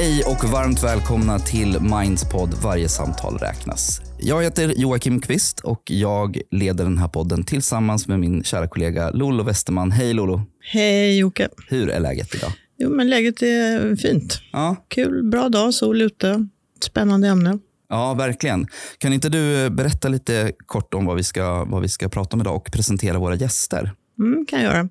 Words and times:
Hej 0.00 0.22
och 0.26 0.44
varmt 0.44 0.82
välkomna 0.82 1.38
till 1.38 1.80
Minds 1.80 2.24
podd 2.24 2.54
Varje 2.62 2.88
samtal 2.88 3.38
räknas. 3.38 4.00
Jag 4.18 4.42
heter 4.42 4.72
Joakim 4.76 5.20
Kvist 5.20 5.60
och 5.60 5.82
jag 5.84 6.40
leder 6.50 6.84
den 6.84 6.98
här 6.98 7.08
podden 7.08 7.44
tillsammans 7.44 8.08
med 8.08 8.20
min 8.20 8.44
kära 8.44 8.68
kollega 8.68 9.10
Lolo 9.10 9.42
Westerman. 9.44 9.90
Hej 9.90 10.14
Lolo! 10.14 10.42
Hej 10.60 11.18
Jocke! 11.18 11.48
Hur 11.68 11.90
är 11.90 12.00
läget 12.00 12.34
idag? 12.34 12.52
Jo, 12.78 12.90
men 12.90 13.10
läget 13.10 13.42
är 13.42 13.96
fint. 13.96 14.40
Ja, 14.52 14.76
Kul, 14.88 15.22
bra 15.30 15.48
dag, 15.48 15.74
sol 15.74 16.02
ute. 16.02 16.46
Spännande 16.84 17.28
ämne. 17.28 17.58
ja 17.88 18.14
verkligen. 18.14 18.66
Kan 18.98 19.12
inte 19.12 19.28
du 19.28 19.70
berätta 19.70 20.08
lite 20.08 20.52
kort 20.66 20.94
om 20.94 21.06
vad 21.06 21.16
vi 21.16 21.22
ska, 21.22 21.64
vad 21.64 21.82
vi 21.82 21.88
ska 21.88 22.08
prata 22.08 22.36
om 22.36 22.40
idag 22.40 22.56
och 22.56 22.72
presentera 22.72 23.18
våra 23.18 23.34
gäster? 23.34 23.92
Mm, 24.18 24.46
kan 24.46 24.62
jag 24.62 24.74
göra. 24.74 24.88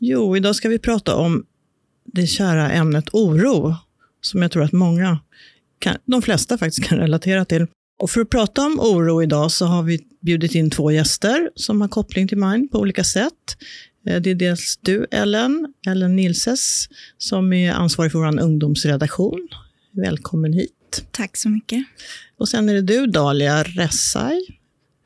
Jo, 0.00 0.36
idag 0.36 0.56
ska 0.56 0.68
vi 0.68 0.78
prata 0.78 1.16
om 1.16 1.44
det 2.04 2.26
kära 2.26 2.70
ämnet 2.70 3.04
oro, 3.12 3.76
som 4.22 4.42
jag 4.42 4.50
tror 4.50 4.62
att 4.64 4.72
många, 4.72 5.18
kan, 5.78 5.96
de 6.04 6.22
flesta 6.22 6.58
faktiskt 6.58 6.84
kan 6.88 6.98
relatera 6.98 7.44
till. 7.44 7.66
Och 8.02 8.10
för 8.10 8.20
att 8.20 8.30
prata 8.30 8.66
om 8.66 8.80
oro 8.80 9.22
idag 9.22 9.52
så 9.52 9.66
har 9.66 9.82
vi 9.82 10.00
bjudit 10.20 10.54
in 10.54 10.70
två 10.70 10.90
gäster 10.90 11.50
som 11.54 11.80
har 11.80 11.88
koppling 11.88 12.28
till 12.28 12.38
Mind 12.38 12.70
på 12.70 12.78
olika 12.78 13.04
sätt. 13.04 13.56
Eh, 14.08 14.20
Det 14.20 14.30
är 14.30 14.34
dels 14.34 14.78
du, 14.82 15.06
Ellen, 15.10 15.74
Ellen 15.86 16.16
Nilses, 16.16 16.88
som 17.18 17.52
är 17.52 17.72
ansvarig 17.72 18.12
för 18.12 18.18
vår 18.18 18.40
ungdomsredaktion. 18.40 19.48
Välkommen 19.92 20.52
hit. 20.52 21.04
Tack 21.10 21.36
så 21.36 21.48
mycket. 21.48 21.84
Och 22.38 22.48
sen 22.48 22.68
är 22.68 22.74
det 22.74 22.82
du, 22.82 23.06
Dalia 23.06 23.62
Ressai, 23.62 24.40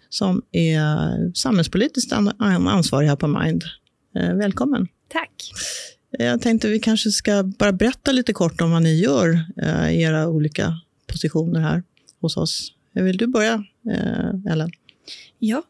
som 0.08 0.42
är 0.52 1.32
samhällspolitiskt 1.34 2.12
an- 2.12 2.32
ansvarig 2.68 3.08
här 3.08 3.16
på 3.16 3.26
Mind. 3.26 3.64
Eh, 4.18 4.34
Välkommen. 4.34 4.86
Tack. 5.08 5.30
Jag 6.18 6.40
tänkte 6.40 6.68
vi 6.68 6.80
kanske 6.80 7.10
ska 7.10 7.42
bara 7.42 7.72
berätta 7.72 8.12
lite 8.12 8.32
kort 8.32 8.60
om 8.60 8.70
vad 8.70 8.82
ni 8.82 9.00
gör 9.00 9.40
eh, 9.62 9.90
i 9.90 10.02
era 10.02 10.28
olika 10.28 10.80
positioner 11.06 11.60
här 11.60 11.82
hos 12.20 12.36
oss. 12.36 12.72
Eh, 12.94 13.02
vill 13.02 13.16
du 13.16 13.26
börja, 13.26 13.64
eh, 13.90 14.52
Ellen? 14.52 14.70
Ja, 15.38 15.62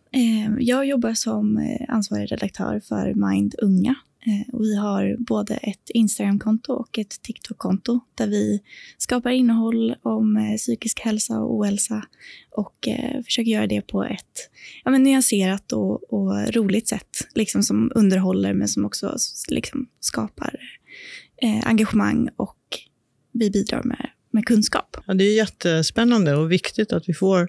jag 0.58 0.86
jobbar 0.86 1.14
som 1.14 1.77
ansvarig 1.89 2.33
redaktör 2.33 2.80
för 2.80 3.14
Mind 3.14 3.55
Unga. 3.58 3.94
Eh, 4.27 4.58
vi 4.60 4.77
har 4.77 5.16
både 5.19 5.55
ett 5.55 5.91
Instagramkonto 5.91 6.72
och 6.72 6.98
ett 6.98 7.22
TikTok-konto 7.22 8.00
där 8.14 8.27
vi 8.27 8.62
skapar 8.98 9.30
innehåll 9.30 9.96
om 10.02 10.36
eh, 10.36 10.56
psykisk 10.56 11.00
hälsa 11.00 11.38
och 11.38 11.55
ohälsa 11.55 12.06
och 12.50 12.88
eh, 12.88 13.22
försöker 13.22 13.50
göra 13.50 13.66
det 13.66 13.80
på 13.80 14.05
ett 14.05 14.50
ja, 14.84 14.91
men 14.91 15.02
nyanserat 15.02 15.72
och, 15.72 16.12
och 16.12 16.55
roligt 16.55 16.88
sätt 16.88 17.28
liksom 17.34 17.62
som 17.62 17.92
underhåller 17.94 18.55
men 18.55 18.68
som 18.68 18.84
också 18.84 19.16
liksom, 19.48 19.88
skapar 20.00 20.61
eh, 21.42 21.68
engagemang 21.68 22.28
och 22.36 22.58
vi 23.33 23.50
bidrar 23.50 23.83
med, 23.83 24.11
med 24.30 24.46
kunskap. 24.46 24.96
Ja, 25.06 25.14
det 25.14 25.24
är 25.24 25.36
jättespännande 25.36 26.36
och 26.36 26.52
viktigt 26.52 26.92
att 26.92 27.08
vi 27.08 27.14
får 27.14 27.48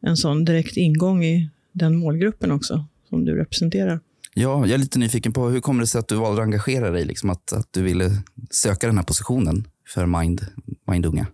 en 0.00 0.16
sån 0.16 0.44
direkt 0.44 0.76
ingång 0.76 1.24
i 1.24 1.50
den 1.72 1.96
målgruppen 1.96 2.50
också, 2.50 2.84
som 3.08 3.24
du 3.24 3.36
representerar. 3.36 4.00
Ja, 4.38 4.66
jag 4.66 4.70
är 4.70 4.78
lite 4.78 4.98
nyfiken 4.98 5.32
på 5.32 5.48
hur 5.48 5.60
kommer 5.60 5.80
det 5.80 5.86
sig 5.86 5.98
att 5.98 6.08
du 6.08 6.14
valde 6.14 6.42
att 6.42 6.46
engagera 6.46 6.90
dig, 6.90 7.04
liksom 7.04 7.30
att, 7.30 7.52
att 7.52 7.72
du 7.72 7.82
ville 7.82 8.10
söka 8.50 8.86
den 8.86 8.96
här 8.96 9.04
positionen 9.04 9.68
för 9.88 10.06
Mind, 10.06 10.46
Mind 10.90 11.06
Unga? 11.06 11.26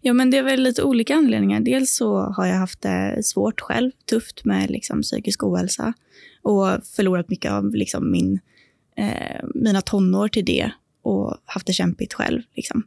Ja, 0.00 0.12
men 0.12 0.30
det 0.30 0.38
är 0.38 0.42
väl 0.42 0.62
lite 0.62 0.82
olika 0.82 1.14
anledningar. 1.14 1.60
Dels 1.60 1.96
så 1.96 2.20
har 2.20 2.46
jag 2.46 2.56
haft 2.56 2.80
det 2.80 3.20
svårt 3.24 3.60
själv, 3.60 3.90
tufft 4.10 4.44
med 4.44 4.70
liksom, 4.70 5.02
psykisk 5.02 5.44
ohälsa 5.44 5.92
och 6.42 6.68
förlorat 6.96 7.30
mycket 7.30 7.52
av 7.52 7.74
liksom, 7.74 8.10
min, 8.10 8.40
eh, 8.96 9.44
mina 9.54 9.80
tonår 9.80 10.28
till 10.28 10.44
det 10.44 10.70
och 11.02 11.36
haft 11.44 11.66
det 11.66 11.72
kämpigt 11.72 12.14
själv. 12.14 12.42
Liksom. 12.56 12.82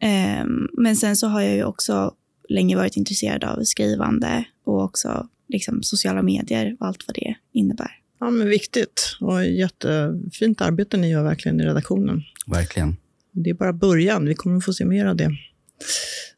Eh, 0.00 0.46
men 0.72 0.96
sen 0.96 1.16
så 1.16 1.26
har 1.26 1.40
jag 1.40 1.54
ju 1.54 1.64
också 1.64 2.14
länge 2.48 2.76
varit 2.76 2.96
intresserad 2.96 3.44
av 3.44 3.64
skrivande 3.64 4.44
och 4.64 4.82
också 4.82 5.28
liksom, 5.48 5.82
sociala 5.82 6.22
medier 6.22 6.76
och 6.80 6.86
allt 6.86 7.04
vad 7.06 7.14
det 7.14 7.34
innebär. 7.52 8.03
Ja, 8.24 8.30
men 8.30 8.48
viktigt 8.48 9.16
och 9.20 9.46
jättefint 9.46 10.60
arbete 10.60 10.96
ni 10.96 11.10
gör 11.10 11.22
verkligen 11.22 11.60
i 11.60 11.64
redaktionen. 11.64 12.22
Verkligen. 12.46 12.96
Det 13.32 13.50
är 13.50 13.54
bara 13.54 13.72
början, 13.72 14.26
vi 14.26 14.34
kommer 14.34 14.56
att 14.56 14.64
få 14.64 14.72
se 14.72 14.84
mer 14.84 15.06
av 15.06 15.16
det. 15.16 15.30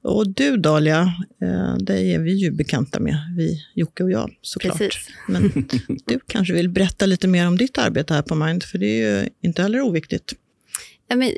Och 0.02 0.28
du 0.28 0.56
Dalia, 0.56 1.12
eh, 1.42 1.76
dig 1.76 2.14
är 2.14 2.18
vi 2.18 2.32
ju 2.32 2.50
bekanta 2.50 3.00
med, 3.00 3.16
vi, 3.36 3.62
Jocke 3.74 4.04
och 4.04 4.10
jag 4.10 4.30
såklart. 4.42 4.78
Precis. 4.78 5.08
Men 5.28 5.68
du 6.06 6.20
kanske 6.26 6.54
vill 6.54 6.68
berätta 6.68 7.06
lite 7.06 7.28
mer 7.28 7.46
om 7.46 7.58
ditt 7.58 7.78
arbete 7.78 8.14
här 8.14 8.22
på 8.22 8.34
Mind, 8.34 8.62
för 8.62 8.78
det 8.78 8.86
är 8.86 9.22
ju 9.22 9.28
inte 9.40 9.62
heller 9.62 9.80
oviktigt. 9.80 10.32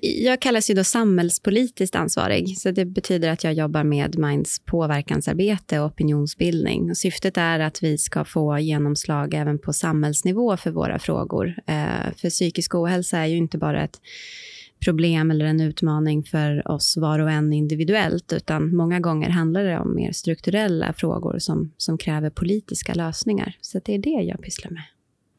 Jag 0.01 0.41
kallas 0.41 0.71
ju 0.71 0.75
då 0.75 0.85
samhällspolitiskt 0.85 1.97
ansvarig. 1.97 2.59
Så 2.59 2.71
Det 2.71 2.85
betyder 2.85 3.31
att 3.31 3.45
jag 3.45 3.55
jobbar 3.55 3.85
med 3.85 4.19
Minds 4.19 4.59
påverkansarbete 4.65 5.81
och 5.81 5.87
opinionsbildning. 5.87 6.91
Och 6.91 6.97
syftet 6.97 7.37
är 7.37 7.61
att 7.61 7.83
vi 7.83 7.99
ska 7.99 8.25
få 8.25 8.59
genomslag 8.59 9.35
även 9.35 9.59
på 9.59 9.73
samhällsnivå 9.73 10.57
för 10.57 10.71
våra 10.71 10.99
frågor. 10.99 11.55
Eh, 11.67 12.15
för 12.17 12.31
psykisk 12.31 12.75
ohälsa 12.75 13.19
är 13.19 13.27
ju 13.27 13.37
inte 13.37 13.59
bara 13.59 13.85
ett 13.85 14.01
problem 14.85 15.31
eller 15.31 15.45
en 15.45 15.61
utmaning 15.61 16.25
för 16.25 16.71
oss 16.71 16.97
var 16.97 17.19
och 17.19 17.31
en 17.31 17.53
individuellt, 17.53 18.33
utan 18.33 18.77
många 18.77 19.01
gånger 19.01 19.29
handlar 19.29 19.65
det 19.65 19.79
om 19.79 19.95
mer 19.95 20.13
strukturella 20.13 20.93
frågor 20.93 21.39
som, 21.39 21.73
som 21.77 21.99
kräver 21.99 22.31
politiska 22.31 22.95
lösningar. 22.95 23.57
Så 23.61 23.81
det 23.85 23.95
är 23.95 23.99
det 23.99 24.25
jag 24.25 24.43
pysslar 24.43 24.71
med. 24.71 24.83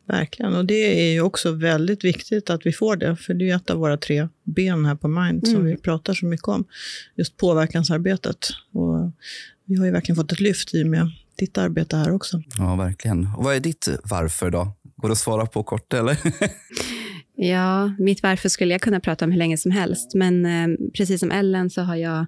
Verkligen, 0.09 0.55
och 0.55 0.65
det 0.65 1.09
är 1.09 1.13
ju 1.13 1.21
också 1.21 1.51
väldigt 1.51 2.03
viktigt 2.03 2.49
att 2.49 2.65
vi 2.65 2.71
får 2.71 2.95
det, 2.95 3.15
för 3.15 3.33
det 3.33 3.43
är 3.43 3.47
ju 3.47 3.53
ett 3.53 3.69
av 3.69 3.77
våra 3.77 3.97
tre 3.97 4.27
ben 4.43 4.85
här 4.85 4.95
på 4.95 5.07
Mind 5.07 5.47
som 5.47 5.55
Mm. 5.55 5.67
vi 5.67 5.77
pratar 5.77 6.13
så 6.13 6.25
mycket 6.25 6.47
om, 6.47 6.65
just 7.15 7.37
påverkansarbetet. 7.37 8.47
Och 8.73 9.11
vi 9.65 9.75
har 9.75 9.85
ju 9.85 9.91
verkligen 9.91 10.15
fått 10.15 10.31
ett 10.31 10.39
lyft 10.39 10.73
i 10.73 10.83
och 10.83 10.87
med 10.87 11.11
ditt 11.37 11.57
arbete 11.57 11.97
här 11.97 12.11
också. 12.11 12.41
Ja, 12.57 12.75
verkligen. 12.75 13.27
Och 13.37 13.43
vad 13.43 13.55
är 13.55 13.59
ditt 13.59 13.89
varför 14.03 14.49
då? 14.49 14.75
Går 14.95 15.07
det 15.09 15.11
att 15.11 15.17
svara 15.17 15.45
på 15.45 15.63
kort 15.63 15.93
eller? 15.93 16.17
Ja, 17.41 17.95
mitt 17.99 18.23
varför 18.23 18.49
skulle 18.49 18.73
jag 18.73 18.81
kunna 18.81 18.99
prata 18.99 19.25
om 19.25 19.31
hur 19.31 19.37
länge 19.37 19.57
som 19.57 19.71
helst. 19.71 20.13
Men 20.15 20.45
eh, 20.45 20.77
precis 20.97 21.19
som 21.19 21.31
Ellen 21.31 21.69
så 21.69 21.81
har 21.81 21.95
jag 21.95 22.25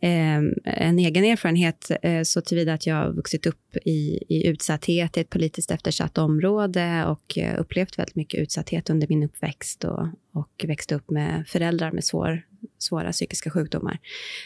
Ehm, 0.00 0.54
en 0.64 0.98
egen 0.98 1.24
erfarenhet 1.24 1.90
eh, 2.02 2.22
så 2.22 2.40
tillvida 2.40 2.74
att 2.74 2.86
jag 2.86 2.94
har 2.94 3.12
vuxit 3.12 3.46
upp 3.46 3.76
i, 3.84 4.24
i 4.28 4.46
utsatthet 4.46 5.16
i 5.16 5.20
ett 5.20 5.30
politiskt 5.30 5.70
eftersatt 5.70 6.18
område 6.18 7.04
och 7.06 7.38
eh, 7.38 7.60
upplevt 7.60 7.98
väldigt 7.98 8.16
mycket 8.16 8.40
utsatthet 8.40 8.90
under 8.90 9.08
min 9.08 9.22
uppväxt 9.22 9.84
och, 9.84 10.08
och 10.32 10.64
växte 10.68 10.94
upp 10.94 11.10
med 11.10 11.44
föräldrar 11.48 11.92
med 11.92 12.04
svår, 12.04 12.42
svåra 12.78 13.12
psykiska 13.12 13.50
sjukdomar. 13.50 13.98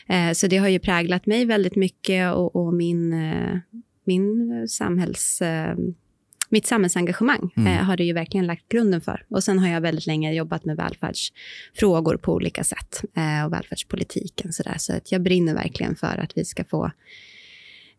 Eh, 0.08 0.32
så 0.32 0.46
det 0.46 0.56
har 0.56 0.68
ju 0.68 0.78
präglat 0.78 1.26
mig 1.26 1.44
väldigt 1.44 1.76
mycket 1.76 2.34
och, 2.34 2.56
och 2.56 2.74
min, 2.74 3.14
min 4.04 4.68
samhälls... 4.68 5.42
Eh, 6.48 6.52
mitt 6.52 6.66
samhällsengagemang 6.66 7.50
Mm. 7.56 7.72
eh, 7.72 7.84
har 7.84 7.96
det 7.96 8.04
ju 8.04 8.12
verkligen 8.12 8.46
lagt 8.46 8.68
grunden 8.68 9.00
för. 9.00 9.24
Och 9.30 9.44
sen 9.44 9.58
har 9.58 9.68
jag 9.68 9.80
väldigt 9.80 10.06
länge 10.06 10.34
jobbat 10.34 10.64
med 10.64 10.76
välfärdsfrågor 10.76 12.16
på 12.16 12.34
olika 12.34 12.64
sätt 12.64 13.02
eh, 13.16 13.46
och 13.46 13.52
välfärdspolitiken. 13.52 14.52
Så, 14.52 14.62
där. 14.62 14.74
så 14.78 14.92
att 14.96 15.12
jag 15.12 15.22
brinner 15.22 15.54
verkligen 15.54 15.96
för 15.96 16.18
att 16.18 16.32
vi 16.36 16.44
ska 16.44 16.64
få 16.64 16.90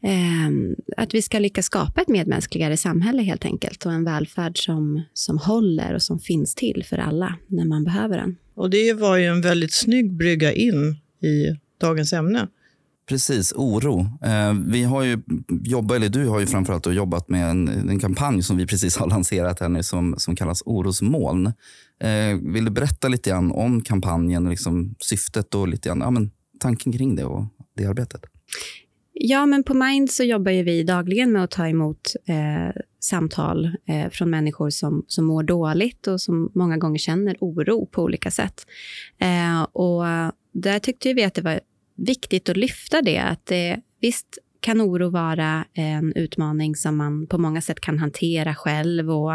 ehm, 0.03 0.75
att 0.97 1.13
vi 1.13 1.21
ska 1.21 1.39
lyckas 1.39 1.65
skapa 1.65 2.01
ett 2.01 2.07
medmänskligare 2.07 2.77
samhälle 2.77 3.21
helt 3.21 3.45
enkelt 3.45 3.85
och 3.85 3.91
en 3.93 4.03
välfärd 4.05 4.57
som, 4.65 5.01
som 5.13 5.37
håller 5.37 5.93
och 5.93 6.01
som 6.01 6.19
finns 6.19 6.55
till 6.55 6.85
för 6.89 6.97
alla 6.97 7.35
när 7.47 7.65
man 7.65 7.83
behöver 7.83 8.17
den. 8.17 8.35
Och 8.55 8.69
det 8.69 8.93
var 8.93 9.17
ju 9.17 9.25
en 9.25 9.41
väldigt 9.41 9.73
snygg 9.73 10.13
brygga 10.13 10.53
in 10.53 10.95
i 11.21 11.57
dagens 11.81 12.13
ämne. 12.13 12.47
Precis, 13.09 13.53
oro. 13.55 13.99
Eh, 13.99 14.53
vi 14.65 14.83
har 14.83 15.03
ju 15.03 15.19
jobbat, 15.63 15.95
eller 15.95 16.09
du 16.09 16.27
har 16.27 16.39
ju 16.39 16.47
framförallt 16.47 16.85
jobbat 16.85 17.29
med 17.29 17.49
en, 17.49 17.67
en 17.89 17.99
kampanj 17.99 18.43
som 18.43 18.57
vi 18.57 18.67
precis 18.67 18.97
har 18.97 19.07
lanserat 19.09 19.59
här 19.59 19.69
nu 19.69 19.83
som, 19.83 20.15
som 20.17 20.35
kallas 20.35 20.63
Orosmoln. 20.65 21.45
Eh, 22.03 22.53
vill 22.53 22.65
du 22.65 22.71
berätta 22.71 23.07
lite 23.07 23.29
grann 23.29 23.51
om 23.51 23.81
kampanjen, 23.81 24.45
och 24.45 24.49
liksom 24.49 24.95
syftet 24.99 25.55
och 25.55 25.67
lite 25.67 25.89
grann, 25.89 26.01
ja, 26.01 26.11
men, 26.11 26.31
tanken 26.59 26.93
kring 26.93 27.15
det 27.15 27.23
och 27.23 27.45
det 27.75 27.85
arbetet? 27.85 28.21
Ja, 29.13 29.45
men 29.45 29.63
på 29.63 29.73
Mind 29.73 30.11
så 30.11 30.23
jobbar 30.23 30.51
ju 30.51 30.63
vi 30.63 30.83
dagligen 30.83 31.31
med 31.31 31.43
att 31.43 31.51
ta 31.51 31.67
emot 31.67 32.15
eh, 32.27 32.81
samtal 32.99 33.65
eh, 33.65 34.09
från 34.11 34.29
människor 34.29 34.69
som, 34.69 35.05
som 35.07 35.25
mår 35.25 35.43
dåligt 35.43 36.07
och 36.07 36.21
som 36.21 36.51
många 36.55 36.77
gånger 36.77 36.97
känner 36.97 37.37
oro 37.39 37.85
på 37.85 38.03
olika 38.03 38.31
sätt. 38.31 38.65
Eh, 39.17 39.61
och 39.61 40.03
där 40.53 40.79
tyckte 40.79 41.13
vi 41.13 41.23
att 41.23 41.33
det 41.33 41.41
var 41.41 41.59
viktigt 42.05 42.49
att 42.49 42.57
lyfta 42.57 43.01
det, 43.01 43.17
att 43.17 43.45
det, 43.45 43.79
visst 43.99 44.37
kan 44.59 44.81
oro 44.81 45.09
vara 45.09 45.65
en 45.73 46.13
utmaning 46.13 46.75
som 46.75 46.97
man 46.97 47.27
på 47.27 47.37
många 47.37 47.61
sätt 47.61 47.79
kan 47.79 47.99
hantera 47.99 48.55
själv 48.55 49.11
och 49.11 49.33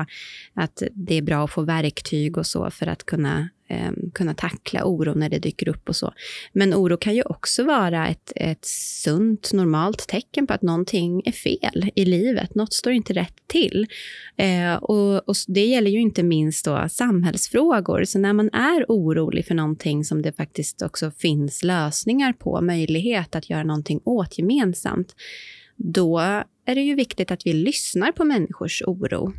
att 0.54 0.82
det 0.92 1.14
är 1.14 1.22
bra 1.22 1.44
att 1.44 1.50
få 1.50 1.62
verktyg 1.62 2.38
och 2.38 2.46
så 2.46 2.70
för 2.70 2.86
att 2.86 3.06
kunna 3.06 3.48
eh, 3.74 3.92
kunna 4.14 4.34
tackla 4.34 4.84
oro 4.84 5.14
när 5.14 5.28
det 5.28 5.38
dyker 5.38 5.68
upp 5.68 5.88
och 5.88 5.96
så. 5.96 6.12
Men 6.52 6.74
oro 6.74 6.96
kan 6.96 7.14
ju 7.14 7.22
också 7.22 7.64
vara 7.64 8.08
ett, 8.08 8.32
ett 8.36 8.64
sunt, 8.64 9.52
normalt 9.52 10.08
tecken 10.08 10.46
på 10.46 10.52
att 10.52 10.62
någonting 10.62 11.22
är 11.24 11.32
fel 11.32 11.90
i 11.94 12.04
livet. 12.04 12.54
Något 12.54 12.72
står 12.72 12.92
inte 12.92 13.12
rätt 13.12 13.36
till. 13.46 13.86
Eh, 14.36 14.74
och, 14.74 15.28
och, 15.28 15.34
Det 15.48 15.66
gäller 15.66 15.90
ju 15.90 16.00
inte 16.00 16.22
minst 16.22 16.64
då 16.64 16.86
samhällsfrågor. 16.90 18.04
Så 18.04 18.18
när 18.18 18.32
man 18.32 18.50
är 18.52 18.84
orolig 18.88 19.46
för 19.46 19.54
någonting 19.54 20.04
som 20.04 20.22
det 20.22 20.32
faktiskt 20.32 20.82
också 20.82 21.10
finns 21.10 21.62
lösningar 21.62 22.32
på, 22.32 22.60
möjlighet 22.60 23.34
att 23.34 23.50
göra 23.50 23.64
någonting 23.64 24.00
åt 24.04 24.38
gemensamt, 24.38 25.14
då 25.76 26.18
är 26.66 26.74
det 26.74 26.80
ju 26.80 26.94
viktigt 26.94 27.30
att 27.30 27.46
vi 27.46 27.52
lyssnar 27.52 28.12
på 28.12 28.24
människors 28.24 28.82
oro. 28.82 29.32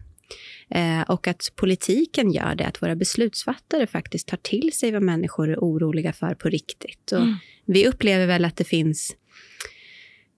Eh, 0.70 1.02
och 1.02 1.28
att 1.28 1.52
politiken 1.56 2.32
gör 2.32 2.56
det, 2.56 2.66
att 2.66 2.82
våra 2.82 2.96
beslutsfattare 2.96 3.88
faktiskt 3.88 4.28
tar 4.28 4.38
till 4.38 4.74
sig 4.74 4.92
vad 4.92 5.02
människor 5.02 5.50
är 5.50 5.58
oroliga 5.58 6.14
för 6.14 6.36
på 6.36 6.50
riktigt. 6.50 7.12
Och 7.12 7.22
mm. 7.22 7.36
Vi 7.66 7.88
upplever 7.88 8.28
väl 8.28 8.46
att 8.46 8.58
det 8.58 8.64
finns 8.64 9.16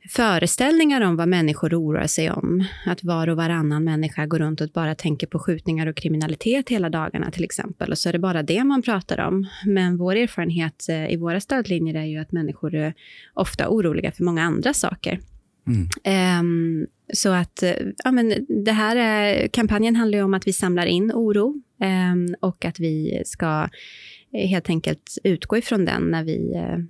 föreställningar 0.09 1.01
om 1.01 1.15
vad 1.15 1.27
människor 1.27 1.73
oroar 1.73 2.07
sig 2.07 2.31
om. 2.31 2.63
Att 2.85 3.03
var 3.03 3.27
och 3.27 3.37
varannan 3.37 3.83
människa 3.83 4.25
går 4.25 4.39
runt 4.39 4.61
och 4.61 4.69
bara 4.69 4.95
tänker 4.95 5.27
på 5.27 5.39
skjutningar 5.39 5.87
och 5.87 5.95
kriminalitet 5.95 6.69
hela 6.69 6.89
dagarna 6.89 7.31
till 7.31 7.43
exempel. 7.43 7.91
Och 7.91 7.97
så 7.97 8.09
är 8.09 8.13
det 8.13 8.19
bara 8.19 8.43
det 8.43 8.63
man 8.63 8.81
pratar 8.81 9.27
om. 9.27 9.47
Men 9.65 9.97
vår 9.97 10.15
erfarenhet 10.15 10.89
eh, 10.89 11.11
i 11.13 11.15
våra 11.17 11.39
stödlinjer 11.39 11.95
är 11.95 12.05
ju 12.05 12.17
att 12.17 12.31
människor 12.31 12.75
är 12.75 12.93
ofta 13.33 13.69
oroliga 13.69 14.11
för 14.11 14.23
många 14.23 14.43
andra 14.43 14.73
saker. 14.73 15.19
Mm. 15.67 16.39
Um, 16.39 16.87
så 17.13 17.29
att 17.29 17.63
ja, 18.03 18.11
men 18.11 18.45
det 18.65 18.71
här 18.71 18.95
är, 18.95 19.47
kampanjen 19.47 19.95
handlar 19.95 20.23
om 20.23 20.33
att 20.33 20.47
vi 20.47 20.53
samlar 20.53 20.85
in 20.85 21.11
oro 21.11 21.61
um, 22.11 22.35
och 22.39 22.65
att 22.65 22.79
vi 22.79 23.21
ska 23.25 23.69
helt 24.33 24.69
enkelt 24.69 25.17
utgå 25.23 25.57
ifrån 25.57 25.85
den 25.85 26.03
när 26.03 26.23
vi 26.23 26.53
uh, 26.55 26.85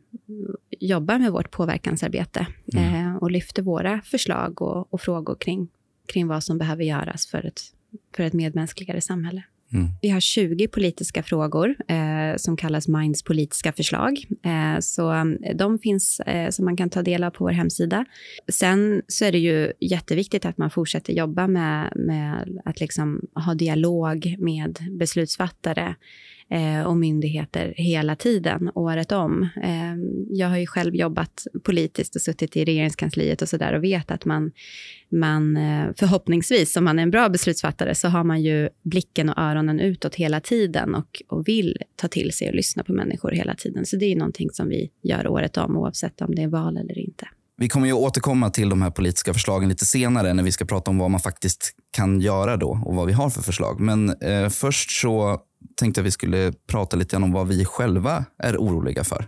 jobbar 0.80 1.20
med 1.20 1.32
vårt 1.32 1.52
påverkansarbete 1.52 2.48
mm. 2.74 3.08
uh, 3.08 3.16
och 3.16 3.32
lyfter 3.32 3.62
våra 3.62 4.02
förslag 4.02 4.62
och, 4.62 4.94
och, 4.94 5.02
frågor 5.02 5.36
kring, 5.36 5.68
kring 6.06 6.28
vad 6.28 6.44
som 6.44 6.58
behöver 6.58 6.84
göras 6.84 7.28
för 7.28 7.46
ett, 7.46 7.62
för 8.16 8.24
ett 8.24 8.34
medmänskligare 8.34 9.02
samhälle. 9.02 9.44
Mm. 9.74 9.88
Vi 10.02 10.10
har 10.10 10.20
20 10.20 10.68
politiska 10.68 11.24
frågor 11.24 11.76
eh, 11.88 12.38
som 12.38 12.58
kallas 12.58 12.88
Minds 12.88 13.24
politiska 13.24 13.74
förslag. 13.74 14.26
Eh, 14.46 14.80
så 14.80 15.10
mm, 15.10 15.58
de 15.58 15.80
finns 15.80 16.20
eh, 16.20 16.50
som 16.50 16.66
man 16.66 16.78
kan 16.78 16.90
ta 16.90 17.02
del 17.02 17.24
av 17.24 17.30
på 17.30 17.44
vår 17.44 17.52
hemsida. 17.52 18.06
Sen 18.48 19.02
så 19.08 19.26
är 19.26 19.32
det 19.32 19.38
ju 19.38 19.74
jätteviktigt 19.80 20.46
att 20.46 20.58
man 20.58 20.70
fortsätter 20.70 21.14
jobba 21.14 21.48
med, 21.48 21.92
med 21.96 22.60
att 22.66 22.80
liksom 22.80 23.22
ha 23.46 23.54
dialog 23.54 24.36
med 24.40 24.80
beslutsfattare 24.92 25.96
Eh, 26.50 26.88
och 26.88 26.98
myndigheter 26.98 27.74
hela 27.78 28.16
tiden, 28.16 28.72
året 28.76 29.12
om. 29.12 29.50
Eh, 29.64 29.96
jag 30.30 30.48
har 30.48 30.58
ju 30.58 30.68
själv 30.68 30.96
jobbat 30.96 31.44
politiskt 31.64 32.16
och 32.16 32.22
suttit 32.22 32.58
i 32.58 32.66
regeringskansliet 32.66 33.42
och 33.42 33.50
sådär 33.50 33.74
och 33.74 33.84
vet 33.84 34.12
att 34.12 34.26
man, 34.26 34.52
man 35.12 35.58
eh, 35.58 35.86
förhoppningsvis, 35.98 36.78
om 36.78 36.84
man 36.84 37.00
är 37.00 37.04
en 37.04 37.12
bra 37.12 37.30
beslutsfattare, 37.30 37.96
så 37.96 38.08
har 38.08 38.24
man 38.24 38.42
ju 38.42 38.70
blicken 38.84 39.30
och 39.30 39.38
öronen 39.38 39.80
utåt 39.80 40.16
hela 40.16 40.40
tiden 40.40 40.96
och, 40.96 41.24
och 41.28 41.48
vill 41.48 41.78
ta 41.96 42.08
till 42.08 42.32
sig 42.32 42.50
och 42.50 42.56
lyssna 42.56 42.84
på 42.84 42.94
människor 42.94 43.32
hela 43.32 43.56
tiden. 43.56 43.86
Så 43.86 43.96
det 43.96 44.06
är 44.06 44.16
någonting 44.16 44.50
som 44.52 44.70
vi 44.70 44.90
gör 45.04 45.28
året 45.28 45.58
om, 45.58 45.78
oavsett 45.78 46.22
om 46.22 46.36
det 46.36 46.42
är 46.42 46.48
val 46.48 46.78
eller 46.78 47.00
inte. 47.00 47.28
Vi 47.58 47.70
kommer 47.70 47.88
ju 47.88 47.94
återkomma 47.94 48.50
till 48.50 48.70
de 48.70 48.82
här 48.82 48.92
politiska 48.92 49.34
förslagen 49.34 49.70
lite 49.70 49.86
senare 49.86 50.34
när 50.34 50.44
vi 50.44 50.52
ska 50.52 50.66
prata 50.66 50.92
om 50.92 50.98
vad 50.98 51.12
man 51.12 51.20
faktiskt 51.20 51.76
kan 51.92 52.22
göra 52.22 52.58
då 52.58 52.82
och 52.86 52.96
vad 52.96 53.08
vi 53.08 53.14
har 53.14 53.30
för 53.30 53.42
förslag. 53.42 53.80
Men 53.80 54.10
eh, 54.10 54.50
först 54.50 54.92
så 54.92 55.42
tänkte 55.76 56.02
att 56.02 56.08
vi 56.08 56.12
skulle 56.12 56.54
prata 56.68 56.98
lite 56.98 57.18
om 57.18 57.32
vad 57.32 57.48
vi 57.48 57.66
själva 57.66 58.26
är 58.38 58.58
oroliga 58.58 59.04
för. 59.04 59.28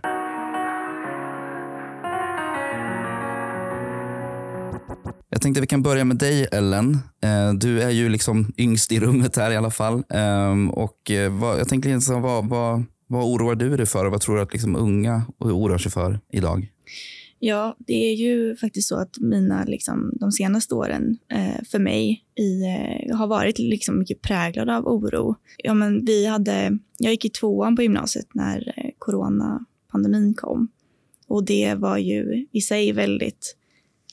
Jag 5.32 5.42
tänkte 5.42 5.60
vi 5.60 5.66
kan 5.66 5.82
börja 5.82 6.04
med 6.04 6.16
dig 6.16 6.46
Ellen. 6.52 6.98
Eh, 7.22 7.52
du 7.52 7.82
är 7.82 7.90
ju 7.90 8.08
liksom 8.08 8.52
yngst 8.58 8.92
i 8.92 9.00
rummet 9.00 9.36
här 9.36 9.50
i 9.50 9.56
alla 9.56 9.70
fall. 9.70 10.02
Ehm, 10.08 10.70
och 10.70 11.10
eh, 11.10 11.32
jag 11.58 11.68
tänkte, 11.68 11.88
liksom, 11.88 12.22
vad, 12.22 12.48
vad, 12.48 12.84
vad 13.06 13.24
oroar 13.24 13.54
du 13.54 13.76
dig 13.76 13.86
för 13.86 14.04
och 14.04 14.12
vad 14.12 14.20
tror 14.20 14.36
du 14.36 14.42
att 14.42 14.52
liksom 14.52 14.76
unga 14.76 15.22
oroar 15.38 15.78
sig 15.78 15.92
för 15.92 16.20
idag? 16.32 16.68
Ja, 17.42 17.76
det 17.78 17.94
är 17.94 18.14
ju 18.14 18.56
faktiskt 18.56 18.88
så 18.88 18.96
att 18.96 19.18
mina, 19.20 19.64
liksom, 19.64 20.12
de 20.20 20.32
senaste 20.32 20.74
åren 20.74 21.18
eh, 21.28 21.64
för 21.70 21.78
mig 21.78 22.24
i, 22.38 22.62
eh, 22.62 23.16
har 23.16 23.26
varit 23.26 23.58
liksom 23.58 23.98
mycket 23.98 24.22
präglade 24.22 24.76
av 24.76 24.86
oro. 24.86 25.36
Ja, 25.58 25.74
men 25.74 26.04
vi 26.04 26.26
hade, 26.26 26.78
jag 26.98 27.12
gick 27.12 27.24
i 27.24 27.28
tvåan 27.28 27.76
på 27.76 27.82
gymnasiet 27.82 28.26
när 28.34 28.74
eh, 28.76 28.90
coronapandemin 28.98 30.34
kom. 30.34 30.68
Och 31.28 31.44
det 31.44 31.74
var 31.74 31.98
ju 31.98 32.46
i 32.52 32.60
sig 32.60 32.92
väldigt 32.92 33.56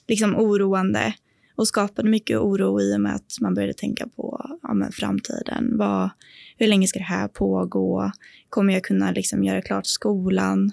liksom, 0.07 0.35
oroande 0.35 1.13
och 1.55 1.67
skapade 1.67 2.09
mycket 2.09 2.39
oro 2.39 2.81
i 2.81 2.95
och 2.95 3.01
med 3.01 3.15
att 3.15 3.37
man 3.41 3.53
började 3.53 3.73
tänka 3.73 4.07
på 4.15 4.57
ja, 4.63 4.73
men 4.73 4.91
framtiden. 4.91 5.77
Vad, 5.77 6.09
hur 6.57 6.67
länge 6.67 6.87
ska 6.87 6.99
det 6.99 7.05
här 7.05 7.27
pågå? 7.27 8.11
Kommer 8.49 8.73
jag 8.73 8.83
kunna 8.83 9.11
liksom, 9.11 9.43
göra 9.43 9.61
klart 9.61 9.85
skolan? 9.85 10.71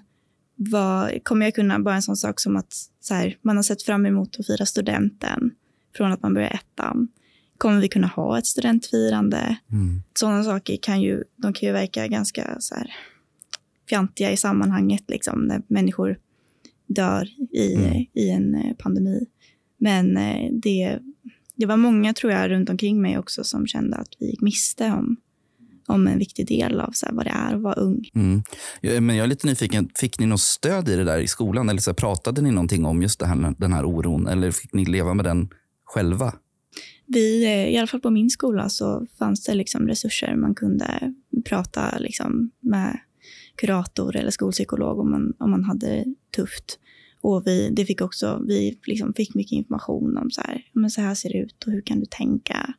Vad, 0.57 1.25
kommer 1.25 1.47
jag 1.47 1.55
kunna, 1.55 1.79
bara 1.79 1.95
en 1.95 2.03
sån 2.03 2.17
sak 2.17 2.41
som 2.41 2.57
att 2.57 2.75
så 3.01 3.15
här, 3.15 3.37
man 3.43 3.57
har 3.57 3.63
sett 3.63 3.83
fram 3.83 4.07
emot 4.07 4.37
att 4.39 4.47
fira 4.47 4.67
studenten 4.67 5.51
från 5.97 6.13
att 6.13 6.23
man 6.23 6.35
börjar 6.35 6.51
ettan. 6.51 7.09
Kommer 7.59 7.81
vi 7.81 7.89
kunna 7.89 8.07
ha 8.07 8.39
ett 8.39 8.47
studentfirande? 8.47 9.57
Mm. 9.73 10.03
Sådana 10.15 10.45
saker 10.45 10.77
kan 10.77 11.03
ju, 11.03 11.25
de 11.37 11.53
kan 11.53 11.67
ju 11.67 11.73
verka 11.73 12.07
ganska 12.07 12.61
så 12.61 12.75
här, 12.75 12.93
fjantiga 13.89 14.31
i 14.31 14.37
sammanhanget, 14.37 15.05
liksom, 15.09 15.45
när 15.45 15.63
människor 15.67 16.19
dör 16.87 17.29
i, 17.53 17.75
mm. 17.75 18.05
i 18.13 18.31
en 18.31 18.55
eh, 18.55 18.75
pandemi. 18.79 19.27
Men 19.77 20.17
eh, 20.17 20.53
det, 20.53 20.99
det 21.55 21.67
var 21.67 21.77
många, 21.77 22.15
tror 22.15 22.33
jag, 22.33 22.51
runt 22.51 22.71
omkring 22.71 23.03
mig 23.03 23.19
också 23.19 23.45
som 23.45 23.67
kände 23.67 23.97
att 23.97 24.17
vi 24.19 24.27
gick 24.31 24.41
miste 24.41 24.91
om 24.91 25.17
om 25.87 26.07
en 26.07 26.19
viktig 26.19 26.47
del 26.47 26.81
av 26.81 26.91
så 26.93 27.07
vad 27.13 27.27
det 27.27 27.31
är 27.31 27.55
att 27.55 27.63
vara 27.63 27.75
ung. 27.75 28.11
Mm. 28.15 28.43
Men 28.83 29.17
jag 29.17 29.25
är 29.25 29.29
lite 29.29 29.47
nyfiken, 29.47 29.91
fick 29.95 30.19
ni 30.19 30.27
något 30.27 30.41
stöd 30.41 30.89
i 30.89 30.97
det 30.97 31.05
där 31.05 31.19
i 31.19 31.27
skolan? 31.27 31.69
Eller 31.69 31.81
så 31.81 31.95
pratade 31.95 32.43
ni 32.43 32.51
någonting 32.51 32.85
om 32.85 33.03
just 33.03 33.23
här, 33.23 33.55
den 33.59 33.73
här 33.73 33.85
oron? 33.85 34.27
Eller 34.27 34.51
fick 34.51 34.73
ni 34.73 34.85
leva 34.85 35.15
med 35.15 35.25
den 35.25 35.49
själva? 35.85 36.33
Vi, 37.07 37.45
eh, 37.45 37.75
I 37.75 37.79
alla 37.79 37.87
fall 37.87 38.01
på 38.01 38.11
min 38.11 38.31
skola 38.31 38.69
så 38.69 39.07
fanns 39.19 39.45
det 39.45 39.55
liksom 39.55 39.89
resurser. 39.89 40.37
Man 40.37 40.55
kunde 40.55 41.15
prata 41.45 41.99
liksom 41.99 42.51
med 42.61 42.99
kurator 43.57 44.17
eller 44.17 44.31
skolpsykolog 44.31 44.99
om 44.99 45.11
man, 45.11 45.33
om 45.39 45.51
man 45.51 45.65
hade 45.65 45.87
det 45.87 46.05
tufft. 46.37 46.79
Och 47.21 47.47
vi, 47.47 47.71
det 47.71 47.85
fick 47.85 48.01
också, 48.01 48.43
vi 48.49 48.79
liksom 48.87 49.15
fick 49.15 49.35
mycket 49.35 49.53
information 49.53 50.19
om 50.19 50.31
så 50.31 50.41
här, 50.41 50.63
men 50.73 50.91
så 50.91 51.01
här 51.01 51.15
ser 51.15 51.29
det 51.29 51.39
ut 51.39 51.65
och 51.67 51.73
hur 51.73 51.83
kan 51.83 52.01
du 52.01 52.07
tänka? 52.07 52.75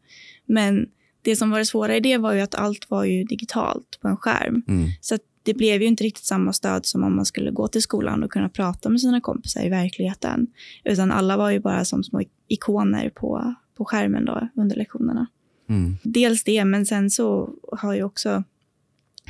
Men 0.46 0.86
det 1.26 1.36
som 1.36 1.52
var 1.52 1.60
det 1.60 1.66
svåra 1.66 1.96
i 1.96 2.00
det 2.00 2.18
var 2.18 2.34
ju 2.34 2.42
att 2.42 2.56
allt 2.56 2.90
var 2.90 3.04
ju 3.04 3.24
digitalt 3.24 4.00
på 4.02 4.08
en 4.08 4.18
skärm. 4.18 4.64
Mm. 4.68 4.90
Så 5.02 5.18
det 5.44 5.54
blev 5.54 5.82
ju 5.82 5.88
inte 5.88 6.04
riktigt 6.04 6.26
samma 6.26 6.54
stöd 6.54 6.86
som 6.86 7.04
om 7.04 7.16
man 7.16 7.26
skulle 7.26 7.52
gå 7.52 7.68
till 7.68 7.82
skolan 7.82 8.24
och 8.24 8.32
kunna 8.32 8.50
prata 8.50 8.90
med 8.90 9.02
sina 9.02 9.22
kompisar 9.22 9.66
i 9.66 9.70
verkligheten. 9.70 10.48
Utan 10.84 11.12
alla 11.12 11.38
var 11.38 11.50
ju 11.50 11.60
bara 11.60 11.86
som 11.86 12.04
små 12.04 12.22
ikoner 12.48 13.10
på, 13.10 13.56
på 13.78 13.86
skärmen 13.86 14.26
då 14.26 14.48
under 14.56 14.76
lektionerna. 14.76 15.28
Mm. 15.70 15.98
Dels 16.04 16.44
det, 16.44 16.66
men 16.66 16.86
sen 16.86 17.10
så 17.10 17.50
har 17.72 17.94
ju 17.94 18.04
också 18.04 18.44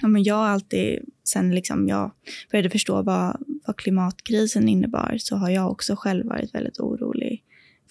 ja, 0.01 0.07
men 0.07 0.23
jag 0.23 0.37
alltid, 0.37 0.99
sen 1.23 1.55
liksom 1.55 1.87
jag 1.87 2.11
började 2.51 2.69
förstå 2.69 3.01
vad, 3.01 3.43
vad 3.65 3.77
klimatkrisen 3.77 4.69
innebar, 4.69 5.15
så 5.19 5.35
har 5.35 5.49
jag 5.49 5.71
också 5.71 5.95
själv 5.95 6.25
varit 6.25 6.55
väldigt 6.55 6.79
orolig 6.79 7.43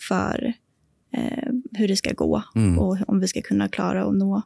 för 0.08 0.54
eh, 1.12 1.52
hur 1.76 1.88
det 1.88 1.96
ska 1.96 2.12
gå 2.12 2.42
mm. 2.54 2.78
och 2.78 2.98
om 3.06 3.20
vi 3.20 3.28
ska 3.28 3.42
kunna 3.42 3.68
klara 3.68 4.04
att 4.04 4.14
nå 4.14 4.42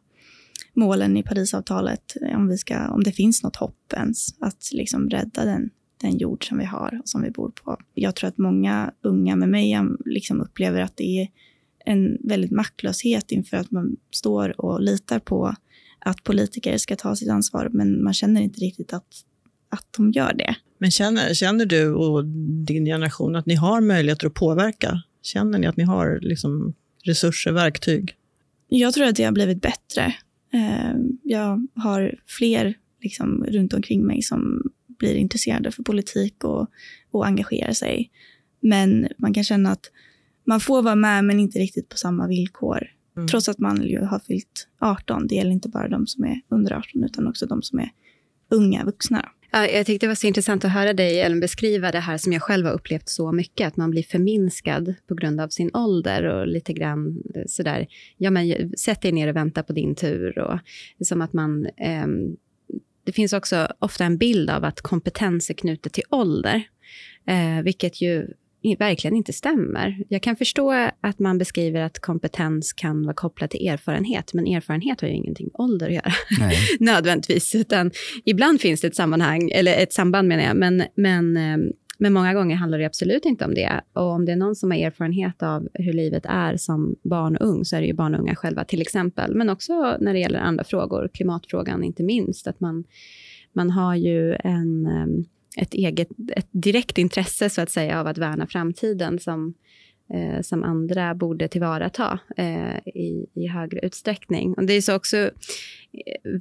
målen 0.74 1.16
i 1.16 1.22
Parisavtalet. 1.22 2.16
Om, 2.34 2.48
vi 2.48 2.58
ska, 2.58 2.88
om 2.88 3.04
det 3.04 3.12
finns 3.12 3.42
något 3.42 3.56
hopp 3.56 3.92
ens 3.96 4.28
att 4.40 4.70
liksom 4.72 5.10
rädda 5.10 5.44
den, 5.44 5.70
den 6.00 6.18
jord 6.18 6.48
som 6.48 6.58
vi 6.58 6.64
har 6.64 7.00
och 7.02 7.08
som 7.08 7.22
vi 7.22 7.30
bor 7.30 7.50
på. 7.50 7.76
Jag 7.94 8.14
tror 8.14 8.28
att 8.28 8.38
många 8.38 8.92
unga 9.02 9.36
med 9.36 9.48
mig 9.48 9.76
liksom 10.04 10.40
upplever 10.40 10.80
att 10.80 10.96
det 10.96 11.20
är 11.22 11.28
en 11.84 12.18
väldigt 12.24 12.50
maktlöshet 12.50 13.32
inför 13.32 13.56
att 13.56 13.70
man 13.70 13.96
står 14.10 14.60
och 14.60 14.80
litar 14.80 15.18
på 15.18 15.54
att 15.98 16.24
politiker 16.24 16.78
ska 16.78 16.96
ta 16.96 17.16
sitt 17.16 17.30
ansvar, 17.30 17.68
men 17.72 18.02
man 18.02 18.14
känner 18.14 18.40
inte 18.40 18.60
riktigt 18.60 18.92
att, 18.92 19.06
att 19.68 19.86
de 19.96 20.10
gör 20.10 20.34
det. 20.34 20.56
Men 20.78 20.90
känner, 20.90 21.34
känner 21.34 21.66
du 21.66 21.94
och 21.94 22.24
din 22.66 22.84
generation 22.84 23.36
att 23.36 23.46
ni 23.46 23.54
har 23.54 23.80
möjligheter 23.80 24.26
att 24.26 24.34
påverka 24.34 25.02
Känner 25.22 25.58
ni 25.58 25.66
att 25.66 25.76
ni 25.76 25.84
har 25.84 26.18
liksom 26.22 26.74
resurser, 27.04 27.52
verktyg? 27.52 28.14
Jag 28.68 28.94
tror 28.94 29.06
att 29.06 29.16
det 29.16 29.24
har 29.24 29.32
blivit 29.32 29.62
bättre. 29.62 30.14
Eh, 30.52 30.94
jag 31.22 31.66
har 31.74 32.14
fler 32.26 32.74
liksom 33.02 33.44
runt 33.44 33.72
omkring 33.72 34.06
mig 34.06 34.22
som 34.22 34.70
blir 34.98 35.14
intresserade 35.14 35.70
för 35.70 35.82
politik 35.82 36.44
och, 36.44 36.70
och 37.10 37.26
engagerar 37.26 37.72
sig. 37.72 38.10
Men 38.60 39.08
man 39.18 39.34
kan 39.34 39.44
känna 39.44 39.70
att 39.70 39.90
man 40.44 40.60
får 40.60 40.82
vara 40.82 40.94
med, 40.94 41.24
men 41.24 41.40
inte 41.40 41.58
riktigt 41.58 41.88
på 41.88 41.96
samma 41.96 42.26
villkor. 42.26 42.86
Mm. 43.16 43.28
Trots 43.28 43.48
att 43.48 43.58
man 43.58 43.82
ju 43.82 44.00
har 44.00 44.18
fyllt 44.18 44.68
18. 44.78 45.26
Det 45.26 45.34
gäller 45.34 45.50
inte 45.50 45.68
bara 45.68 45.88
de 45.88 46.06
som 46.06 46.24
är 46.24 46.40
under 46.48 46.72
18, 46.72 47.04
utan 47.04 47.26
också 47.26 47.46
de 47.46 47.62
som 47.62 47.78
är 47.78 47.90
unga 48.50 48.84
vuxna. 48.84 49.28
Ja, 49.50 49.66
jag 49.66 49.86
tyckte 49.86 50.06
det 50.06 50.08
var 50.08 50.14
så 50.14 50.26
intressant 50.26 50.64
att 50.64 50.72
höra 50.72 50.92
dig 50.92 51.20
Ellen, 51.20 51.40
beskriva 51.40 51.90
det 51.92 52.00
här 52.00 52.18
som 52.18 52.32
jag 52.32 52.42
själv 52.42 52.66
har 52.66 52.72
upplevt 52.72 53.08
så 53.08 53.32
mycket, 53.32 53.68
att 53.68 53.76
man 53.76 53.90
blir 53.90 54.02
förminskad 54.02 54.94
på 55.06 55.14
grund 55.14 55.40
av 55.40 55.48
sin 55.48 55.70
ålder 55.74 56.24
och 56.24 56.46
lite 56.46 56.72
grann 56.72 57.22
eh, 57.34 57.42
sådär, 57.46 57.86
ja 58.16 58.30
men 58.30 58.72
sätt 58.76 59.02
dig 59.02 59.12
ner 59.12 59.28
och 59.28 59.36
vänta 59.36 59.62
på 59.62 59.72
din 59.72 59.94
tur 59.94 60.38
och 60.38 60.58
som 61.06 61.22
att 61.22 61.32
man 61.32 61.66
eh, 61.66 62.06
det 63.04 63.12
finns 63.12 63.32
också 63.32 63.68
ofta 63.78 64.04
en 64.04 64.18
bild 64.18 64.50
av 64.50 64.64
att 64.64 64.80
kompetens 64.80 65.50
är 65.50 65.54
knutet 65.54 65.92
till 65.92 66.04
ålder, 66.10 66.62
eh, 67.26 67.62
vilket 67.62 68.02
ju 68.02 68.26
verkligen 68.78 69.16
inte 69.16 69.32
stämmer. 69.32 70.04
Jag 70.08 70.22
kan 70.22 70.36
förstå 70.36 70.90
att 71.00 71.18
man 71.18 71.38
beskriver 71.38 71.80
att 71.80 71.98
kompetens 71.98 72.72
kan 72.72 73.02
vara 73.02 73.14
kopplat 73.14 73.50
till 73.50 73.68
erfarenhet, 73.68 74.34
men 74.34 74.46
erfarenhet 74.46 75.00
har 75.00 75.08
ju 75.08 75.14
ingenting 75.14 75.46
med 75.46 75.60
ålder 75.60 75.86
att 75.86 75.94
göra, 75.94 76.12
nödvändigtvis. 76.80 77.54
Utan 77.54 77.90
ibland 78.24 78.60
finns 78.60 78.80
det 78.80 78.86
ett 78.86 78.96
sammanhang, 78.96 79.50
eller 79.54 79.82
ett 79.82 79.92
samband 79.92 80.28
menar 80.28 80.44
jag, 80.44 80.56
men, 80.56 80.82
men, 80.94 81.36
ehm, 81.36 81.60
men 81.98 82.12
många 82.12 82.34
gånger 82.34 82.56
handlar 82.56 82.78
det 82.78 82.84
absolut 82.84 83.24
inte 83.24 83.44
om 83.44 83.54
det. 83.54 83.80
Och 83.92 84.10
om 84.10 84.24
det 84.24 84.32
är 84.32 84.36
någon 84.36 84.56
som 84.56 84.70
har 84.70 84.78
erfarenhet 84.78 85.42
av 85.42 85.68
hur 85.74 85.92
livet 85.92 86.26
är 86.26 86.56
som 86.56 86.96
barn 87.04 87.36
och 87.36 87.46
ung, 87.46 87.64
så 87.64 87.76
är 87.76 87.80
det 87.80 87.86
ju 87.86 87.94
barn 87.94 88.14
och 88.14 88.20
unga 88.20 88.34
själva 88.34 88.64
till 88.64 88.82
exempel. 88.82 89.34
Men 89.34 89.50
också 89.50 89.96
när 90.00 90.12
det 90.12 90.18
gäller 90.18 90.38
andra 90.38 90.64
frågor, 90.64 91.10
klimatfrågan 91.14 91.84
inte 91.84 92.02
minst, 92.02 92.46
att 92.46 92.60
man, 92.60 92.84
man 93.52 93.70
har 93.70 93.94
ju 93.94 94.34
en 94.34 94.86
ehm, 94.86 95.24
ett 95.58 95.74
eget, 95.74 96.08
ett 96.36 96.48
direkt 96.50 96.98
intresse 96.98 97.50
så 97.50 97.60
att 97.60 97.70
säga 97.70 98.00
av 98.00 98.06
att 98.06 98.18
värna 98.18 98.46
framtiden 98.46 99.18
som, 99.18 99.54
eh, 100.14 100.42
som 100.42 100.64
andra 100.64 101.14
borde 101.14 101.48
tillvarata 101.48 102.18
eh, 102.36 102.78
i, 102.78 103.26
i 103.34 103.46
högre 103.46 103.80
utsträckning. 103.82 104.54
Och 104.54 104.64
det 104.64 104.72
är 104.72 104.80
så 104.80 104.94
också, 104.96 105.16
eh, 105.16 105.30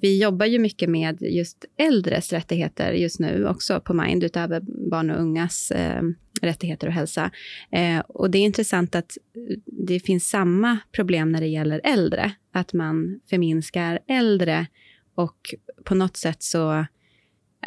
vi 0.02 0.22
jobbar 0.22 0.46
ju 0.46 0.60
mycket 0.60 0.90
med 0.90 1.22
just 1.22 1.66
äldres 1.78 2.34
rättigheter 2.34 2.94
just 2.94 3.20
nu 3.20 3.48
också 3.48 3.80
på 3.80 3.94
Mind, 3.94 4.24
utöver 4.24 4.62
barn 4.90 5.10
och 5.12 5.22
ungas 5.22 5.72
eh, 5.72 6.02
rättigheter 6.42 6.88
och 6.88 6.94
hälsa. 6.94 7.32
Eh, 7.72 8.00
och 8.00 8.32
det 8.32 8.38
är 8.38 8.44
intressant 8.44 8.96
att 8.96 9.18
det 9.66 10.00
finns 10.00 10.30
samma 10.30 10.78
problem 10.92 11.32
när 11.32 11.42
det 11.42 11.48
gäller 11.48 11.82
äldre, 11.84 12.32
att 12.52 12.74
man 12.74 13.20
förminskar 13.30 14.00
äldre 14.08 14.68
och 15.16 15.56
på 15.84 15.96
något 15.96 16.18
sätt 16.18 16.44
så 16.44 16.86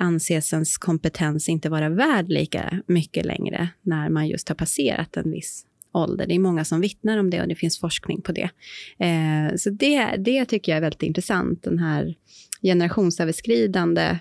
anses 0.01 0.53
ens 0.53 0.79
kompetens 0.79 1.49
inte 1.49 1.69
vara 1.69 1.89
värd 1.89 2.29
lika 2.29 2.83
mycket 2.87 3.27
längre 3.27 3.69
när 3.83 4.09
man 4.09 4.29
just 4.29 4.49
har 4.49 4.57
passerat 4.57 5.17
en 5.17 5.31
viss 5.31 5.67
ålder. 5.93 6.27
Det 6.27 6.35
är 6.35 6.39
många 6.39 6.65
som 6.65 6.81
vittnar 6.81 7.19
om 7.19 7.31
det 7.31 7.41
och 7.41 7.49
det 7.49 7.55
finns 7.55 7.81
forskning 7.81 8.23
på 8.23 8.33
det. 8.33 8.51
Eh, 8.99 9.57
så 9.57 9.71
det, 9.71 10.17
det 10.17 10.45
tycker 10.45 10.73
jag 10.73 10.77
är 10.77 10.81
väldigt 10.83 11.03
intressant, 11.03 11.63
den 11.63 11.79
här 11.79 12.15
generationsöverskridande 12.63 14.19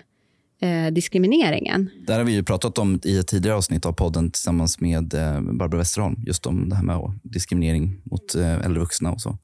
eh, 0.60 0.92
diskrimineringen. 0.92 1.90
Där 2.06 2.18
har 2.18 2.24
vi 2.24 2.32
ju 2.32 2.42
pratat 2.42 2.78
om 2.78 3.00
i 3.04 3.18
ett 3.18 3.26
tidigare 3.26 3.56
avsnitt 3.56 3.86
av 3.86 3.92
podden 3.92 4.30
tillsammans 4.30 4.80
med 4.80 5.14
eh, 5.14 5.40
Barbara 5.40 5.78
Westerholm, 5.78 6.16
just 6.26 6.46
om 6.46 6.68
det 6.68 6.76
här 6.76 6.84
med 6.84 7.18
diskriminering 7.22 8.00
mot 8.04 8.34
eh, 8.34 8.64
äldre 8.64 8.80
vuxna 8.80 9.12
och 9.12 9.20
så. 9.20 9.38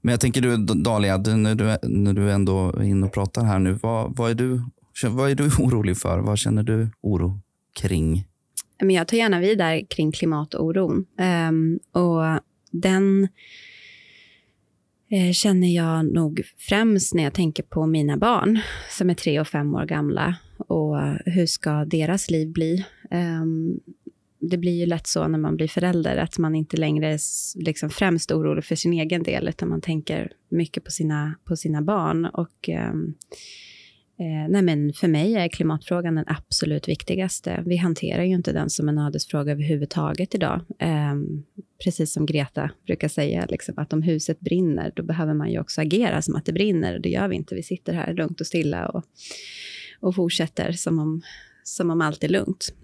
Men 0.00 0.12
jag 0.12 0.20
tänker 0.20 0.40
du, 0.40 0.56
Dalia, 0.56 1.16
när 1.16 1.54
du, 1.54 1.88
när 1.88 2.12
du 2.12 2.32
ändå 2.32 2.72
är 2.72 2.82
inne 2.82 3.06
och 3.06 3.12
pratar 3.12 3.44
här 3.44 3.58
nu, 3.58 3.78
vad, 3.82 4.16
vad 4.16 4.30
är 4.30 4.34
du 4.34 4.62
vad 5.08 5.30
är 5.30 5.34
du 5.34 5.46
orolig 5.58 5.96
för? 5.96 6.18
Vad 6.18 6.38
känner 6.38 6.62
du 6.62 6.88
oro 7.00 7.40
kring? 7.80 8.24
jag 8.78 9.08
tar 9.08 9.16
gärna 9.16 9.40
vid 9.40 9.58
där 9.58 9.86
kring 9.90 10.12
klimatoron. 10.12 11.06
Um, 11.48 11.78
och 11.92 12.40
den 12.70 13.28
eh, 15.10 15.32
känner 15.32 15.74
jag 15.74 16.12
nog 16.12 16.42
främst 16.56 17.14
när 17.14 17.22
jag 17.22 17.34
tänker 17.34 17.62
på 17.62 17.86
mina 17.86 18.16
barn 18.16 18.60
som 18.90 19.10
är 19.10 19.14
tre 19.14 19.40
och 19.40 19.48
fem 19.48 19.74
år 19.74 19.84
gamla. 19.84 20.36
Och 20.56 20.96
hur 21.24 21.46
ska 21.46 21.84
deras 21.84 22.30
liv 22.30 22.52
bli? 22.52 22.84
Um, 23.10 23.80
det 24.40 24.58
blir 24.58 24.80
ju 24.80 24.86
lätt 24.86 25.06
så 25.06 25.28
när 25.28 25.38
man 25.38 25.56
blir 25.56 25.68
förälder 25.68 26.16
att 26.16 26.38
man 26.38 26.54
inte 26.54 26.76
längre 26.76 27.12
är 27.12 27.18
liksom 27.64 27.90
främst 27.90 28.32
orolig 28.32 28.64
för 28.64 28.74
sin 28.74 28.92
egen 28.92 29.22
del, 29.22 29.48
utan 29.48 29.68
man 29.68 29.80
tänker 29.80 30.32
mycket 30.48 30.84
på 30.84 30.90
sina, 30.90 31.34
på 31.44 31.56
sina 31.56 31.82
barn. 31.82 32.26
Och 32.26 32.68
um, 32.92 33.14
Eh, 34.22 34.48
nej 34.48 34.62
men 34.62 34.92
för 34.92 35.08
mig 35.08 35.34
är 35.34 35.48
klimatfrågan 35.48 36.14
den 36.14 36.24
absolut 36.28 36.88
viktigaste. 36.88 37.62
Vi 37.66 37.76
hanterar 37.76 38.22
ju 38.22 38.34
inte 38.34 38.52
den 38.52 38.70
som 38.70 38.88
en 38.88 38.98
ödesfråga 38.98 39.52
överhuvudtaget 39.52 40.34
idag. 40.34 40.60
Eh, 40.78 41.14
precis 41.84 42.12
som 42.12 42.26
Greta 42.26 42.70
brukar 42.86 43.08
säga, 43.08 43.46
liksom, 43.48 43.74
att 43.76 43.92
om 43.92 44.02
huset 44.02 44.40
brinner, 44.40 44.92
då 44.96 45.02
behöver 45.02 45.34
man 45.34 45.50
ju 45.50 45.60
också 45.60 45.80
agera 45.80 46.22
som 46.22 46.36
att 46.36 46.44
det 46.44 46.52
brinner. 46.52 46.98
Det 46.98 47.08
gör 47.08 47.28
vi 47.28 47.36
inte. 47.36 47.54
Vi 47.54 47.62
sitter 47.62 47.92
här 47.92 48.14
lugnt 48.14 48.40
och 48.40 48.46
stilla 48.46 48.88
och, 48.88 49.04
och 50.00 50.14
fortsätter 50.14 50.72
som 50.72 50.98
om, 50.98 51.22
som 51.64 51.90
om 51.90 52.00
allt 52.00 52.24
är 52.24 52.28
lugnt. 52.28 52.74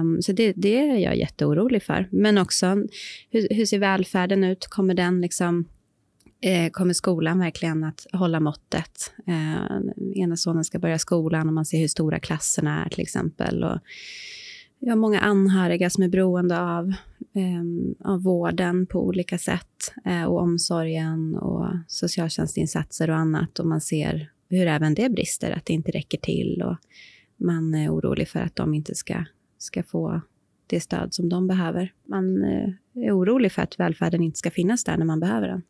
Um, 0.00 0.22
så 0.22 0.32
det, 0.32 0.52
det, 0.56 0.78
är 0.78 0.96
jag 0.96 1.16
jätteorolig 1.16 1.82
för. 1.82 2.08
Men 2.10 2.38
också, 2.38 2.66
hur, 3.30 3.54
hur 3.54 3.66
ser 3.66 3.78
välfärden 3.78 4.44
ut? 4.44 4.66
Kommer 4.66 4.94
den 4.94 5.20
liksom 5.20 5.64
eh, 6.42 6.70
kommer 6.70 6.94
skolan 6.94 7.38
verkligen 7.38 7.84
att 7.84 8.06
hålla 8.12 8.40
måttet. 8.40 9.12
Eh, 9.26 9.80
ena 10.14 10.36
sonen 10.36 10.64
ska 10.64 10.78
börja 10.78 10.98
skolan 10.98 11.48
och 11.48 11.54
man 11.54 11.66
ser 11.66 11.78
hur 11.78 11.88
stora 11.88 12.18
klasserna 12.18 12.84
är 12.84 12.88
till 12.88 13.00
exempel. 13.00 13.64
Och 13.64 13.78
jag 14.78 14.90
har 14.90 14.96
många 14.96 15.20
anhöriga 15.20 15.90
som 15.90 16.04
är 16.04 16.08
beroende 16.08 16.60
av, 16.60 16.88
eh, 17.34 18.12
av 18.12 18.22
vården 18.22 18.86
på 18.86 19.06
olika 19.06 19.38
sätt 19.38 19.94
eh, 20.04 20.24
och 20.24 20.40
omsorgen 20.40 21.34
och 21.34 21.66
socialtjänstinsatser 21.88 23.10
och 23.10 23.16
annat. 23.16 23.58
Och 23.58 23.66
man 23.66 23.80
ser 23.80 24.30
hur 24.48 24.66
även 24.66 24.94
det 24.94 25.08
brister, 25.08 25.50
att 25.50 25.66
det 25.66 25.72
inte 25.72 25.90
räcker 25.90 26.18
till. 26.18 26.62
Och 26.62 26.76
man 27.36 27.74
är 27.74 27.94
orolig 27.94 28.28
för 28.28 28.40
att 28.40 28.56
de 28.56 28.74
inte 28.74 28.94
ska, 28.94 29.24
ska 29.58 29.82
få 29.82 30.20
det 30.66 30.80
stöd 30.80 31.14
som 31.14 31.28
de 31.28 31.46
behöver. 31.46 31.92
Man 32.08 32.44
eh, 32.44 32.68
är 32.94 33.18
orolig 33.18 33.52
för 33.52 33.62
att 33.62 33.80
välfärden 33.80 34.22
inte 34.22 34.38
ska 34.38 34.50
finnas 34.50 34.84
där 34.84 34.96
när 34.96 35.06
man 35.06 35.20
behöver 35.20 35.48
den 35.48 35.62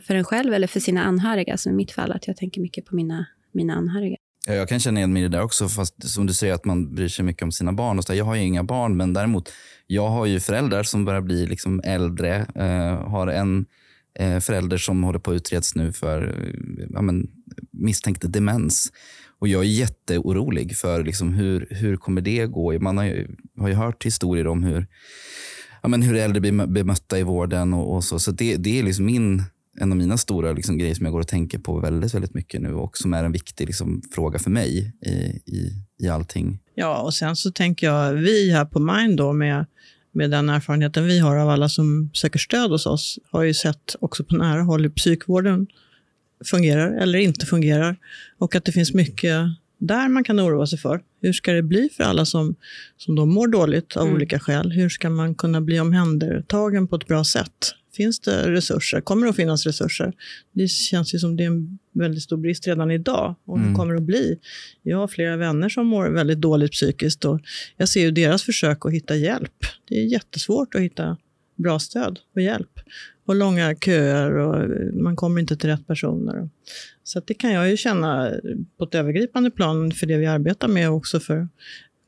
för 0.00 0.14
en 0.14 0.24
själv 0.24 0.54
eller 0.54 0.66
för 0.66 0.80
sina 0.80 1.02
anhöriga, 1.02 1.56
som 1.56 1.72
i 1.72 1.74
mitt 1.74 1.92
fall, 1.92 2.12
att 2.12 2.26
jag 2.26 2.36
tänker 2.36 2.60
mycket 2.60 2.86
på 2.86 2.96
mina, 2.96 3.26
mina 3.52 3.74
anhöriga. 3.74 4.16
Ja, 4.46 4.54
jag 4.54 4.68
kan 4.68 4.80
känna 4.80 5.00
igen 5.00 5.12
mig 5.12 5.22
i 5.22 5.28
det 5.28 5.36
där 5.36 5.42
också, 5.42 5.68
fast 5.68 6.08
som 6.08 6.26
du 6.26 6.32
säger 6.32 6.54
att 6.54 6.64
man 6.64 6.94
bryr 6.94 7.08
sig 7.08 7.24
mycket 7.24 7.42
om 7.42 7.52
sina 7.52 7.72
barn. 7.72 7.98
Och 7.98 8.04
så, 8.04 8.14
jag 8.14 8.24
har 8.24 8.34
ju 8.34 8.42
inga 8.42 8.64
barn, 8.64 8.96
men 8.96 9.12
däremot, 9.12 9.52
jag 9.86 10.08
har 10.08 10.26
ju 10.26 10.40
föräldrar 10.40 10.82
som 10.82 11.04
börjar 11.04 11.20
bli 11.20 11.46
liksom 11.46 11.80
äldre. 11.84 12.46
Eh, 12.54 13.08
har 13.08 13.26
en 13.26 13.66
eh, 14.18 14.40
förälder 14.40 14.76
som 14.76 15.04
håller 15.04 15.18
på 15.18 15.30
att 15.30 15.34
utreds 15.34 15.74
nu 15.74 15.92
för 15.92 16.22
eh, 16.22 16.86
ja, 16.90 17.02
men, 17.02 17.30
misstänkt 17.70 18.32
demens. 18.32 18.92
Och 19.38 19.48
jag 19.48 19.60
är 19.60 19.68
jätteorolig 19.68 20.76
för 20.76 21.04
liksom, 21.04 21.34
hur, 21.34 21.66
hur 21.70 21.96
kommer 21.96 22.20
det 22.20 22.46
gå. 22.46 22.78
Man 22.78 22.98
har 22.98 23.04
ju, 23.04 23.36
har 23.58 23.68
ju 23.68 23.74
hört 23.74 24.04
historier 24.04 24.46
om 24.46 24.62
hur, 24.62 24.86
ja, 25.82 25.88
men 25.88 26.02
hur 26.02 26.16
äldre 26.16 26.40
blir 26.40 26.66
bemötta 26.66 27.18
i 27.18 27.22
vården 27.22 27.74
och, 27.74 27.94
och 27.94 28.04
så. 28.04 28.18
Så 28.18 28.30
det, 28.30 28.56
det 28.56 28.78
är 28.78 28.82
liksom 28.82 29.06
min 29.06 29.42
en 29.80 29.92
av 29.92 29.98
mina 29.98 30.18
stora 30.18 30.52
liksom, 30.52 30.78
grejer 30.78 30.94
som 30.94 31.06
jag 31.06 31.12
går 31.12 31.20
och 31.20 31.28
tänker 31.28 31.58
på 31.58 31.80
väldigt, 31.80 32.14
väldigt 32.14 32.34
mycket 32.34 32.60
nu 32.60 32.74
och 32.74 32.96
som 32.96 33.14
är 33.14 33.24
en 33.24 33.32
viktig 33.32 33.66
liksom, 33.66 34.02
fråga 34.14 34.38
för 34.38 34.50
mig 34.50 34.94
i, 35.00 35.10
i, 35.56 35.72
i 36.02 36.08
allting. 36.08 36.58
Ja, 36.74 37.02
och 37.02 37.14
sen 37.14 37.36
så 37.36 37.50
tänker 37.50 37.86
jag, 37.86 38.12
vi 38.12 38.50
här 38.50 38.64
på 38.64 38.80
Mind 38.80 39.16
då 39.16 39.32
med, 39.32 39.66
med 40.12 40.30
den 40.30 40.48
erfarenheten 40.48 41.06
vi 41.06 41.18
har 41.18 41.36
av 41.36 41.48
alla 41.48 41.68
som 41.68 42.10
söker 42.12 42.38
stöd 42.38 42.70
hos 42.70 42.86
oss, 42.86 43.18
har 43.30 43.42
ju 43.42 43.54
sett 43.54 43.96
också 44.00 44.24
på 44.24 44.36
nära 44.36 44.62
håll 44.62 44.82
hur 44.82 44.90
psykvården 44.90 45.66
fungerar 46.44 46.90
eller 46.90 47.18
inte 47.18 47.46
fungerar 47.46 47.96
och 48.38 48.54
att 48.54 48.64
det 48.64 48.72
finns 48.72 48.94
mycket 48.94 49.36
där 49.78 50.08
man 50.08 50.24
kan 50.24 50.40
oroa 50.40 50.66
sig 50.66 50.78
för. 50.78 51.00
Hur 51.20 51.32
ska 51.32 51.52
det 51.52 51.62
bli 51.62 51.88
för 51.96 52.04
alla 52.04 52.24
som, 52.24 52.54
som 52.96 53.14
då 53.14 53.26
mår 53.26 53.48
dåligt 53.48 53.96
av 53.96 54.02
mm. 54.02 54.14
olika 54.14 54.40
skäl? 54.40 54.72
Hur 54.72 54.88
ska 54.88 55.10
man 55.10 55.34
kunna 55.34 55.60
bli 55.60 55.80
omhändertagen 55.80 56.88
på 56.88 56.96
ett 56.96 57.06
bra 57.06 57.24
sätt? 57.24 57.74
Finns 57.96 58.20
det 58.20 58.50
resurser? 58.50 59.00
Kommer 59.00 59.26
det 59.26 59.30
att 59.30 59.36
finnas 59.36 59.66
resurser? 59.66 60.12
Det 60.52 60.68
känns 60.68 61.14
ju 61.14 61.18
som 61.18 61.36
det 61.36 61.44
är 61.44 61.46
en 61.46 61.78
väldigt 61.92 62.22
stor 62.22 62.36
brist 62.36 62.66
redan 62.66 62.90
idag 62.90 63.34
och 63.44 63.58
mm. 63.58 63.68
det 63.68 63.76
kommer 63.76 63.94
att 63.94 64.02
bli. 64.02 64.38
Jag 64.82 64.98
har 64.98 65.08
flera 65.08 65.36
vänner 65.36 65.68
som 65.68 65.86
mår 65.86 66.08
väldigt 66.08 66.40
dåligt 66.40 66.72
psykiskt 66.72 67.24
och 67.24 67.40
jag 67.76 67.88
ser 67.88 68.00
ju 68.00 68.10
deras 68.10 68.42
försök 68.42 68.86
att 68.86 68.92
hitta 68.92 69.16
hjälp. 69.16 69.54
Det 69.88 70.00
är 70.00 70.04
jättesvårt 70.04 70.74
att 70.74 70.80
hitta 70.80 71.16
bra 71.56 71.78
stöd 71.78 72.18
och 72.34 72.42
hjälp. 72.42 72.80
Och 73.26 73.34
långa 73.34 73.74
köer 73.74 74.36
och 74.36 74.70
man 75.02 75.16
kommer 75.16 75.40
inte 75.40 75.56
till 75.56 75.70
rätt 75.70 75.86
personer. 75.86 76.50
Så 77.04 77.20
det 77.20 77.34
kan 77.34 77.52
jag 77.52 77.70
ju 77.70 77.76
känna 77.76 78.32
på 78.78 78.84
ett 78.84 78.94
övergripande 78.94 79.50
plan 79.50 79.92
för 79.92 80.06
det 80.06 80.16
vi 80.16 80.26
arbetar 80.26 80.68
med 80.68 80.90
och 80.90 80.96
också 80.96 81.20
för 81.20 81.48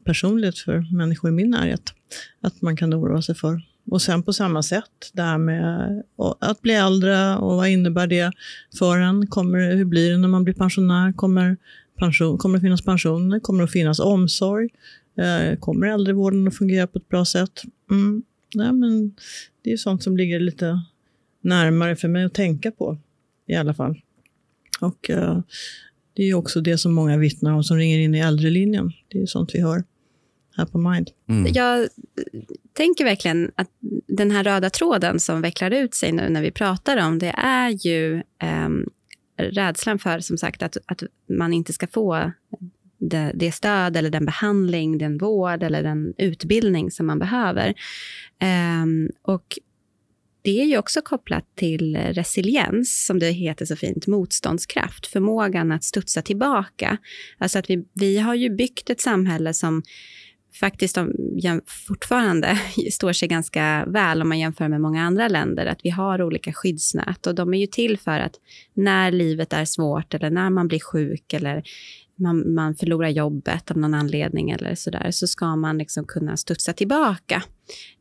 personligt 0.04 0.58
för 0.58 0.96
människor 0.96 1.30
i 1.30 1.32
min 1.32 1.50
närhet. 1.50 1.82
Att 2.40 2.62
man 2.62 2.76
kan 2.76 2.94
oroa 2.94 3.22
sig 3.22 3.34
för. 3.34 3.62
Och 3.90 4.02
sen 4.02 4.22
på 4.22 4.32
samma 4.32 4.62
sätt, 4.62 5.10
det 5.12 5.22
här 5.22 5.38
med 5.38 6.02
att 6.40 6.62
bli 6.62 6.72
äldre 6.72 7.36
och 7.36 7.56
vad 7.56 7.68
innebär 7.68 8.06
det 8.06 8.32
för 8.78 8.98
en? 8.98 9.26
Kommer, 9.26 9.76
hur 9.76 9.84
blir 9.84 10.10
det 10.10 10.18
när 10.18 10.28
man 10.28 10.44
blir 10.44 10.54
pensionär? 10.54 11.12
Kommer, 11.12 11.56
pension, 11.98 12.38
kommer 12.38 12.58
det 12.58 12.62
finnas 12.62 12.82
pensioner? 12.82 13.40
Kommer 13.40 13.58
det 13.58 13.64
att 13.64 13.72
finnas 13.72 14.00
omsorg? 14.00 14.68
Eh, 15.18 15.58
kommer 15.58 15.86
äldrevården 15.86 16.48
att 16.48 16.56
fungera 16.56 16.86
på 16.86 16.98
ett 16.98 17.08
bra 17.08 17.24
sätt? 17.24 17.62
Mm. 17.90 18.22
Nej, 18.54 18.72
men 18.72 19.14
det 19.62 19.72
är 19.72 19.76
sånt 19.76 20.02
som 20.02 20.16
ligger 20.16 20.40
lite 20.40 20.80
närmare 21.40 21.96
för 21.96 22.08
mig 22.08 22.24
att 22.24 22.34
tänka 22.34 22.70
på 22.70 22.98
i 23.46 23.54
alla 23.54 23.74
fall. 23.74 24.00
Och 24.80 25.10
eh, 25.10 25.40
Det 26.14 26.22
är 26.22 26.34
också 26.34 26.60
det 26.60 26.78
som 26.78 26.92
många 26.94 27.16
vittnar 27.16 27.52
om 27.52 27.64
som 27.64 27.76
ringer 27.76 27.98
in 27.98 28.14
i 28.14 28.18
äldrelinjen. 28.18 28.92
Det 29.08 29.22
är 29.22 29.26
sånt 29.26 29.54
vi 29.54 29.60
hör 29.60 29.84
här 30.56 30.66
på 30.66 30.78
Mind. 30.78 31.10
Mm. 31.28 31.52
Jag 31.54 31.88
tänker 32.74 33.04
verkligen 33.04 33.52
att 33.54 33.68
den 34.06 34.30
här 34.30 34.44
röda 34.44 34.70
tråden 34.70 35.20
som 35.20 35.42
vecklar 35.42 35.70
ut 35.70 35.94
sig 35.94 36.12
nu 36.12 36.28
när 36.28 36.42
vi 36.42 36.50
pratar 36.50 37.06
om 37.06 37.18
det 37.18 37.34
är 37.36 37.86
ju 37.86 38.16
eh, 38.16 38.68
rädslan 39.36 39.98
för 39.98 40.20
som 40.20 40.38
sagt 40.38 40.62
att, 40.62 40.76
att 40.86 41.02
man 41.38 41.52
inte 41.52 41.72
ska 41.72 41.86
få 41.86 42.32
det, 42.98 43.32
det, 43.34 43.52
stöd 43.52 43.96
eller 43.96 44.10
den 44.10 44.26
behandling, 44.26 44.98
den 44.98 45.18
vård 45.18 45.62
eller 45.62 45.82
den 45.82 46.14
utbildning 46.18 46.90
som 46.90 47.06
man 47.06 47.18
behöver. 47.18 47.74
Eh, 48.38 48.84
och 49.22 49.58
det 50.42 50.60
är 50.60 50.64
ju 50.64 50.78
också 50.78 51.00
kopplat 51.02 51.44
till 51.54 51.96
resiliens, 51.96 53.06
som 53.06 53.18
det 53.18 53.30
heter 53.30 53.64
så 53.64 53.76
fint, 53.76 54.06
motståndskraft, 54.06 55.06
förmågan 55.06 55.72
att 55.72 55.84
studsa 55.84 56.22
tillbaka. 56.22 56.98
Alltså 57.38 57.58
att 57.58 57.70
vi, 57.70 57.84
vi 57.92 58.18
har 58.18 58.34
ju 58.34 58.50
byggt 58.50 58.90
ett 58.90 59.00
samhälle 59.00 59.54
som 59.54 59.82
faktiskt 60.60 60.98
fortfarande 61.86 62.58
står 62.92 63.12
sig 63.12 63.28
ganska 63.28 63.84
väl 63.86 64.22
om 64.22 64.28
man 64.28 64.38
jämför 64.38 64.68
med 64.68 64.80
många 64.80 65.02
andra 65.02 65.28
länder. 65.28 65.66
Att 65.66 65.80
vi 65.82 65.90
har 65.90 66.22
olika 66.22 66.52
skyddsnät 66.52 67.26
och 67.26 67.34
de 67.34 67.54
är 67.54 67.58
ju 67.58 67.66
till 67.66 67.98
för 67.98 68.18
att 68.18 68.34
när 68.74 69.10
livet 69.10 69.52
är 69.52 69.64
svårt 69.64 70.14
eller 70.14 70.30
när 70.30 70.50
man 70.50 70.68
blir 70.68 70.80
sjuk 70.80 71.32
eller 71.32 71.62
man, 72.16 72.54
man 72.54 72.74
förlorar 72.74 73.08
jobbet 73.08 73.70
av 73.70 73.76
någon 73.76 73.94
anledning 73.94 74.50
eller 74.50 74.74
sådär, 74.74 75.10
så 75.10 75.26
ska 75.26 75.56
man 75.56 75.78
liksom 75.78 76.04
kunna 76.04 76.36
studsa 76.36 76.72
tillbaka. 76.72 77.42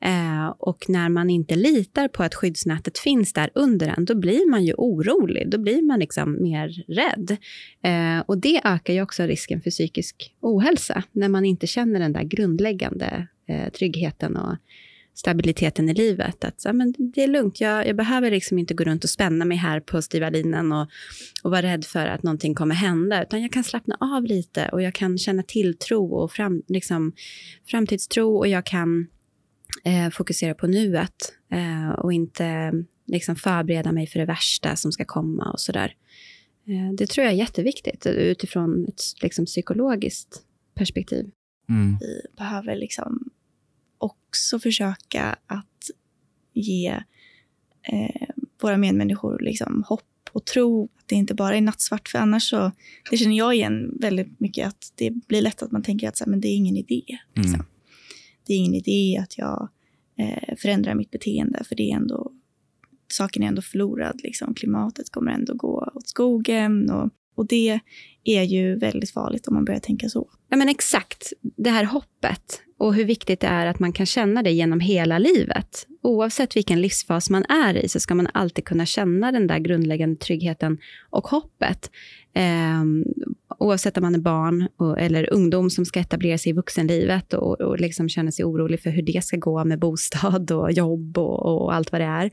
Eh, 0.02 0.48
och 0.60 0.86
när 0.88 1.10
man 1.10 1.30
inte 1.30 1.56
litar 1.56 2.08
på 2.08 2.24
att 2.24 2.36
skyddsnätet 2.36 2.98
finns 2.98 3.34
där 3.34 3.50
under 3.56 3.88
en, 3.98 4.06
då 4.06 4.16
blir 4.16 4.50
man 4.50 4.66
ju 4.66 4.74
orolig. 4.74 5.50
Då 5.50 5.58
blir 5.58 5.82
man 5.82 6.00
liksom 6.00 6.44
mer 6.44 6.84
rädd. 6.88 7.38
Eh, 7.84 8.24
och 8.26 8.38
det 8.38 8.62
ökar 8.64 8.94
ju 8.94 9.02
också 9.02 9.24
risken 9.24 9.62
för 9.62 9.70
psykisk 9.70 10.36
ohälsa, 10.42 11.04
när 11.12 11.30
man 11.30 11.46
inte 11.46 11.68
känner 11.68 12.00
den 12.00 12.14
där 12.14 12.24
grundläggande 12.24 13.28
eh, 13.48 13.72
tryggheten 13.72 14.38
och 14.38 14.58
stabiliteten 15.14 15.90
i 15.90 15.94
livet. 15.94 16.44
Att 16.44 16.62
ja, 16.66 16.74
men 16.74 16.94
det 16.98 17.24
är 17.24 17.28
lugnt, 17.28 17.62
jag, 17.62 17.88
jag, 17.88 17.96
behöver 17.96 18.32
liksom 18.32 18.60
inte 18.60 18.74
gå 18.74 18.84
runt 18.84 19.04
och 19.04 19.10
spänna 19.10 19.46
mig 19.46 19.58
här 19.58 19.80
på 19.80 20.02
styva 20.02 20.30
linan 20.30 20.72
och, 20.72 20.88
och 21.44 21.52
vara 21.52 21.62
rädd 21.62 21.86
för 21.86 22.06
att 22.06 22.24
någonting 22.24 22.56
kommer 22.56 22.76
hända, 22.76 23.24
utan 23.24 23.42
jag 23.42 23.52
kan 23.52 23.64
slappna 23.64 23.98
av 24.00 24.24
lite 24.24 24.70
och 24.70 24.82
jag 24.82 24.94
kan 24.94 25.18
känna 25.18 25.44
tilltro 25.44 26.14
och 26.14 26.32
fram, 26.32 26.64
liksom, 26.68 27.14
framtidstro 27.68 28.38
och 28.38 28.48
jag 28.48 28.66
kan 28.66 29.08
eh, 29.84 30.10
fokusera 30.10 30.54
på 30.54 30.68
nuet 30.68 31.34
eh, 31.52 31.90
och 31.90 32.14
inte 32.14 32.72
liksom, 33.08 33.36
förbereda 33.36 33.92
mig 33.92 34.08
för 34.08 34.20
det 34.20 34.26
värsta 34.26 34.76
som 34.76 34.92
ska 34.92 35.06
komma 35.06 35.52
och 35.52 35.60
sådär. 35.60 35.96
Eh, 36.68 36.94
det 36.94 37.08
tror 37.08 37.26
jag 37.26 37.34
är 37.34 37.38
jätteviktigt 37.38 38.06
utifrån 38.06 38.86
ett 38.88 39.02
liksom, 39.22 39.46
psykologiskt 39.46 40.42
perspektiv. 40.76 41.30
Mm. 41.70 41.98
Vi 42.00 42.22
behöver 42.38 42.76
liksom 42.76 43.30
också 44.04 44.60
försöka 44.60 45.36
att 45.48 45.90
ge 46.54 46.88
eh, 47.84 48.30
våra 48.62 48.78
medmänniskor 48.78 49.40
liksom 49.40 49.84
hopp 49.88 50.30
och 50.32 50.46
tro 50.46 50.84
att 50.84 51.08
det 51.08 51.16
inte 51.16 51.34
bara 51.34 51.58
är 51.58 51.62
nattsvart. 51.62 52.08
För 52.08 52.20
annars 52.20 52.44
så, 52.44 52.72
det 53.12 53.18
känner 53.18 53.38
jag 53.38 53.56
igen 53.56 53.98
väldigt 54.00 54.40
mycket, 54.40 54.68
att 54.68 54.94
det 54.96 55.12
blir 55.28 55.42
lätt 55.42 55.64
att 55.64 55.72
man 55.72 55.84
tänker 55.84 56.08
att 56.08 56.18
så 56.18 56.24
här, 56.24 56.30
men 56.30 56.42
det 56.42 56.48
är 56.48 56.56
ingen 56.56 56.78
idé. 56.78 57.04
Liksom. 57.36 57.54
Mm. 57.54 57.66
Det 58.48 58.54
är 58.54 58.58
ingen 58.58 58.74
idé 58.74 59.18
att 59.18 59.38
jag 59.38 59.70
eh, 60.18 60.56
förändrar 60.58 60.96
mitt 60.96 61.12
beteende, 61.12 61.64
för 61.64 61.76
det 61.76 61.92
är 61.92 61.96
ändå, 61.96 62.32
saken 63.12 63.44
är 63.44 63.48
ändå 63.48 63.62
förlorad. 63.62 64.22
Liksom. 64.24 64.54
Klimatet 64.54 65.10
kommer 65.10 65.32
ändå 65.32 65.54
gå 65.54 65.92
åt 65.96 66.08
skogen. 66.08 66.90
Och, 66.90 67.10
och 67.36 67.48
det 67.48 67.80
är 68.24 68.44
ju 68.44 68.76
väldigt 68.76 69.12
farligt 69.12 69.48
om 69.48 69.54
man 69.54 69.66
börjar 69.66 69.80
tänka 69.80 70.10
så. 70.10 70.30
Ja, 70.50 70.58
men 70.58 70.70
exakt. 70.70 71.34
Det 71.42 71.70
här 71.70 71.84
hoppet 71.84 72.62
och 72.84 72.94
hur 72.94 73.06
viktigt 73.06 73.40
det 73.40 73.48
är 73.48 73.66
att 73.66 73.80
man 73.80 73.94
kan 73.94 74.06
känna 74.06 74.44
det 74.44 74.52
genom 74.52 74.80
hela 74.80 75.18
livet. 75.20 75.88
Oavsett 76.02 76.56
vilken 76.56 76.82
livsfas 76.82 77.30
man 77.30 77.46
är 77.46 77.78
i 77.78 77.90
så 77.90 78.00
ska 78.00 78.16
man 78.16 78.28
alltid 78.34 78.66
kunna 78.66 78.86
känna 78.86 79.32
den 79.32 79.48
där 79.48 79.60
grundläggande 79.60 80.16
tryggheten 80.16 80.78
och 81.10 81.28
hoppet. 81.28 81.92
Eh, 82.36 82.84
oavsett 83.60 83.98
om 83.98 84.02
man 84.02 84.16
är 84.16 84.20
barn 84.20 84.68
och, 84.78 85.00
eller 85.00 85.34
ungdom 85.34 85.70
som 85.70 85.86
ska 85.86 86.00
etablera 86.00 86.38
sig 86.38 86.50
i 86.50 86.54
vuxenlivet 86.54 87.34
och, 87.34 87.62
och 87.62 87.80
liksom 87.80 88.10
känner 88.10 88.32
sig 88.32 88.46
orolig 88.46 88.82
för 88.82 88.90
hur 88.90 89.02
det 89.02 89.24
ska 89.24 89.38
gå 89.38 89.66
med 89.66 89.80
bostad 89.80 90.52
och 90.52 90.72
jobb 90.72 91.18
och, 91.18 91.46
och 91.46 91.74
allt 91.74 91.92
vad 91.92 92.02
det 92.02 92.06
är. 92.06 92.26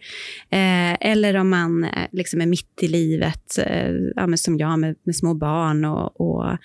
Eh, 0.50 1.10
eller 1.10 1.36
om 1.36 1.48
man 1.48 1.84
eh, 1.84 2.06
liksom 2.12 2.40
är 2.40 2.46
mitt 2.46 2.82
i 2.82 2.88
livet, 2.88 3.58
eh, 3.58 3.92
ja, 4.16 4.36
som 4.36 4.58
jag 4.58 4.78
med, 4.78 4.96
med 5.02 5.16
små 5.16 5.34
barn 5.34 5.84
och, 5.84 6.20
och 6.20 6.56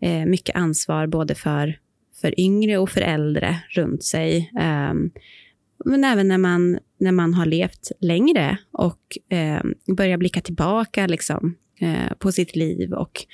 eh, 0.00 0.26
mycket 0.26 0.56
ansvar 0.56 1.06
både 1.06 1.34
för 1.34 1.76
för 2.22 2.40
yngre 2.40 2.78
och 2.78 2.90
för 2.90 3.00
äldre 3.00 3.56
runt 3.70 4.04
sig. 4.04 4.52
Um, 4.90 5.10
men 5.84 6.04
även 6.04 6.28
när 6.28 6.38
man, 6.38 6.78
när 7.00 7.12
man 7.12 7.34
har 7.34 7.46
levt 7.46 7.92
längre 8.00 8.58
och 8.72 9.18
um, 9.58 9.96
börjar 9.96 10.16
blicka 10.16 10.40
tillbaka 10.40 11.06
liksom, 11.06 11.56
uh, 11.82 12.14
på 12.18 12.32
sitt 12.32 12.56
liv 12.56 12.92
och, 12.92 13.26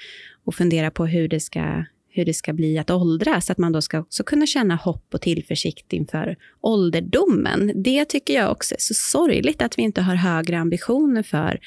och 0.44 0.54
fundera 0.54 0.90
på 0.90 1.06
hur 1.06 1.28
det 1.28 1.40
ska 1.40 1.84
hur 2.18 2.24
det 2.24 2.34
ska 2.34 2.52
bli 2.52 2.78
att 2.78 2.90
åldras, 2.90 3.50
att 3.50 3.58
man 3.58 3.72
då 3.72 3.80
ska 3.82 3.98
också 3.98 4.24
kunna 4.24 4.46
känna 4.46 4.74
hopp 4.76 5.14
och 5.14 5.20
tillförsikt 5.20 5.92
inför 5.92 6.36
ålderdomen. 6.60 7.72
Det 7.82 8.04
tycker 8.04 8.34
jag 8.34 8.50
också 8.50 8.74
är 8.74 8.80
så 8.80 8.94
sorgligt 8.94 9.62
att 9.62 9.78
vi 9.78 9.82
inte 9.82 10.00
har 10.00 10.14
högre 10.14 10.58
ambitioner 10.58 11.22
för 11.22 11.60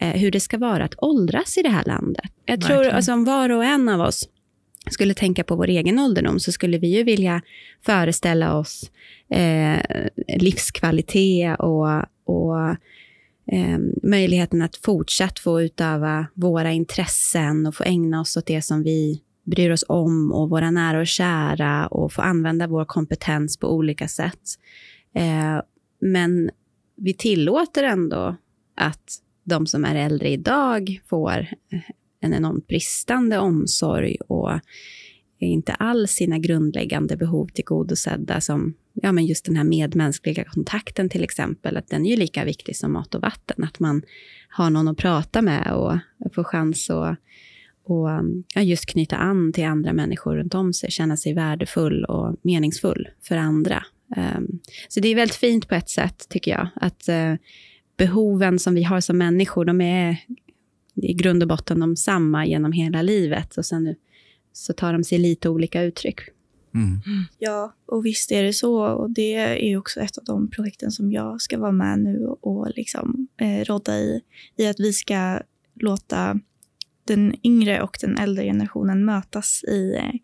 eh, 0.00 0.08
hur 0.08 0.30
det 0.30 0.40
ska 0.40 0.58
vara 0.58 0.84
att 0.84 0.94
åldras 0.98 1.58
i 1.58 1.62
det 1.62 1.68
här 1.68 1.84
landet. 1.84 2.30
Jag 2.44 2.56
Verkligen. 2.56 2.82
tror, 2.82 2.92
alltså, 2.92 3.12
om 3.12 3.24
var 3.24 3.50
och 3.50 3.64
en 3.64 3.88
av 3.88 4.00
oss 4.00 4.28
skulle 4.90 5.14
tänka 5.14 5.44
på 5.44 5.56
vår 5.56 5.68
egen 5.68 5.98
ålderdom 5.98 6.40
så 6.40 6.52
skulle 6.52 6.78
vi 6.78 6.96
ju 6.96 7.02
vilja 7.02 7.42
föreställa 7.84 8.56
oss 8.56 8.90
eh, 9.30 9.80
livskvalitet 10.38 11.56
och, 11.58 11.86
och 12.24 12.68
eh, 13.52 13.78
möjligheten 14.02 14.62
att 14.62 14.76
fortsatt 14.76 15.38
få 15.38 15.62
utöva 15.62 16.26
våra 16.34 16.72
intressen 16.72 17.66
och 17.66 17.74
få 17.74 17.84
ägna 17.84 18.20
oss 18.20 18.36
åt 18.36 18.46
det 18.46 18.62
som 18.62 18.82
vi 18.82 19.22
bryr 19.44 19.70
oss 19.70 19.84
om 19.88 20.32
och 20.32 20.50
våra 20.50 20.70
nära 20.70 21.00
och 21.00 21.06
kära 21.06 21.86
och 21.86 22.12
få 22.12 22.22
använda 22.22 22.66
vår 22.66 22.84
kompetens 22.84 23.56
på 23.56 23.72
olika 23.72 24.08
sätt. 24.08 24.40
Eh, 25.14 25.60
men 26.00 26.50
vi 26.96 27.14
tillåter 27.14 27.84
ändå 27.84 28.36
att 28.76 29.22
de 29.44 29.66
som 29.66 29.84
är 29.84 29.94
äldre 29.94 30.28
idag 30.28 31.00
får 31.06 31.46
en 32.20 32.34
enormt 32.34 32.66
bristande 32.66 33.38
omsorg 33.38 34.16
och 34.28 34.50
inte 35.40 35.72
alls 35.72 36.10
sina 36.10 36.38
grundläggande 36.38 37.16
behov 37.16 37.46
tillgodosedda 37.46 38.40
som 38.40 38.74
ja, 39.02 39.12
men 39.12 39.26
just 39.26 39.44
den 39.44 39.56
här 39.56 39.64
medmänskliga 39.64 40.44
kontakten 40.44 41.08
till 41.08 41.24
exempel, 41.24 41.76
att 41.76 41.88
den 41.88 42.06
är 42.06 42.10
ju 42.10 42.16
lika 42.16 42.44
viktig 42.44 42.76
som 42.76 42.92
mat 42.92 43.14
och 43.14 43.22
vatten, 43.22 43.64
att 43.64 43.80
man 43.80 44.02
har 44.48 44.70
någon 44.70 44.88
att 44.88 44.96
prata 44.96 45.42
med 45.42 45.72
och 45.72 46.34
får 46.34 46.44
chans 46.44 46.90
att 46.90 47.18
och, 47.88 48.08
ja, 48.54 48.62
just 48.62 48.86
knyta 48.86 49.16
an 49.16 49.52
till 49.52 49.64
andra 49.64 49.92
människor 49.92 50.36
runt 50.36 50.54
om 50.54 50.72
sig, 50.72 50.90
känna 50.90 51.16
sig 51.16 51.34
värdefull 51.34 52.04
och 52.04 52.36
meningsfull 52.42 53.08
för 53.22 53.36
andra. 53.36 53.84
Um, 54.16 54.60
så 54.88 55.00
det 55.00 55.08
är 55.08 55.14
väldigt 55.14 55.36
fint 55.36 55.68
på 55.68 55.74
ett 55.74 55.90
sätt, 55.90 56.26
tycker 56.28 56.50
jag, 56.50 56.68
att 56.74 57.08
uh, 57.08 57.34
behoven 57.96 58.58
som 58.58 58.74
vi 58.74 58.82
har 58.82 59.00
som 59.00 59.18
människor, 59.18 59.64
de 59.64 59.80
är 59.80 60.16
i 61.02 61.14
grund 61.14 61.42
och 61.42 61.48
botten 61.48 61.80
de 61.80 61.96
samma 61.96 62.46
genom 62.46 62.72
hela 62.72 63.02
livet. 63.02 63.58
Och 63.58 63.66
sen 63.66 63.94
så 64.52 64.72
tar 64.72 64.92
de 64.92 65.04
sig 65.04 65.18
lite 65.18 65.48
olika 65.48 65.82
uttryck. 65.82 66.20
Mm. 66.74 67.00
Ja, 67.38 67.74
och 67.86 68.06
visst 68.06 68.32
är 68.32 68.42
det 68.42 68.52
så. 68.52 68.86
Och 68.86 69.10
det 69.10 69.34
är 69.34 69.76
också 69.76 70.00
ett 70.00 70.18
av 70.18 70.24
de 70.24 70.50
projekten 70.50 70.90
som 70.90 71.12
jag 71.12 71.40
ska 71.40 71.58
vara 71.58 71.72
med 71.72 71.98
nu 71.98 72.26
och 72.40 72.68
liksom, 72.76 73.28
eh, 73.40 73.64
råda 73.64 73.98
i. 73.98 74.20
I 74.56 74.66
att 74.66 74.80
vi 74.80 74.92
ska 74.92 75.40
låta 75.74 76.40
den 77.04 77.34
yngre 77.46 77.82
och 77.82 77.98
den 78.00 78.18
äldre 78.18 78.44
generationen 78.44 79.04
mötas 79.04 79.64
i, 79.64 79.94
eh, 79.96 80.14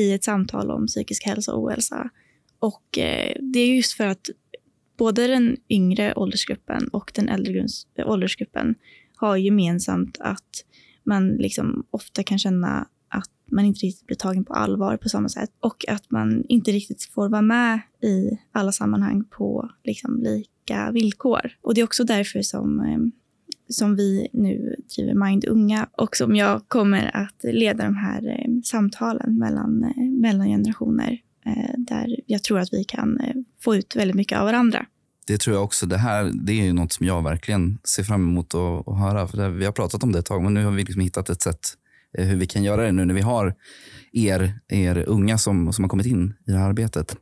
i 0.00 0.12
ett 0.12 0.24
samtal 0.24 0.70
om 0.70 0.86
psykisk 0.86 1.26
hälsa 1.26 1.54
och 1.54 1.62
ohälsa. 1.62 2.10
Och 2.58 2.98
eh, 2.98 3.36
det 3.40 3.58
är 3.60 3.76
just 3.76 3.92
för 3.92 4.06
att 4.06 4.30
både 4.96 5.26
den 5.26 5.56
yngre 5.68 6.14
åldersgruppen 6.14 6.88
och 6.88 7.12
den 7.14 7.28
äldre 7.28 7.66
åldersgruppen 8.04 8.74
har 9.24 9.36
gemensamt 9.36 10.18
att 10.20 10.64
man 11.04 11.28
liksom 11.28 11.86
ofta 11.90 12.22
kan 12.22 12.38
känna 12.38 12.88
att 13.08 13.30
man 13.50 13.64
inte 13.64 13.86
riktigt 13.86 14.06
blir 14.06 14.16
tagen 14.16 14.44
på 14.44 14.52
allvar 14.52 14.96
på 14.96 15.08
samma 15.08 15.28
sätt 15.28 15.50
och 15.60 15.84
att 15.88 16.10
man 16.10 16.44
inte 16.48 16.72
riktigt 16.72 17.04
får 17.04 17.28
vara 17.28 17.42
med 17.42 17.80
i 18.02 18.38
alla 18.52 18.72
sammanhang 18.72 19.24
på 19.30 19.70
liksom 19.84 20.22
lika 20.22 20.90
villkor. 20.90 21.52
Och 21.62 21.74
det 21.74 21.80
är 21.80 21.84
också 21.84 22.04
därför 22.04 22.42
som, 22.42 22.80
eh, 22.80 22.98
som 23.68 23.96
vi 23.96 24.28
nu 24.32 24.76
driver 24.96 25.14
Mind 25.14 25.44
Unga 25.44 25.88
och 25.92 26.16
som 26.16 26.36
jag 26.36 26.68
kommer 26.68 27.16
att 27.16 27.44
leda 27.54 27.84
de 27.84 27.96
här 27.96 28.26
eh, 28.28 28.60
samtalen 28.64 29.38
mellan, 29.38 29.84
eh, 29.84 30.04
mellan 30.04 30.46
generationer 30.46 31.20
där 31.76 32.20
jag 32.26 32.42
tror 32.42 32.58
att 32.58 32.72
vi 32.72 32.84
kan 32.84 33.18
få 33.60 33.76
ut 33.76 33.96
väldigt 33.96 34.16
mycket 34.16 34.38
av 34.38 34.44
varandra 34.44 34.86
det 35.26 35.38
tror 35.38 35.56
jag 35.56 35.64
också. 35.64 35.86
Det 35.86 35.98
här 35.98 36.30
det 36.34 36.68
är 36.68 36.72
något 36.72 36.92
som 36.92 37.06
jag 37.06 37.22
verkligen 37.22 37.78
ser 37.84 38.02
fram 38.02 38.22
emot 38.28 38.54
att, 38.54 38.88
att 38.88 38.98
höra. 38.98 39.28
För 39.28 39.36
det, 39.36 39.48
vi 39.48 39.64
har 39.64 39.72
pratat 39.72 40.02
om 40.02 40.12
det 40.12 40.18
ett 40.18 40.26
tag, 40.26 40.42
men 40.42 40.54
nu 40.54 40.64
har 40.64 40.72
vi 40.72 40.84
liksom 40.84 41.02
hittat 41.02 41.30
ett 41.30 41.42
sätt, 41.42 41.68
eh, 42.18 42.26
hur 42.26 42.36
vi 42.36 42.46
kan 42.46 42.64
göra 42.64 42.82
det 42.82 42.92
nu 42.92 43.04
när 43.04 43.14
vi 43.14 43.20
har 43.20 43.54
er, 44.12 44.60
er 44.68 45.04
unga 45.06 45.38
som, 45.38 45.72
som 45.72 45.84
har 45.84 45.88
kommit 45.88 46.06
in 46.06 46.34
i 46.46 46.50
det 46.50 46.58
här 46.58 46.68
arbetet. 46.68 47.16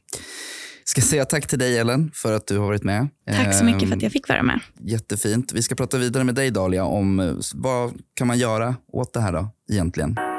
ska 0.85 1.01
säga 1.01 1.25
tack 1.25 1.47
till 1.47 1.59
dig 1.59 1.79
Ellen 1.79 2.11
för 2.15 2.33
att 2.33 2.47
du 2.47 2.59
har 2.59 2.67
varit 2.67 2.85
med. 2.85 3.09
Tack 3.27 3.55
så 3.55 3.65
mycket 3.65 3.81
för 3.81 3.87
att 3.87 3.93
Ehm, 3.93 4.01
jag 4.01 4.12
fick 4.12 4.29
vara 4.29 4.43
med. 4.43 4.61
Jättefint. 4.81 5.53
Vi 5.53 5.62
ska 5.62 5.75
prata 5.75 5.99
vidare 5.99 6.25
med 6.25 6.35
dig 6.35 6.51
Dalia 6.51 6.85
om 6.85 7.21
eh, 7.21 7.35
vad 7.55 7.93
kan 8.15 8.27
man 8.27 8.38
göra 8.38 8.77
åt 8.93 9.12
det 9.12 9.21
här 9.21 9.33
då 9.33 9.49
egentligen? 9.73 10.32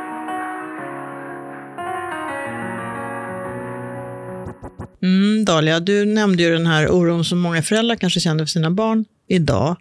Mm, 5.03 5.45
Dalia, 5.45 5.79
du 5.79 6.05
nämnde 6.05 6.43
ju 6.43 6.53
den 6.53 6.67
här 6.67 6.91
oron 6.91 7.25
som 7.25 7.39
många 7.39 7.63
föräldrar 7.63 7.95
kanske 7.95 8.19
känner 8.19 8.45
för 8.45 8.49
sina 8.49 8.71
barn 8.71 9.05
idag. 9.27 9.77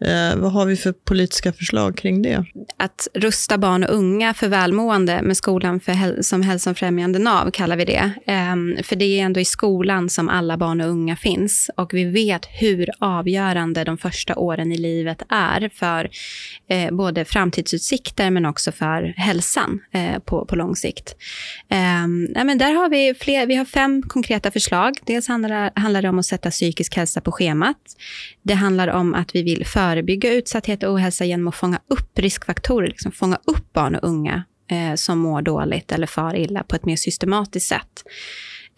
Eh, 0.00 0.36
vad 0.36 0.52
har 0.52 0.66
vi 0.66 0.76
för 0.76 0.92
politiska 0.92 1.52
förslag 1.52 1.96
kring 1.96 2.22
det? 2.22 2.44
Att 2.76 3.08
rusta 3.14 3.58
barn 3.58 3.84
och 3.84 3.94
unga 3.94 4.34
för 4.34 4.48
välmående 4.48 5.22
med 5.22 5.36
skolan 5.36 5.80
för 5.80 5.92
häl- 5.92 6.22
som 6.22 6.42
hälsofrämjande 6.42 7.18
nav, 7.18 7.50
kallar 7.50 7.76
vi 7.76 7.84
det. 7.84 8.12
Eh, 8.26 8.82
för 8.82 8.96
det 8.96 9.04
är 9.04 9.24
ändå 9.24 9.40
i 9.40 9.44
skolan 9.44 10.08
som 10.08 10.28
alla 10.28 10.56
barn 10.56 10.80
och 10.80 10.88
unga 10.88 11.16
finns. 11.16 11.70
Och 11.76 11.94
vi 11.94 12.04
vet 12.04 12.46
hur 12.60 12.90
avgörande 12.98 13.84
de 13.84 13.98
första 13.98 14.36
åren 14.36 14.72
i 14.72 14.76
livet 14.76 15.22
är 15.28 15.70
för 15.74 16.10
eh, 16.68 16.94
både 16.94 17.24
framtidsutsikter 17.24 18.30
men 18.30 18.46
också 18.46 18.72
för 18.72 19.14
hälsan 19.16 19.80
eh, 19.92 20.18
på, 20.18 20.44
på 20.44 20.56
lång 20.56 20.76
sikt. 20.76 21.16
Ehm, 21.68 22.28
men 22.34 22.58
där 22.58 22.72
har 22.72 22.88
vi, 22.88 23.14
fler, 23.20 23.46
vi 23.46 23.54
har 23.54 23.64
fem 23.64 24.02
konkreta 24.02 24.50
förslag. 24.50 24.94
Dels 25.04 25.28
handlar, 25.28 25.70
handlar 25.74 26.02
det 26.02 26.08
om 26.08 26.18
att 26.18 26.26
sätta 26.26 26.50
psykisk 26.50 26.96
hälsa 26.96 27.20
på 27.20 27.32
schemat. 27.32 27.76
Det 28.42 28.54
handlar 28.54 28.88
om 28.88 29.14
att 29.14 29.34
vi 29.34 29.42
vill 29.42 29.66
förebygga 29.88 30.32
utsatthet 30.32 30.82
och 30.82 30.92
ohälsa 30.92 31.24
genom 31.24 31.48
att 31.48 31.54
fånga 31.54 31.80
upp 31.88 32.18
riskfaktorer, 32.18 32.88
liksom 32.88 33.12
fånga 33.12 33.38
upp 33.44 33.72
barn 33.72 33.94
och 33.94 34.08
unga 34.08 34.44
eh, 34.70 34.94
som 34.94 35.18
mår 35.18 35.42
dåligt 35.42 35.92
eller 35.92 36.06
far 36.06 36.36
illa 36.36 36.62
på 36.62 36.76
ett 36.76 36.84
mer 36.84 36.96
systematiskt 36.96 37.68
sätt. 37.68 38.04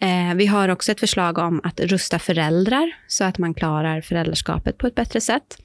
Eh, 0.01 0.35
vi 0.35 0.45
har 0.45 0.69
också 0.69 0.91
ett 0.91 0.99
förslag 0.99 1.37
om 1.37 1.61
att 1.63 1.79
rusta 1.79 2.19
föräldrar 2.19 2.91
så 3.07 3.23
att 3.23 3.37
man 3.37 3.53
klarar 3.53 4.01
föräldraskapet 4.01 4.77
på 4.77 4.87
ett 4.87 4.95
bättre 4.95 5.21
sätt. 5.21 5.57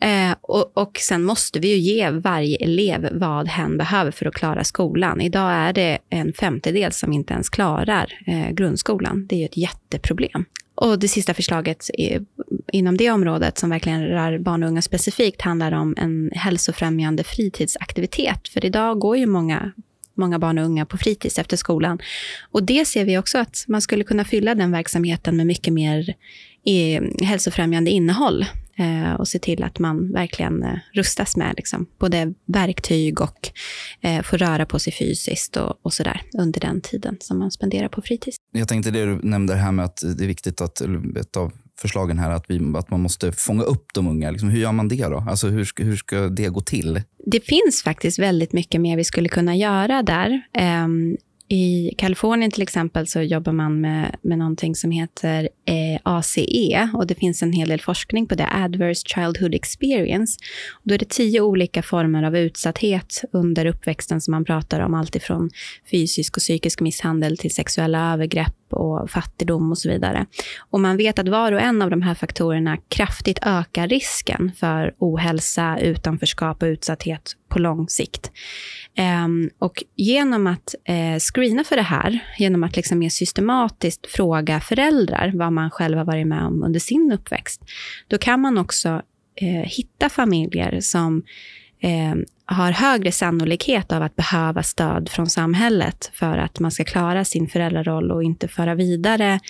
Eh, 0.00 0.36
och, 0.40 0.78
och 0.78 0.98
sen 1.00 1.22
måste 1.22 1.60
vi 1.60 1.68
ju 1.68 1.76
ge 1.76 2.10
varje 2.10 2.56
elev 2.56 3.08
vad 3.12 3.48
hen 3.48 3.78
behöver 3.78 4.10
för 4.10 4.26
att 4.26 4.34
klara 4.34 4.64
skolan. 4.64 5.20
Idag 5.20 5.52
är 5.52 5.72
det 5.72 5.98
en 6.10 6.32
femtedel 6.32 6.92
som 6.92 7.12
inte 7.12 7.34
ens 7.34 7.48
klarar 7.48 8.12
eh, 8.26 8.50
grundskolan. 8.50 9.26
Det 9.26 9.34
är 9.34 9.38
ju 9.38 9.44
ett 9.44 9.56
jätteproblem. 9.56 10.44
Och 10.76 10.98
det 10.98 11.08
sista 11.08 11.34
förslaget 11.34 11.90
är, 11.94 12.24
inom 12.72 12.96
det 12.96 13.10
området 13.10 13.58
som 13.58 13.70
verkligen 13.70 14.06
rör 14.06 14.38
barn 14.38 14.62
och 14.62 14.68
unga 14.68 14.82
specifikt 14.82 15.42
handlar 15.42 15.72
om 15.72 15.94
en 15.98 16.30
hälsofrämjande 16.34 17.24
fritidsaktivitet. 17.24 18.48
För 18.48 18.64
idag 18.64 18.98
går 18.98 19.16
ju 19.16 19.26
många 19.26 19.72
många 20.18 20.38
barn 20.38 20.58
och 20.58 20.64
unga 20.64 20.86
på 20.86 20.98
fritids 20.98 21.38
efter 21.38 21.56
skolan. 21.56 21.98
Och 22.50 22.62
det 22.62 22.84
ser 22.84 23.04
vi 23.04 23.18
också 23.18 23.38
att 23.38 23.64
man 23.68 23.82
skulle 23.82 24.04
kunna 24.04 24.24
fylla 24.24 24.54
den 24.54 24.72
verksamheten 24.72 25.36
med 25.36 25.46
mycket 25.46 25.72
mer 25.72 26.14
hälsofrämjande 27.22 27.90
innehåll 27.90 28.46
eh, 28.76 29.12
och 29.12 29.28
se 29.28 29.38
till 29.38 29.62
att 29.62 29.78
man 29.78 30.12
verkligen 30.12 30.62
eh, 30.62 30.78
rustas 30.92 31.36
med 31.36 31.54
liksom, 31.56 31.86
både 31.98 32.34
verktyg 32.46 33.20
och 33.20 33.50
eh, 34.06 34.22
får 34.22 34.38
röra 34.38 34.66
på 34.66 34.78
sig 34.78 34.92
fysiskt 34.92 35.56
och, 35.56 35.74
och 35.82 35.92
sådär 35.92 36.20
under 36.38 36.60
den 36.60 36.80
tiden 36.80 37.16
som 37.20 37.38
man 37.38 37.50
spenderar 37.50 37.88
på 37.88 38.02
fritids. 38.02 38.36
Jag 38.52 38.68
tänkte 38.68 38.90
det 38.90 39.04
du 39.04 39.18
nämnde 39.22 39.54
här 39.54 39.72
med 39.72 39.84
att 39.84 40.02
det 40.16 40.24
är 40.24 40.28
viktigt 40.28 40.60
att, 40.60 40.80
ett 41.20 41.36
av 41.36 41.52
förslagen 41.80 42.18
här, 42.18 42.30
att, 42.30 42.44
vi, 42.48 42.72
att 42.76 42.90
man 42.90 43.00
måste 43.00 43.32
fånga 43.32 43.62
upp 43.62 43.94
de 43.94 44.08
unga. 44.08 44.30
Liksom, 44.30 44.48
hur 44.48 44.60
gör 44.60 44.72
man 44.72 44.88
det 44.88 45.08
då? 45.08 45.24
Alltså 45.28 45.48
hur 45.48 45.64
ska, 45.64 45.82
hur 45.82 45.96
ska 45.96 46.28
det 46.28 46.48
gå 46.48 46.60
till? 46.60 47.02
Det 47.26 47.40
finns 47.40 47.82
faktiskt 47.84 48.18
väldigt 48.18 48.52
mycket 48.52 48.80
mer 48.80 48.96
vi 48.96 49.04
skulle 49.04 49.28
kunna 49.28 49.56
göra 49.56 50.02
där. 50.02 50.42
Ehm, 50.54 51.16
i 51.48 51.94
Kalifornien 51.98 52.50
till 52.50 52.62
exempel 52.62 53.06
så 53.06 53.22
jobbar 53.22 53.52
man 53.52 53.80
med, 53.80 54.16
med 54.22 54.38
någonting 54.38 54.74
som 54.74 54.90
heter 54.90 55.48
eh, 55.64 56.00
ACE 56.02 56.90
och 56.94 57.06
det 57.06 57.14
finns 57.14 57.42
en 57.42 57.52
hel 57.52 57.68
del 57.68 57.80
forskning 57.80 58.26
på 58.26 58.34
det, 58.34 58.48
Adverse 58.52 59.08
Childhood 59.08 59.54
Experience. 59.54 60.38
Och 60.74 60.82
då 60.82 60.94
är 60.94 60.98
det 60.98 61.08
tio 61.08 61.40
olika 61.40 61.82
former 61.82 62.22
av 62.22 62.36
utsatthet 62.36 63.24
under 63.32 63.66
uppväxten 63.66 64.20
som 64.20 64.32
man 64.32 64.44
pratar 64.44 64.80
om, 64.80 64.94
allt 64.94 65.16
ifrån 65.16 65.50
fysisk 65.90 66.36
och 66.36 66.40
psykisk 66.40 66.80
misshandel 66.80 67.38
till 67.38 67.54
sexuella 67.54 68.12
övergrepp 68.12 68.65
och 68.72 69.10
fattigdom 69.10 69.70
och 69.70 69.78
så 69.78 69.88
vidare. 69.88 70.26
Och 70.70 70.80
man 70.80 70.96
vet 70.96 71.18
att 71.18 71.28
var 71.28 71.52
och 71.52 71.60
en 71.60 71.82
av 71.82 71.90
de 71.90 72.02
här 72.02 72.14
faktorerna 72.14 72.76
kraftigt 72.88 73.38
ökar 73.42 73.88
risken 73.88 74.52
för 74.56 74.94
ohälsa, 74.98 75.78
utanförskap 75.78 76.62
och 76.62 76.66
utsatthet 76.66 77.36
på 77.48 77.58
lång 77.58 77.88
sikt. 77.88 78.30
Ehm, 78.94 79.50
och 79.58 79.84
genom 79.96 80.46
att 80.46 80.74
eh, 80.84 81.18
screena 81.18 81.64
för 81.64 81.76
det 81.76 81.82
här, 81.82 82.18
genom 82.38 82.64
att 82.64 82.76
liksom 82.76 82.98
mer 82.98 83.08
systematiskt 83.08 84.06
fråga 84.06 84.60
föräldrar 84.60 85.32
vad 85.34 85.52
man 85.52 85.70
själv 85.70 85.98
har 85.98 86.04
varit 86.04 86.26
med 86.26 86.44
om 86.44 86.62
under 86.62 86.80
sin 86.80 87.12
uppväxt, 87.12 87.62
då 88.08 88.18
kan 88.18 88.40
man 88.40 88.58
också 88.58 89.02
eh, 89.34 89.70
hitta 89.70 90.08
familjer 90.08 90.80
som 90.80 91.22
eh, 91.80 92.14
har 92.48 92.72
högre 92.72 93.12
sannolikhet 93.12 93.92
av 93.92 94.02
att 94.02 94.16
behöva 94.16 94.62
stöd 94.62 95.08
från 95.08 95.26
samhället 95.26 96.10
för 96.14 96.38
att 96.38 96.60
man 96.60 96.70
ska 96.70 96.84
klara 96.84 97.24
sin 97.24 97.48
föräldraroll 97.48 98.10
och 98.10 98.22
inte 98.22 98.48
föra 98.48 98.74
vidare 98.74 99.40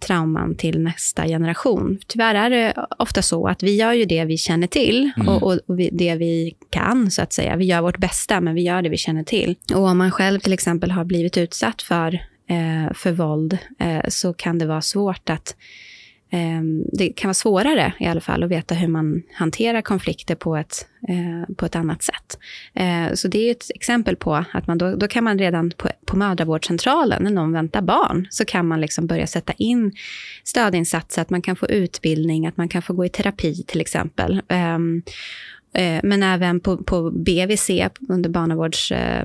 trauman 0.00 0.54
till 0.54 0.80
nästa 0.80 1.26
generation. 1.26 1.98
Tyvärr 2.06 2.34
är 2.34 2.50
det 2.50 2.86
ofta 2.98 3.22
så 3.22 3.48
att 3.48 3.62
vi 3.62 3.76
gör 3.76 3.92
ju 3.92 4.04
det 4.04 4.24
vi 4.24 4.36
känner 4.36 4.66
till 4.66 5.10
Mm. 5.16 5.28
och, 5.28 5.42
och, 5.42 5.58
och 5.66 5.76
det 5.76 6.14
vi 6.14 6.54
kan, 6.70 7.10
så 7.10 7.22
att 7.22 7.32
säga. 7.32 7.56
Vi 7.56 7.64
gör 7.64 7.80
vårt 7.80 7.98
bästa, 7.98 8.40
men 8.40 8.54
vi 8.54 8.62
gör 8.62 8.82
det 8.82 8.88
vi 8.88 8.96
känner 8.96 9.24
till. 9.24 9.54
Och 9.74 9.86
om 9.88 9.98
man 9.98 10.10
själv 10.10 10.40
till 10.40 10.52
exempel 10.52 10.90
har 10.90 11.04
blivit 11.04 11.36
utsatt 11.36 11.82
för, 11.82 12.14
eh, 12.48 12.92
för 12.94 13.12
våld 13.12 13.58
eh, 13.78 14.08
så 14.08 14.32
kan 14.32 14.58
det 14.58 14.66
vara 14.66 14.82
svårt 14.82 15.30
att 15.30 15.54
Ehm, 15.54 15.56
Ehm, 16.34 16.84
det 16.92 17.08
kan 17.08 17.28
vara 17.28 17.34
svårare 17.34 17.92
i 18.00 18.06
alla 18.06 18.20
fall 18.20 18.42
att 18.42 18.50
veta 18.50 18.74
hur 18.74 18.88
man 18.88 19.22
hanterar 19.32 19.82
konflikter 19.82 20.34
på 20.34 20.56
ett, 20.56 20.86
eh, 21.08 21.54
på 21.54 21.66
ett 21.66 21.76
annat 21.76 22.02
sätt. 22.02 22.38
Eh, 22.74 23.14
så 23.14 23.28
det 23.28 23.38
är 23.38 23.50
ett 23.50 23.70
exempel 23.74 24.16
på 24.16 24.44
att 24.52 24.66
man 24.66 24.78
då, 24.78 24.96
då 24.96 25.08
kan 25.08 25.24
man 25.24 25.38
redan 25.38 25.70
på, 25.70 25.88
på 26.06 26.16
mödravårdscentralen, 26.16 27.22
när 27.22 27.30
någon 27.30 27.52
väntar 27.52 27.82
barn, 27.82 28.26
så 28.30 28.44
kan 28.44 28.68
man 28.68 28.80
liksom 28.80 29.06
börja 29.06 29.26
sätta 29.26 29.52
in 29.52 29.92
stödinsatser, 30.44 31.22
att 31.22 31.30
man 31.30 31.42
kan 31.42 31.56
få 31.56 31.66
utbildning, 31.66 32.46
att 32.46 32.56
man 32.56 32.68
kan 32.68 32.82
få 32.82 32.92
gå 32.92 33.04
i 33.04 33.08
terapi 33.08 33.64
till 33.66 33.80
exempel. 33.80 34.42
Ehm, 34.48 35.02
Eh, 35.74 36.00
men 36.02 36.22
även 36.22 36.60
på, 36.60 36.76
på 36.76 37.10
BVC, 37.10 37.70
under 38.08 38.30
barnavårds, 38.30 38.92
eh, 38.92 39.24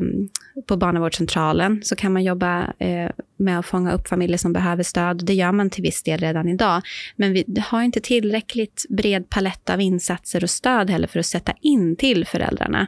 på 0.67 0.77
barnavårdscentralen, 0.77 1.81
så 1.83 1.95
kan 1.95 2.13
man 2.13 2.23
jobba 2.23 2.73
eh, 2.79 3.11
med 3.37 3.59
att 3.59 3.65
fånga 3.65 3.93
upp 3.93 4.07
familjer 4.07 4.37
som 4.37 4.53
behöver 4.53 4.83
stöd. 4.83 5.25
Det 5.25 5.33
gör 5.33 5.51
man 5.51 5.69
till 5.69 5.83
viss 5.83 6.03
del 6.03 6.19
redan 6.19 6.49
idag. 6.49 6.81
Men 7.15 7.33
vi 7.33 7.45
har 7.65 7.83
inte 7.83 7.99
tillräckligt 7.99 8.85
bred 8.89 9.29
palett 9.29 9.69
av 9.69 9.81
insatser 9.81 10.43
och 10.43 10.49
stöd 10.49 10.89
heller 10.89 11.07
för 11.07 11.19
att 11.19 11.25
sätta 11.25 11.53
in 11.61 11.95
till 11.95 12.25
föräldrarna. 12.25 12.87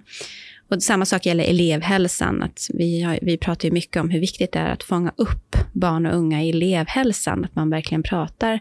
Och 0.69 0.83
samma 0.83 1.05
sak 1.05 1.25
gäller 1.25 1.43
elevhälsan. 1.43 2.43
Att 2.43 2.67
vi, 2.73 3.01
har, 3.01 3.19
vi 3.21 3.37
pratar 3.37 3.67
ju 3.67 3.71
mycket 3.73 4.01
om 4.01 4.09
hur 4.09 4.19
viktigt 4.19 4.51
det 4.51 4.59
är 4.59 4.69
att 4.69 4.83
fånga 4.83 5.11
upp 5.15 5.55
barn 5.73 6.05
och 6.05 6.15
unga 6.15 6.43
i 6.43 6.49
elevhälsan. 6.49 7.45
Att 7.45 7.55
man 7.55 7.69
verkligen 7.69 8.03
pratar 8.03 8.59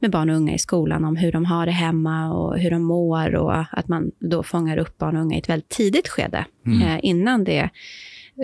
med 0.00 0.10
barn 0.10 0.30
och 0.30 0.36
unga 0.36 0.54
i 0.54 0.58
skolan 0.58 1.04
om 1.04 1.16
hur 1.16 1.32
de 1.32 1.44
har 1.44 1.66
det 1.66 1.72
hemma 1.72 2.32
och 2.32 2.58
hur 2.58 2.70
de 2.70 2.82
mår. 2.82 3.34
Och 3.34 3.64
att 3.70 3.88
man 3.88 4.10
då 4.18 4.42
fångar 4.42 4.76
upp 4.76 4.98
barn 4.98 5.16
och 5.16 5.22
unga 5.22 5.36
i 5.36 5.38
ett 5.38 5.48
väldigt 5.48 5.68
tidigt 5.68 6.08
skede. 6.08 6.44
Mm. 6.66 6.82
Eh, 6.82 7.00
innan 7.02 7.44
det 7.44 7.70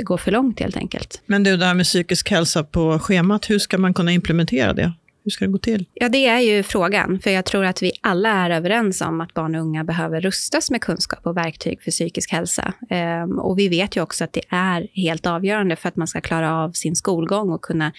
går 0.02 0.16
för 0.16 0.30
långt 0.30 0.60
helt 0.60 0.76
enkelt. 0.76 1.22
Men 1.26 1.42
du, 1.42 1.56
det 1.56 1.64
här 1.64 1.74
med 1.74 1.86
psykisk 1.86 2.30
hälsa 2.30 2.64
på 2.64 2.98
schemat, 2.98 3.50
hur 3.50 3.58
ska 3.58 3.78
man 3.78 3.94
kunna 3.94 4.12
implementera 4.12 4.72
det? 4.72 4.92
Hur 5.24 5.30
ska 5.30 5.44
det 5.44 5.52
gå 5.52 5.58
till? 5.58 5.84
Ja, 5.94 6.08
det 6.08 6.26
är 6.26 6.40
ju 6.40 6.62
frågan. 6.62 7.20
För 7.20 7.30
jag 7.30 7.44
tror 7.44 7.64
att 7.64 7.82
vi 7.82 7.92
alla 8.00 8.30
är 8.30 8.50
överens 8.50 9.00
om 9.00 9.20
att 9.20 9.34
barn 9.34 9.54
och 9.54 9.60
unga 9.60 9.84
behöver 9.84 10.20
rustas 10.20 10.70
med 10.70 10.80
kunskap 10.80 11.26
och 11.26 11.36
verktyg 11.36 11.82
för 11.82 11.90
psykisk 11.90 12.32
hälsa. 12.32 12.72
Ehm, 12.90 13.38
och 13.38 13.58
vi 13.58 13.68
vet 13.68 13.96
ju 13.96 14.02
också 14.02 14.24
att 14.24 14.32
det 14.32 14.42
är 14.48 14.88
helt 14.92 15.26
avgörande 15.26 15.76
för 15.76 15.88
att 15.88 15.96
man 15.96 16.06
ska 16.06 16.20
klara 16.20 16.54
av 16.54 16.72
sin 16.72 16.96
skolgång 16.96 17.50
och 17.50 17.62
kunna 17.62 17.92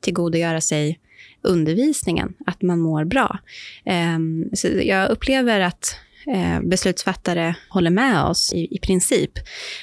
tillgodogöra 0.00 0.60
sig 0.60 0.98
undervisningen, 1.42 2.34
att 2.46 2.62
man 2.62 2.80
mår 2.80 3.04
bra. 3.04 3.38
Ehm, 3.84 4.50
så 4.52 4.68
jag 4.68 5.10
upplever 5.10 5.60
att 5.60 5.96
Eh, 6.26 6.60
beslutsfattare 6.60 7.54
håller 7.68 7.90
med 7.90 8.24
oss 8.24 8.52
i, 8.52 8.76
i 8.76 8.78
princip. 8.78 9.30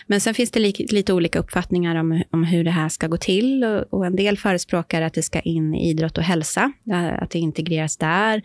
Men 0.07 0.21
sen 0.21 0.33
finns 0.33 0.51
det 0.51 0.59
li, 0.59 0.87
lite 0.91 1.13
olika 1.13 1.39
uppfattningar 1.39 1.95
om, 1.95 2.23
om 2.31 2.43
hur 2.43 2.63
det 2.63 2.71
här 2.71 2.89
ska 2.89 3.07
gå 3.07 3.17
till. 3.17 3.63
Och, 3.63 3.93
och 3.93 4.05
en 4.05 4.15
del 4.15 4.37
förespråkar 4.37 5.01
att 5.01 5.13
det 5.13 5.23
ska 5.23 5.39
in 5.39 5.75
i 5.75 5.89
idrott 5.89 6.17
och 6.17 6.23
hälsa, 6.23 6.71
eh, 6.91 7.23
att 7.23 7.29
det 7.29 7.39
integreras 7.39 7.97
där. 7.97 8.41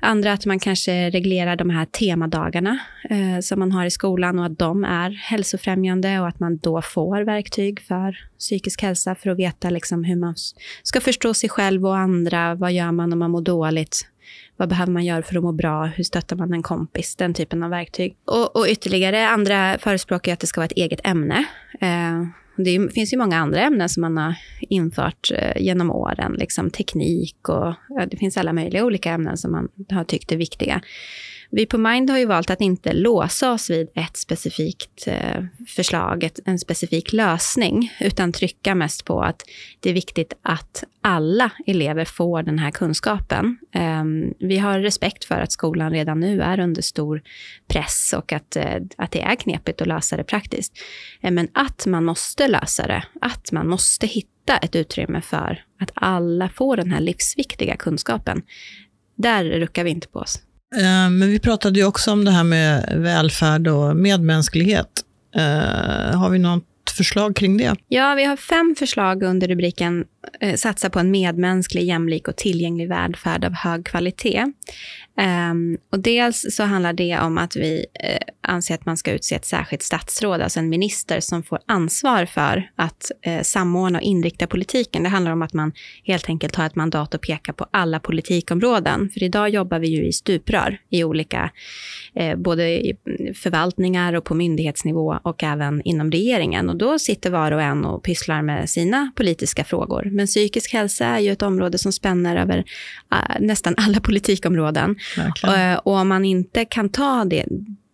Andra 0.00 0.32
att 0.32 0.46
man 0.46 0.58
kanske 0.58 1.10
reglerar 1.10 1.56
de 1.56 1.70
här 1.70 1.84
temadagarna 1.84 2.78
eh, 3.10 3.40
som 3.40 3.58
man 3.58 3.72
har 3.72 3.86
i 3.86 3.90
skolan 3.90 4.38
och 4.38 4.46
att 4.46 4.58
de 4.58 4.84
är 4.84 5.10
hälsofrämjande 5.10 6.20
och 6.20 6.28
att 6.28 6.40
man 6.40 6.58
då 6.58 6.82
får 6.82 7.20
verktyg 7.20 7.80
för 7.80 8.16
psykisk 8.38 8.82
hälsa 8.82 9.14
för 9.14 9.30
att 9.30 9.38
veta 9.38 9.70
liksom 9.70 10.04
hur 10.04 10.16
man 10.16 10.34
ska 10.82 11.00
förstå 11.00 11.34
sig 11.34 11.48
själv 11.48 11.86
och 11.86 11.96
andra. 11.96 12.54
Vad 12.54 12.72
gör 12.72 12.92
man 12.92 13.12
om 13.12 13.18
man 13.18 13.30
mår 13.30 13.42
dåligt? 13.42 14.06
Vad 14.56 14.68
behöver 14.68 14.92
man 14.92 15.04
göra 15.04 15.22
för 15.22 15.36
att 15.36 15.42
må 15.42 15.52
bra? 15.52 15.84
Hur 15.84 16.04
stöttar 16.04 16.36
man 16.36 16.52
en 16.52 16.62
kompis? 16.62 17.16
Den 17.16 17.34
typen 17.34 17.62
av 17.62 17.70
verktyg. 17.70 18.16
Och, 18.24 18.56
och 18.56 18.66
ytterligare 18.68 19.28
andra 19.28 19.78
förespråkar 19.78 20.32
att 20.32 20.40
det 20.40 20.46
ska 20.46 20.60
vara 20.60 20.66
ett 20.66 20.72
eget 20.72 21.00
ämne. 21.04 21.44
Eh, 21.80 22.24
det 22.56 22.92
finns 22.94 23.12
ju 23.12 23.16
många 23.16 23.38
andra 23.38 23.60
ämnen 23.60 23.88
som 23.88 24.00
man 24.00 24.16
har 24.16 24.34
infört 24.60 25.30
eh, 25.34 25.62
genom 25.62 25.90
åren, 25.90 26.32
liksom 26.38 26.70
teknik 26.70 27.48
och 27.48 27.74
ja, 27.88 28.06
det 28.10 28.16
finns 28.16 28.36
alla 28.36 28.52
möjliga 28.52 28.84
olika 28.84 29.10
ämnen 29.10 29.36
som 29.36 29.52
man 29.52 29.68
har 29.90 30.04
tyckt 30.04 30.32
är 30.32 30.36
viktiga. 30.36 30.80
Vi 31.50 31.66
på 31.66 31.78
Mind 31.78 32.10
har 32.10 32.18
ju 32.18 32.26
valt 32.26 32.50
att 32.50 32.60
inte 32.60 32.92
låsa 32.92 33.52
oss 33.52 33.70
vid 33.70 33.88
ett 33.94 34.16
specifikt 34.16 35.06
eh, 35.06 35.44
förslag, 35.66 36.30
en 36.44 36.58
specifik 36.58 37.12
lösning, 37.12 37.92
utan 38.00 38.32
trycka 38.32 38.74
mest 38.74 39.04
på 39.04 39.22
att 39.22 39.42
det 39.80 39.90
är 39.90 39.94
viktigt 39.94 40.32
att 40.42 40.84
alla 41.00 41.50
elever 41.66 42.04
får 42.04 42.42
den 42.42 42.58
här 42.58 42.70
kunskapen. 42.70 43.58
Ehm, 43.72 44.34
vi 44.38 44.58
har 44.58 44.80
respekt 44.80 45.24
för 45.24 45.34
att 45.34 45.52
skolan 45.52 45.90
redan 45.90 46.20
nu 46.20 46.42
är 46.42 46.60
under 46.60 46.82
stor 46.82 47.22
press 47.68 48.14
och 48.16 48.32
att, 48.32 48.56
eh, 48.56 48.76
att 48.96 49.10
det 49.10 49.22
är 49.22 49.34
knepigt 49.34 49.80
att 49.80 49.88
lösa 49.88 50.16
det 50.16 50.24
praktiskt. 50.24 50.72
Eh, 51.20 51.30
men 51.30 51.48
att 51.52 51.86
man 51.86 52.04
måste 52.04 52.48
lösa 52.48 52.86
det, 52.86 53.04
att 53.20 53.52
man 53.52 53.68
måste 53.68 54.06
hitta 54.06 54.56
ett 54.56 54.76
utrymme 54.76 55.20
för 55.20 55.64
att 55.80 55.90
alla 55.94 56.48
får 56.48 56.76
den 56.76 56.92
här 56.92 57.00
livsviktiga 57.00 57.76
kunskapen. 57.76 58.42
Där 59.16 59.44
ruckar 59.44 59.84
vi 59.84 59.90
inte 59.90 60.08
på 60.08 60.18
oss. 60.18 60.42
Eh, 60.76 61.10
men 61.10 61.30
vi 61.30 61.38
pratade 61.38 61.78
ju 61.78 61.86
också 61.86 62.12
om 62.12 62.24
det 62.24 62.30
här 62.30 62.44
med 62.44 62.94
välfärd 62.96 63.68
och 63.68 63.96
medmänsklighet. 63.96 64.88
Eh, 65.36 66.18
har 66.18 66.30
vi 66.30 66.38
något 66.38 66.64
förslag 66.96 67.36
kring 67.36 67.56
det? 67.56 67.76
Ja, 67.88 68.14
vi 68.14 68.24
har 68.24 68.36
fem 68.36 68.74
förslag 68.78 69.22
under 69.22 69.48
rubriken 69.48 70.04
eh, 70.40 70.54
Satsa 70.54 70.90
på 70.90 70.98
en 70.98 71.10
medmänsklig, 71.10 71.84
jämlik 71.84 72.28
och 72.28 72.36
tillgänglig 72.36 72.88
välfärd 72.88 73.44
av 73.44 73.52
hög 73.52 73.86
kvalitet. 73.86 74.44
Um, 75.20 75.78
och 75.92 76.00
dels 76.00 76.46
så 76.50 76.62
handlar 76.62 76.92
det 76.92 77.18
om 77.18 77.38
att 77.38 77.56
vi 77.56 77.86
uh, 78.04 78.18
anser 78.40 78.74
att 78.74 78.86
man 78.86 78.96
ska 78.96 79.12
utse 79.12 79.34
ett 79.34 79.44
särskilt 79.44 79.82
statsråd, 79.82 80.40
alltså 80.40 80.58
en 80.58 80.68
minister 80.68 81.20
som 81.20 81.42
får 81.42 81.58
ansvar 81.66 82.26
för 82.26 82.70
att 82.76 83.10
uh, 83.26 83.42
samordna 83.42 83.98
och 83.98 84.04
inrikta 84.04 84.46
politiken. 84.46 85.02
Det 85.02 85.08
handlar 85.08 85.32
om 85.32 85.42
att 85.42 85.52
man 85.52 85.72
helt 86.04 86.28
enkelt 86.28 86.56
har 86.56 86.66
ett 86.66 86.76
mandat 86.76 87.14
att 87.14 87.20
peka 87.20 87.52
på 87.52 87.66
alla 87.70 88.00
politikområden. 88.00 89.10
För 89.10 89.22
idag 89.22 89.50
jobbar 89.50 89.78
vi 89.78 89.88
ju 89.88 90.06
i 90.06 90.12
stuprör 90.12 90.78
i 90.90 91.04
olika, 91.04 91.50
uh, 92.20 92.36
både 92.36 92.68
i 92.68 92.96
förvaltningar 93.34 94.12
och 94.12 94.24
på 94.24 94.34
myndighetsnivå 94.34 95.18
och 95.22 95.42
även 95.42 95.82
inom 95.82 96.10
regeringen. 96.10 96.68
Och 96.68 96.76
då 96.76 96.98
sitter 96.98 97.30
var 97.30 97.52
och 97.52 97.62
en 97.62 97.84
och 97.84 98.02
pysslar 98.02 98.42
med 98.42 98.70
sina 98.70 99.12
politiska 99.16 99.64
frågor. 99.64 100.08
Men 100.12 100.26
psykisk 100.26 100.72
hälsa 100.72 101.06
är 101.06 101.18
ju 101.18 101.32
ett 101.32 101.42
område 101.42 101.78
som 101.78 101.92
spänner 101.92 102.36
över 102.36 102.64
nästan 103.40 103.74
alla 103.76 104.00
politikområden. 104.00 104.96
Verkligen. 105.16 105.78
Och 105.78 105.92
om 105.92 106.08
man 106.08 106.24
inte 106.24 106.64
kan 106.64 106.88
ta 106.88 107.24
det, 107.24 107.44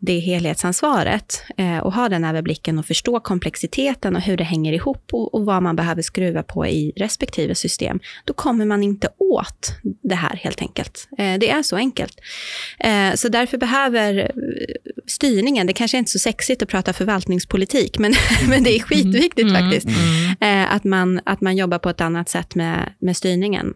det 0.07 0.18
helhetsansvaret 0.18 1.42
eh, 1.57 1.79
och 1.79 1.92
ha 1.92 2.09
den 2.09 2.24
överblicken 2.24 2.79
och 2.79 2.87
förstå 2.87 3.20
komplexiteten 3.20 4.16
och 4.16 4.22
hur 4.22 4.37
det 4.37 4.44
hänger 4.44 4.72
ihop 4.72 5.09
och, 5.12 5.35
och, 5.35 5.44
vad 5.44 5.62
man 5.62 5.77
behöver 5.77 6.03
skruva 6.03 6.42
på 6.42 6.66
i 6.66 6.92
respektive 6.96 7.55
system, 7.55 8.00
då 8.24 8.33
kommer 8.33 8.66
man 8.66 8.83
inte 8.83 9.09
åt 9.18 9.70
det 10.03 10.14
här 10.14 10.37
helt 10.37 10.61
enkelt. 10.61 11.09
Eh, 11.18 11.38
det 11.38 11.50
är 11.50 11.62
så 11.62 11.77
enkelt. 11.77 12.20
Eh, 12.79 13.14
så 13.14 13.29
därför 13.29 13.59
behöver 13.59 14.33
styrningen, 15.07 15.66
det 15.66 15.72
kanske 15.72 15.96
är 15.96 15.98
inte 15.98 16.09
är 16.09 16.11
så 16.11 16.18
sexigt 16.18 16.62
att 16.62 16.68
prata 16.68 16.92
förvaltningspolitik, 16.92 17.98
men, 17.98 18.14
men 18.48 18.62
det 18.62 18.77
är 18.77 18.81
skitviktigt 18.81 19.48
mm, 19.48 19.62
faktiskt, 19.62 19.87
mm. 20.40 20.66
att, 20.70 20.85
man, 20.85 21.20
att 21.24 21.40
man 21.40 21.57
jobbar 21.57 21.79
på 21.79 21.88
ett 21.88 22.00
annat 22.00 22.29
sätt 22.29 22.55
med, 22.55 22.92
med 22.98 23.16
styrningen. 23.16 23.74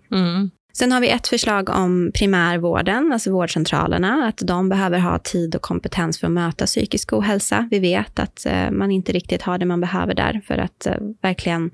Sen 0.79 0.93
har 0.93 1.01
vi 1.01 1.11
ett 1.11 1.29
förslag 1.29 1.69
om 1.69 2.11
primärvården, 2.15 3.13
alltså 3.13 3.33
vårdcentralerna, 3.33 4.27
att 4.29 4.39
de 4.47 4.69
behöver 4.69 4.99
ha 4.99 5.19
tid 5.19 5.55
och 5.55 5.63
kompetens 5.63 6.21
för 6.21 6.27
att 6.27 6.33
möta 6.33 6.67
psykisk 6.67 7.13
ohälsa. 7.13 7.69
Vi 7.71 7.79
vet 7.79 8.19
att 8.19 8.47
eh, 8.47 8.71
man 8.71 8.91
inte 8.91 9.13
riktigt 9.13 9.43
har 9.43 9.59
det 9.59 9.67
man 9.67 9.81
behöver 9.81 10.15
där 10.15 10.41
för 10.47 10.59
att 10.59 10.87
eh, 10.87 10.95
verkligen 11.23 11.71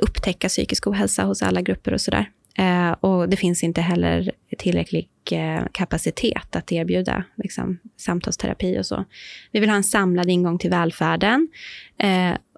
upptäcka 0.00 0.48
psykisk 0.48 0.86
ohälsa 0.86 1.24
hos 1.24 1.42
alla 1.42 1.62
grupper 1.62 1.94
och 1.94 2.00
sådär. 2.00 2.30
Eh, 2.58 2.90
och 2.90 3.28
det 3.28 3.36
finns 3.36 3.62
inte 3.62 3.80
heller 3.80 4.32
tillräcklig 4.58 5.08
kapacitet 5.72 6.56
att 6.56 6.72
erbjuda 6.72 7.24
liksom, 7.36 7.78
samtalsterapi 7.96 8.78
och 8.78 8.86
så. 8.86 9.04
Vi 9.52 9.60
vill 9.60 9.68
ha 9.68 9.76
en 9.76 9.84
samlad 9.84 10.30
ingång 10.30 10.58
till 10.58 10.70
välfärden. 10.70 11.48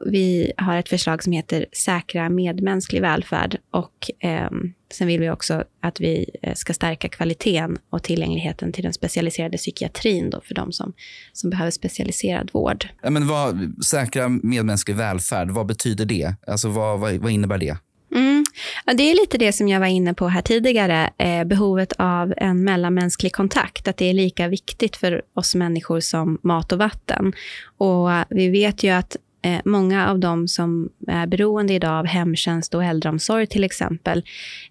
Vi 0.07 0.53
har 0.57 0.77
ett 0.77 0.89
förslag 0.89 1.23
som 1.23 1.33
heter 1.33 1.67
Säkra 1.73 2.29
medmänsklig 2.29 3.01
välfärd 3.01 3.59
och 3.71 4.11
ehm, 4.21 4.73
sen 4.93 5.07
vill 5.07 5.21
vi 5.21 5.31
också 5.31 5.65
att 5.81 6.01
vi 6.01 6.31
eh, 6.43 6.55
ska 6.55 6.75
stärka 6.75 7.09
kvaliteten 7.09 7.79
och 7.91 8.03
tillgängligheten 8.03 8.73
till 8.73 8.85
den 8.85 8.93
specialiserade 8.93 9.57
psykiatrin 9.57 10.31
då 10.31 10.41
för 10.41 10.55
de 10.55 10.73
som, 10.73 10.93
som 11.33 11.51
behöver 11.51 11.71
specialiserad 11.71 12.51
vård. 12.53 12.89
Ja, 13.03 13.11
men 13.11 13.29
vad, 13.29 13.85
säkra 13.85 14.29
medmänsklig 14.29 14.97
välfärd, 14.97 15.51
vad 15.51 15.67
betyder 15.67 16.05
det? 16.05 16.35
Alltså, 16.47 16.69
vad, 16.69 17.01
vad, 17.01 17.15
vad 17.15 17.33
innebär 17.33 17.59
det? 17.59 17.77
Mm. 18.15 18.45
Ja, 18.87 18.95
det 18.95 19.03
är 19.03 19.15
lite 19.15 19.39
det 19.39 19.53
som 19.53 19.69
jag 19.69 19.81
var 19.81 19.87
inne 19.87 20.15
på 20.15 20.29
här 20.29 20.43
tidigare, 20.43 21.11
eh, 21.19 21.45
behovet 21.45 21.93
av 21.99 22.35
en 22.37 22.65
mellanmänsklig 22.65 23.33
kontakt, 23.33 23.89
att 23.89 23.97
det 23.97 24.11
är 24.11 24.15
lika 24.15 24.49
viktigt 24.49 24.97
för 24.97 25.23
oss 25.35 25.55
människor 25.55 26.01
som 26.01 26.39
mat 26.43 26.73
och 26.73 26.79
vatten. 26.79 27.33
Och 27.79 28.09
vi 28.31 28.49
vet 28.49 28.83
ju 28.83 28.91
att 28.91 29.17
eh, 29.43 29.61
många 29.65 30.11
av 30.11 30.19
de 30.19 30.49
som 30.49 30.91
är 31.07 31.27
beroende 31.27 31.73
idag 31.75 31.99
av 31.99 32.07
hemtjänst 32.07 32.75
och 32.75 32.85
äldreomsorg 32.85 33.47
till 33.47 33.65
exempel, 33.65 34.25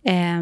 eh, 0.04 0.40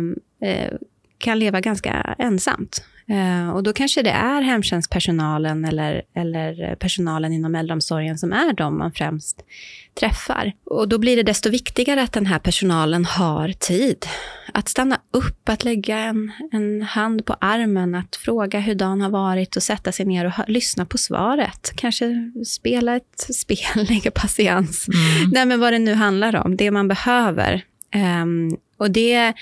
eh 0.49 0.73
kan 1.19 1.39
leva 1.39 1.61
ganska 1.61 2.15
ensamt. 2.17 2.83
Uh, 3.11 3.49
och 3.49 3.63
då 3.63 3.73
kanske 3.73 4.01
det 4.01 4.09
är 4.09 4.41
hemtjänstpersonalen 4.41 5.65
eller, 5.65 6.01
eller 6.15 6.75
personalen 6.75 7.33
inom 7.33 7.55
äldreomsorgen 7.55 8.17
som 8.17 8.33
är 8.33 8.53
de 8.53 8.77
man 8.77 8.91
främst 8.91 9.43
träffar. 9.99 10.53
Och 10.65 10.87
då 10.87 10.97
blir 10.97 11.15
det 11.15 11.23
desto 11.23 11.49
viktigare 11.49 12.01
att 12.01 12.13
den 12.13 12.25
här 12.25 12.39
personalen 12.39 13.05
har 13.05 13.49
tid. 13.49 14.05
Att 14.53 14.69
stanna 14.69 14.99
upp, 15.11 15.49
att 15.49 15.63
lägga 15.63 15.97
en, 15.97 16.31
en 16.51 16.81
hand 16.81 17.25
på 17.25 17.35
armen, 17.41 17.95
att 17.95 18.15
fråga 18.15 18.59
hur 18.59 18.75
dagen 18.75 19.01
har 19.01 19.09
varit 19.09 19.55
och 19.55 19.63
sätta 19.63 19.91
sig 19.91 20.05
ner 20.05 20.25
och 20.25 20.31
ha, 20.31 20.43
lyssna 20.47 20.85
på 20.85 20.97
svaret. 20.97 21.71
Kanske 21.75 22.31
spela 22.45 22.95
ett 22.95 23.27
spel, 23.35 23.57
lägga 23.89 24.11
patiens. 24.11 24.87
Mm. 24.87 25.29
Nej, 25.31 25.45
men 25.45 25.59
vad 25.59 25.73
det 25.73 25.79
nu 25.79 25.93
handlar 25.93 26.35
om, 26.35 26.57
det 26.57 26.71
man 26.71 26.87
behöver. 26.87 27.61
Um, 27.95 28.57
och 28.77 28.91
det 28.91 29.33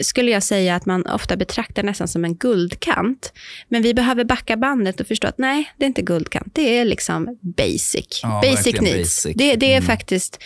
skulle 0.00 0.30
jag 0.30 0.42
säga 0.42 0.74
att 0.74 0.86
man 0.86 1.06
ofta 1.06 1.36
betraktar 1.36 1.82
nästan 1.82 2.08
som 2.08 2.24
en 2.24 2.34
guldkant. 2.34 3.32
Men 3.68 3.82
vi 3.82 3.94
behöver 3.94 4.24
backa 4.24 4.56
bandet 4.56 5.00
och 5.00 5.06
förstå 5.06 5.28
att 5.28 5.38
nej, 5.38 5.72
det 5.76 5.84
är 5.84 5.86
inte 5.86 6.02
guldkant. 6.02 6.54
Det 6.54 6.78
är 6.78 6.84
liksom 6.84 7.38
basic. 7.40 8.20
Ja, 8.22 8.42
basic 8.44 8.80
needs. 8.80 9.24
Basic. 9.24 9.36
Det, 9.36 9.56
det, 9.56 9.72
är 9.72 9.76
mm. 9.76 9.86
faktiskt 9.86 10.42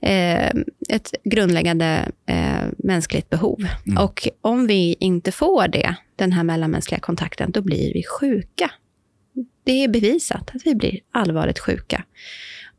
eh, 0.00 0.46
ett 0.88 1.14
grundläggande 1.24 2.08
eh, 2.26 2.66
mänskligt 2.78 3.30
behov. 3.30 3.66
Mm. 3.86 4.04
Och 4.04 4.28
om 4.40 4.66
vi 4.66 4.96
inte 5.00 5.32
får 5.32 5.68
det, 5.68 5.94
den 6.16 6.32
här 6.32 6.42
mellanmänskliga 6.44 7.00
kontakten, 7.00 7.50
då 7.50 7.62
blir 7.62 7.94
vi 7.94 8.02
sjuka. 8.20 8.70
Det 9.64 9.84
är 9.84 9.88
bevisat 9.88 10.50
att 10.54 10.62
vi 10.64 10.74
blir 10.74 11.00
allvarligt 11.12 11.58
sjuka. 11.58 12.04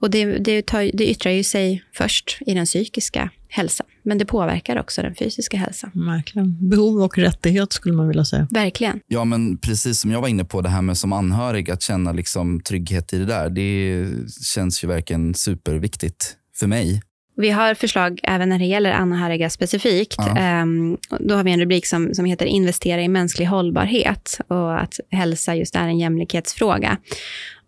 Och 0.04 0.10
det, 0.10 0.26
det, 0.26 0.66
tar, 0.66 0.92
det 0.94 1.10
yttrar 1.10 1.32
ju 1.32 1.44
sig 1.44 1.84
först 1.94 2.38
i 2.46 2.54
den 2.54 2.66
psykiska 2.66 3.30
hälsan, 3.50 3.86
men 4.04 4.18
det 4.18 4.26
påverkar 4.26 4.80
också 4.80 5.02
den 5.02 5.16
fysiska 5.16 5.58
hälsan. 5.58 5.92
Verkligen. 5.94 6.70
Behov 6.70 7.02
och 7.02 7.18
rättighet 7.18 7.74
skulle 7.74 7.96
man 7.96 8.08
vilja 8.08 8.26
säga. 8.26 8.48
Verkligen. 8.52 9.00
Ja, 9.08 9.26
men 9.26 9.58
precis 9.58 10.00
som 10.02 10.12
jag 10.12 10.22
var 10.22 10.28
inne 10.28 10.46
på, 10.46 10.62
det 10.62 10.70
här 10.70 10.82
med 10.82 10.98
som 10.98 11.14
anhörig, 11.14 11.72
att 11.72 11.82
känna 11.82 12.12
liksom 12.12 12.62
trygghet 12.62 13.14
i 13.14 13.18
det 13.18 13.26
där, 13.26 13.50
det 13.50 14.08
känns 14.56 14.84
ju 14.84 14.88
verkligen 14.88 15.34
superviktigt 15.34 16.36
för 16.60 16.68
mig. 16.68 17.02
Vi 17.36 17.50
har 17.50 17.74
förslag 17.74 18.20
även 18.24 18.50
när 18.50 18.60
det 18.60 18.66
gäller 18.66 18.92
anhöriga 18.92 19.50
specifikt. 19.50 20.16
Ja. 20.18 20.62
Um, 20.62 20.98
då 21.20 21.36
har 21.36 21.44
vi 21.44 21.52
en 21.52 21.60
rubrik 21.60 21.86
som, 21.86 22.14
som 22.14 22.26
heter 22.26 22.46
Investera 22.46 23.02
i 23.02 23.08
mänsklig 23.08 23.46
hållbarhet 23.46 24.40
och 24.48 24.82
att 24.82 25.00
hälsa 25.12 25.56
just 25.56 25.76
är 25.76 25.88
en 25.88 26.00
jämlikhetsfråga. 26.00 26.98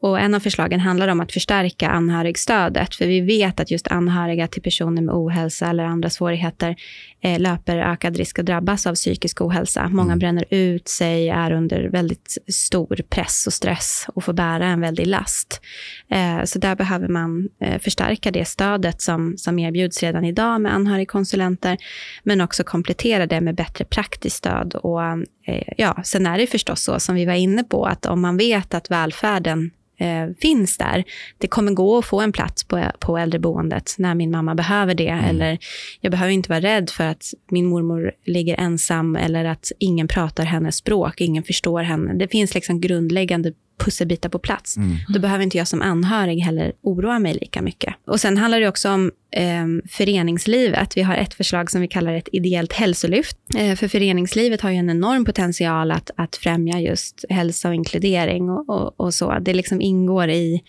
Och 0.05 0.19
en 0.19 0.33
av 0.33 0.39
förslagen 0.39 0.79
handlar 0.79 1.07
om 1.07 1.19
att 1.19 1.31
förstärka 1.31 1.89
anhörigstödet, 1.89 2.95
för 2.95 3.07
vi 3.07 3.21
vet 3.21 3.59
att 3.59 3.71
just 3.71 3.87
anhöriga 3.87 4.47
till 4.47 4.61
personer 4.61 5.01
med 5.01 5.15
ohälsa 5.15 5.69
eller 5.69 5.83
andra 5.83 6.09
svårigheter 6.09 6.75
eh, 7.21 7.39
löper 7.39 7.77
ökad 7.77 8.17
risk 8.17 8.39
att 8.39 8.45
drabbas 8.45 8.87
av 8.87 8.95
psykisk 8.95 9.41
ohälsa. 9.41 9.89
Många 9.89 10.11
mm. 10.11 10.19
bränner 10.19 10.45
ut 10.49 10.87
sig, 10.87 11.29
är 11.29 11.51
under 11.51 11.89
väldigt 11.89 12.37
stor 12.47 13.01
press 13.09 13.47
och 13.47 13.53
stress 13.53 14.05
och 14.07 14.23
får 14.23 14.33
bära 14.33 14.65
en 14.65 14.81
väldig 14.81 15.07
last. 15.07 15.61
Eh, 16.09 16.43
så 16.43 16.59
där 16.59 16.75
behöver 16.75 17.07
man 17.07 17.49
eh, 17.61 17.79
förstärka 17.79 18.31
det 18.31 18.45
stödet 18.45 19.01
som, 19.01 19.37
som 19.37 19.59
erbjuds 19.59 20.03
redan 20.03 20.25
idag 20.25 20.61
med 20.61 20.73
anhörigkonsulenter, 20.73 21.77
men 22.23 22.41
också 22.41 22.63
komplettera 22.63 23.25
det 23.25 23.41
med 23.41 23.55
bättre 23.55 23.85
praktiskt 23.85 24.37
stöd. 24.37 24.75
Och, 24.75 25.03
eh, 25.47 25.73
ja, 25.77 26.01
sen 26.03 26.25
är 26.25 26.37
det 26.37 26.47
förstås 26.47 26.83
så, 26.83 26.99
som 26.99 27.15
vi 27.15 27.25
var 27.25 27.33
inne 27.33 27.63
på, 27.63 27.85
att 27.85 28.05
om 28.05 28.21
man 28.21 28.37
vet 28.37 28.73
att 28.73 28.91
välfärden 28.91 29.71
eh, 29.97 30.27
finns 30.39 30.77
där. 30.77 31.03
Det 31.37 31.47
kommer 31.47 31.71
gå 31.71 31.97
att 31.97 32.05
få 32.05 32.21
en 32.21 32.31
plats 32.31 32.63
på, 32.63 32.91
på 32.99 33.17
äldreboendet 33.17 33.95
när 33.97 34.15
min 34.15 34.31
mamma 34.31 34.55
behöver 34.55 34.95
det. 34.95 35.07
Mm. 35.07 35.25
Eller 35.25 35.57
jag 36.01 36.11
behöver 36.11 36.31
inte 36.31 36.49
vara 36.49 36.59
rädd 36.59 36.89
för 36.89 37.03
att 37.03 37.33
min 37.51 37.65
mormor 37.65 38.11
ligger 38.25 38.59
ensam 38.59 39.15
eller 39.15 39.45
att 39.45 39.71
ingen 39.79 40.07
pratar 40.07 40.45
hennes 40.45 40.75
språk, 40.75 41.21
ingen 41.21 41.43
förstår 41.43 41.81
henne. 41.81 42.13
Det 42.13 42.27
finns 42.27 42.55
liksom 42.55 42.81
grundläggande 42.81 43.53
pusselbitar 43.77 44.29
på 44.29 44.39
plats. 44.39 44.77
Mm. 44.77 44.97
Då 45.07 45.19
behöver 45.19 45.43
inte 45.43 45.57
jag 45.57 45.67
som 45.67 45.81
anhörig 45.81 46.39
heller 46.39 46.73
oroa 46.81 47.19
mig 47.19 47.33
lika 47.33 47.61
mycket. 47.61 47.95
Och 48.07 48.19
Sen 48.19 48.37
handlar 48.37 48.59
det 48.59 48.67
också 48.67 48.89
om 48.91 49.11
eh, 49.31 49.65
föreningslivet. 49.89 50.97
Vi 50.97 51.01
har 51.01 51.15
ett 51.15 51.33
förslag 51.33 51.71
som 51.71 51.81
vi 51.81 51.87
kallar 51.87 52.13
ett 52.13 52.29
ideellt 52.31 52.73
hälsolyft. 52.73 53.37
Eh, 53.57 53.75
för 53.75 53.87
föreningslivet 53.87 54.61
har 54.61 54.69
ju 54.69 54.77
en 54.77 54.89
enorm 54.89 55.25
potential 55.25 55.91
att, 55.91 56.11
att 56.15 56.35
främja 56.35 56.79
just 56.79 57.25
hälsa 57.29 57.67
och 57.67 57.75
inkludering 57.75 58.49
och, 58.49 58.69
och, 58.69 58.99
och 58.99 59.13
så. 59.13 59.39
Det 59.39 59.53
liksom 59.53 59.81
ingår 59.81 60.29
i 60.29 60.61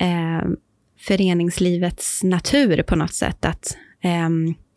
eh, 0.00 0.48
föreningslivets 1.00 2.24
natur 2.24 2.82
på 2.82 2.96
något 2.96 3.14
sätt 3.14 3.44
att 3.44 3.76
eh, 4.02 4.28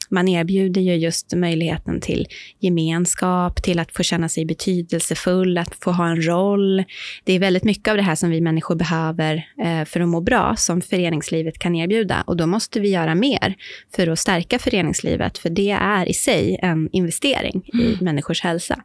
man 0.10 0.28
erbjuder 0.28 0.82
ju 0.82 0.96
just 0.96 1.34
möjligheten 1.36 2.02
till 2.02 2.28
gemenskap, 2.60 3.64
till 3.64 3.80
att 3.80 3.92
få 3.92 4.04
känna 4.04 4.30
sig 4.30 4.46
betydelsefull, 4.46 5.58
att 5.58 5.76
få 5.76 5.92
ha 5.92 6.08
en 6.08 6.28
roll. 6.28 6.84
Det 7.24 7.34
är 7.34 7.40
väldigt 7.40 7.64
mycket 7.64 7.92
av 7.92 7.98
det 7.98 8.04
här 8.04 8.16
som 8.16 8.30
vi 8.30 8.42
människor 8.42 8.76
behöver 8.76 9.36
eh, 9.64 9.86
för 9.86 10.00
att 10.00 10.08
må 10.08 10.22
bra, 10.22 10.56
som 10.56 10.82
föreningslivet 10.82 11.60
kan 11.60 11.76
erbjuda. 11.76 12.24
Och 12.28 12.38
då 12.38 12.48
måste 12.48 12.80
vi 12.80 12.90
göra 12.90 13.16
mer 13.16 13.56
för 13.96 14.08
att 14.08 14.20
stärka 14.20 14.60
föreningslivet, 14.60 15.38
för 15.38 15.50
det 15.50 15.72
är 15.72 16.10
i 16.10 16.14
sig 16.14 16.60
en 16.62 16.90
investering 16.92 17.70
i 17.74 17.86
mm. 17.86 17.98
människors 18.02 18.42
hälsa. 18.42 18.80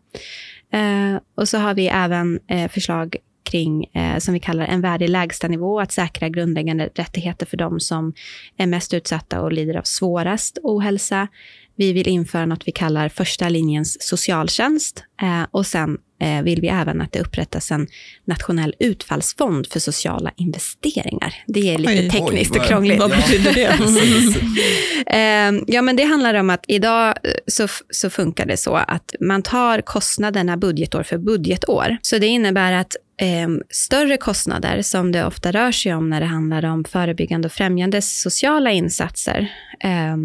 Eh, 0.73 1.21
och 1.37 1.49
så 1.49 1.59
har 1.59 1.75
vi 1.75 1.89
även 1.89 2.41
eh, 2.49 2.71
förslag 2.71 3.17
kring, 3.53 3.85
eh, 3.85 4.19
som 4.19 4.35
vi 4.35 4.41
kallar 4.41 4.65
en 4.65 4.81
värdig 4.81 5.09
lägstanivå, 5.09 5.81
att 5.81 5.93
säkra 5.93 6.29
grundläggande 6.29 6.91
rättigheter 6.95 7.47
för 7.47 7.57
de 7.57 7.81
som 7.81 8.12
är 8.57 8.67
mest 8.67 8.95
utsatta 8.95 9.41
och 9.41 9.53
lider 9.53 9.77
av 9.77 9.83
svårast 9.83 10.59
ohälsa. 10.62 11.29
Vi 11.77 11.93
vill 11.93 12.09
införa 12.09 12.47
något 12.47 12.69
vi 12.69 12.73
kallar 12.73 13.09
första 13.09 13.49
linjens 13.49 14.03
socialtjänst 14.03 15.05
eh, 15.23 15.47
och 15.51 15.67
sen 15.67 15.99
eh, 16.21 16.43
vill 16.43 16.61
vi 16.61 16.69
även 16.69 17.01
att 17.01 17.12
det 17.12 17.21
upprättas 17.21 17.71
en 17.71 17.87
nationell 18.25 18.75
utfallsfond 18.79 19.67
för 19.67 19.81
sociala 19.81 20.33
investeringar. 20.37 21.35
Det 21.47 21.75
är 21.75 21.79
lite 21.79 21.93
oj, 21.93 22.11
tekniskt 22.11 22.53
oj, 22.53 22.61
och 22.61 22.67
krångligt. 22.67 23.01
Vad 23.01 23.11
betyder 23.11 23.55
det? 23.55 23.67
eh, 25.17 25.62
ja, 25.67 25.83
men 25.83 25.97
det 25.97 26.05
handlar 26.05 26.35
om 26.35 26.51
att 26.51 26.65
idag 26.69 27.09
eh, 27.09 27.15
så, 27.47 27.69
så 27.91 28.11
funkar 28.11 28.47
det 28.47 28.57
så 28.57 28.75
att 28.75 29.15
man 29.21 29.43
tar 29.43 29.81
kostnaderna 29.81 30.57
budgetår 30.57 31.03
för 31.03 31.19
budgetår. 31.19 31.97
Så 32.03 32.19
det 32.19 32.27
innebär 32.27 32.73
att 32.73 32.97
eh, 33.16 33.48
större 33.70 34.16
kostnader 34.16 34.83
som 34.83 35.12
det 35.12 35.25
ofta 35.25 35.53
rör 35.53 35.72
sig 35.72 35.94
om 35.94 36.11
när 36.11 36.20
det 36.20 36.27
handlar 36.27 36.64
om 36.64 36.85
förebyggande 36.85 37.46
och 37.46 37.53
främjande 37.53 38.03
sociala 38.03 38.70
insatser 38.70 39.53
eh, 39.81 40.16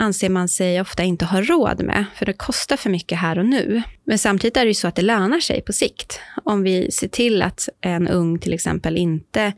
anser 0.00 0.28
man 0.28 0.48
sig 0.48 0.80
ofta 0.80 1.02
inte 1.02 1.24
ha 1.24 1.42
råd 1.42 1.82
med, 1.82 2.04
för 2.14 2.26
det 2.26 2.32
kostar 2.32 2.76
för 2.76 2.90
mycket 2.90 3.18
här 3.18 3.38
och 3.38 3.46
nu. 3.46 3.82
Men 4.04 4.18
samtidigt 4.18 4.56
är 4.56 4.60
det 4.60 4.68
ju 4.70 4.74
så 4.74 4.88
att 4.88 4.94
det 4.94 5.02
lönar 5.02 5.40
sig 5.40 5.62
på 5.62 5.72
sikt. 5.72 6.20
Om 6.44 6.62
vi 6.62 6.90
ser 6.90 7.08
till 7.08 7.42
att 7.42 7.68
en 7.80 8.08
ung 8.08 8.38
till 8.38 8.52
exempel 8.52 8.96
inte 8.96 9.52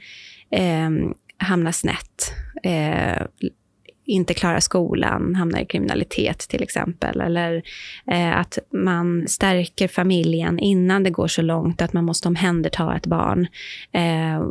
eh, 0.50 0.90
hamnar 1.36 1.72
snett, 1.72 2.32
eh, 2.62 3.26
inte 4.12 4.34
klarar 4.34 4.60
skolan, 4.60 5.34
hamnar 5.34 5.60
i 5.60 5.66
kriminalitet 5.66 6.38
till 6.38 6.62
exempel. 6.62 7.20
Eller 7.20 7.62
eh, 8.10 8.38
att 8.38 8.58
man 8.72 9.28
stärker 9.28 9.88
familjen 9.88 10.58
innan 10.58 11.02
det 11.02 11.10
går 11.10 11.28
så 11.28 11.42
långt 11.42 11.82
att 11.82 11.92
man 11.92 12.04
måste 12.04 12.28
omhänderta 12.28 12.96
ett 12.96 13.06
barn. 13.06 13.46
Eh, 13.92 14.46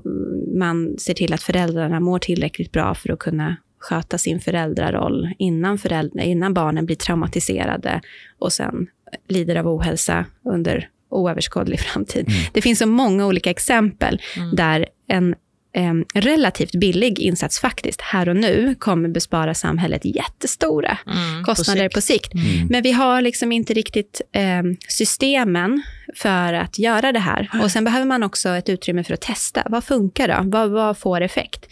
man 0.59 0.97
ser 0.97 1.13
till 1.13 1.33
att 1.33 1.43
föräldrarna 1.43 1.99
mår 1.99 2.19
tillräckligt 2.19 2.71
bra 2.71 2.95
för 2.95 3.11
att 3.11 3.19
kunna 3.19 3.55
sköta 3.79 4.17
sin 4.17 4.39
föräldraroll 4.39 5.29
innan, 5.37 5.77
föräldrar, 5.77 6.23
innan 6.23 6.53
barnen 6.53 6.85
blir 6.85 6.95
traumatiserade 6.95 8.01
och 8.39 8.53
sen 8.53 8.87
lider 9.27 9.55
av 9.55 9.67
ohälsa 9.67 10.25
under 10.45 10.89
oöverskådlig 11.09 11.79
framtid. 11.79 12.27
Mm. 12.27 12.39
Det 12.53 12.61
finns 12.61 12.79
så 12.79 12.85
många 12.85 13.27
olika 13.27 13.49
exempel 13.49 14.21
mm. 14.37 14.55
där 14.55 14.85
en 15.07 15.35
eh, 15.73 16.21
relativt 16.21 16.75
billig 16.75 17.19
insats 17.19 17.59
faktiskt 17.59 18.01
här 18.01 18.29
och 18.29 18.35
nu 18.35 18.75
kommer 18.79 19.09
bespara 19.09 19.53
samhället 19.53 20.05
jättestora 20.05 20.97
mm, 21.05 21.43
kostnader 21.43 21.89
på 21.89 22.01
sikt. 22.01 22.31
På 22.31 22.37
sikt. 22.37 22.55
Mm. 22.55 22.67
Men 22.67 22.83
vi 22.83 22.91
har 22.91 23.21
liksom 23.21 23.51
inte 23.51 23.73
riktigt 23.73 24.21
eh, 24.31 24.63
systemen 24.87 25.81
för 26.15 26.53
att 26.53 26.79
göra 26.79 27.11
det 27.11 27.19
här. 27.19 27.49
Och 27.63 27.71
Sen 27.71 27.83
behöver 27.83 28.05
man 28.05 28.23
också 28.23 28.49
ett 28.49 28.69
utrymme 28.69 29.03
för 29.03 29.13
att 29.13 29.21
testa. 29.21 29.63
Vad 29.69 29.83
funkar 29.83 30.27
då? 30.27 30.49
Vad, 30.49 30.69
vad 30.69 30.97
får 30.97 31.21
effekt? 31.21 31.65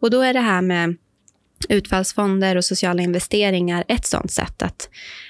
Och 0.00 0.10
då 0.10 0.22
är 0.22 0.32
det 0.32 0.40
här 0.40 0.62
med 0.62 0.96
utfallsfonder 1.68 2.56
och 2.56 2.64
sociala 2.64 3.02
investeringar 3.02 3.84
ett 3.88 4.06
sånt 4.06 4.30
sätt 4.30 4.62
att, 4.62 4.88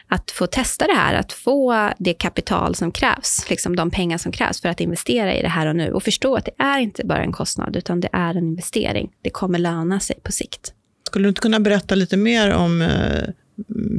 att 0.09 0.31
få 0.31 0.47
testa 0.47 0.87
det 0.87 0.93
här, 0.93 1.15
att 1.15 1.33
få 1.33 1.91
det 1.99 2.15
kapital 2.15 2.75
som 2.75 2.93
krävs, 2.93 3.51
liksom 3.51 3.77
de 3.77 3.91
pengar 3.91 4.19
som 4.19 4.33
krävs 4.33 4.61
för 4.61 4.69
att 4.69 4.81
investera 4.81 5.35
i 5.35 5.43
det 5.43 5.49
här 5.49 5.67
och 5.67 5.77
nu 5.77 5.93
och 5.93 6.03
förstå 6.03 6.37
att 6.37 6.45
det 6.45 6.63
är 6.63 6.79
inte 6.79 7.07
bara 7.07 7.23
en 7.23 7.33
kostnad, 7.33 7.77
utan 7.77 8.01
det 8.01 8.09
är 8.13 8.35
en 8.35 8.47
investering. 8.47 9.11
Det 9.23 9.31
kommer 9.31 9.59
löna 9.59 10.01
sig 10.01 10.17
på 10.23 10.33
sikt. 10.33 10.73
Skulle 11.07 11.25
du 11.25 11.29
inte 11.29 11.41
kunna 11.41 11.61
berätta 11.61 11.95
lite 11.95 12.17
mer 12.17 12.55
om 12.55 12.83
eh, 12.83 13.29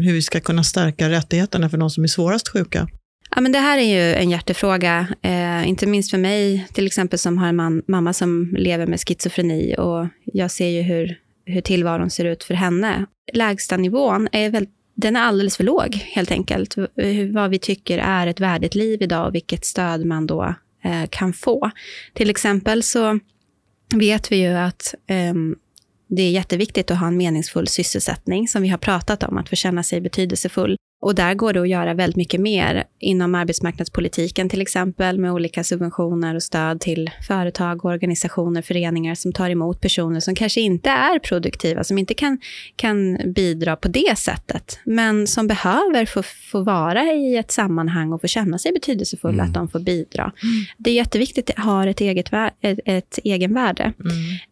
hur 0.02 0.14
vi 0.14 0.22
ska 0.22 0.40
kunna 0.40 0.64
stärka 0.64 1.10
rättigheterna 1.10 1.70
för 1.70 1.78
de 1.78 1.90
som 1.90 2.04
är 2.04 2.08
svårast 2.08 2.48
sjuka? 2.48 2.88
Ja, 3.36 3.42
men 3.42 3.52
det 3.52 3.60
här 3.60 3.78
är 3.78 3.84
ju 3.84 4.14
en 4.14 4.30
hjärtefråga, 4.30 5.08
eh, 5.22 5.70
inte 5.70 5.88
minst 5.88 6.12
för 6.12 6.18
mig, 6.18 6.68
till 6.74 6.86
exempel 6.88 7.20
som 7.20 7.38
har 7.38 7.48
en 7.48 7.56
man, 7.56 7.82
mamma 7.88 8.14
som 8.14 8.56
lever 8.58 8.88
med 8.88 9.00
schizofreni 9.00 9.76
och 9.78 10.08
jag 10.26 10.52
ser 10.52 10.68
ju 10.68 10.82
hur 10.82 11.18
hur 11.48 11.62
tillvaron 11.62 12.10
ser 12.10 12.26
ut 12.26 12.44
för 12.44 12.54
henne. 12.54 13.06
Lägstanivån 13.34 14.28
är 14.32 14.50
väl 14.50 14.68
den 14.98 15.16
är 15.16 15.22
alldeles 15.22 15.58
för 15.58 15.64
låg, 15.64 15.96
helt 15.96 16.32
enkelt. 16.32 16.78
Eh, 16.78 17.28
vad 17.34 17.50
vi 17.50 17.60
tycker 17.60 17.98
är 17.98 18.28
ett 18.28 18.40
värdigt 18.40 18.76
liv 18.76 19.02
idag 19.02 19.28
och 19.28 19.36
vilket 19.36 19.66
stöd 19.66 20.06
man 20.06 20.28
då 20.28 20.56
eh, 20.84 21.06
kan 21.10 21.34
få. 21.34 21.72
Till 22.14 22.30
exempel 22.30 22.84
så 22.84 23.20
vet 23.96 24.32
vi 24.32 24.36
ju 24.36 24.54
att 24.54 24.96
eh, 25.08 25.34
det 26.08 26.22
är 26.22 26.32
jätteviktigt 26.32 26.92
att 26.92 27.00
ha 27.00 27.08
en 27.08 27.18
meningsfull 27.18 27.68
sysselsättning, 27.68 28.48
som 28.48 28.62
vi 28.62 28.68
har 28.68 28.78
pratat 28.78 29.24
om, 29.24 29.38
att 29.38 29.50
få 29.50 29.56
känna 29.56 29.84
sig 29.84 30.02
betydelsefull. 30.02 30.78
Och 31.00 31.16
där 31.16 31.34
går 31.34 31.54
det 31.54 31.62
att 31.62 31.70
göra 31.70 31.94
väldigt 31.94 32.16
mycket 32.16 32.42
mer 32.42 32.84
inom 33.00 33.36
arbetsmarknadspolitiken 33.36 34.50
till 34.50 34.62
exempel 34.62 35.20
med 35.20 35.32
olika 35.32 35.64
subventioner 35.64 36.36
och 36.36 36.44
stöd 36.44 36.82
till 36.82 37.10
företag, 37.28 37.86
organisationer, 37.86 38.62
föreningar 38.62 39.16
som 39.16 39.34
tar 39.34 39.50
emot 39.50 39.82
personer 39.82 40.20
som 40.20 40.36
kanske 40.36 40.62
inte 40.62 40.90
är 40.90 41.20
produktiva, 41.20 41.84
som 41.84 41.98
inte 41.98 42.14
kan, 42.14 42.40
kan 42.76 43.18
bidra 43.34 43.76
på 43.76 43.88
det 43.88 44.18
sättet, 44.18 44.80
men 44.84 45.28
som 45.28 45.48
behöver 45.48 46.06
få, 46.06 46.24
få 46.24 46.64
vara 46.64 47.04
i 47.04 47.38
ett 47.38 47.52
sammanhang 47.52 48.14
och 48.14 48.22
få 48.22 48.28
känna 48.28 48.58
sig 48.58 48.72
betydelsefulla, 48.74 49.44
mm. 49.44 49.46
att 49.46 49.54
de 49.54 49.70
får 49.70 49.80
bidra. 49.80 50.24
Mm. 50.24 50.66
Det 50.78 50.90
är 50.90 50.96
jätteviktigt 50.96 51.50
att 51.50 51.58
har 51.58 51.88
ett, 51.88 52.02
eget, 52.02 52.30
ett, 52.62 52.80
ett 52.86 53.20
egenvärde. 53.24 53.94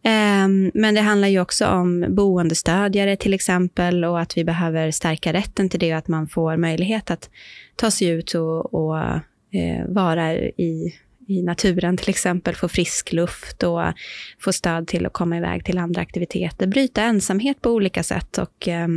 Mm. 0.03 0.45
Um, 0.45 0.71
men 0.73 0.95
det 0.95 1.01
handlar 1.01 1.27
ju 1.27 1.39
också 1.39 1.67
om 1.67 2.05
boendestödjare 2.09 3.15
till 3.15 3.33
exempel 3.33 4.05
och 4.05 4.19
att 4.19 4.37
vi 4.37 4.43
behöver 4.43 4.91
stärka 4.91 5.33
rätten 5.33 5.69
till 5.69 5.79
det 5.79 5.93
och 5.93 5.97
att 5.97 6.07
man 6.07 6.27
får 6.35 6.57
möjlighet 6.57 7.11
att 7.11 7.29
ta 7.75 7.91
sig 7.91 8.07
ut 8.07 8.33
och, 8.33 8.73
och 8.73 8.97
eh, 9.51 9.85
vara 9.87 10.33
i, 10.35 10.93
i 11.27 11.41
naturen 11.41 11.97
till 11.97 12.09
exempel, 12.09 12.55
få 12.55 12.67
frisk 12.67 13.13
luft 13.13 13.63
och 13.63 13.81
få 14.39 14.53
stöd 14.53 14.87
till 14.87 15.05
att 15.05 15.13
komma 15.13 15.37
iväg 15.37 15.65
till 15.65 15.77
andra 15.77 16.01
aktiviteter, 16.01 16.67
bryta 16.67 17.03
ensamhet 17.03 17.61
på 17.61 17.69
olika 17.69 18.03
sätt 18.03 18.37
och 18.37 18.67
eh, 18.67 18.87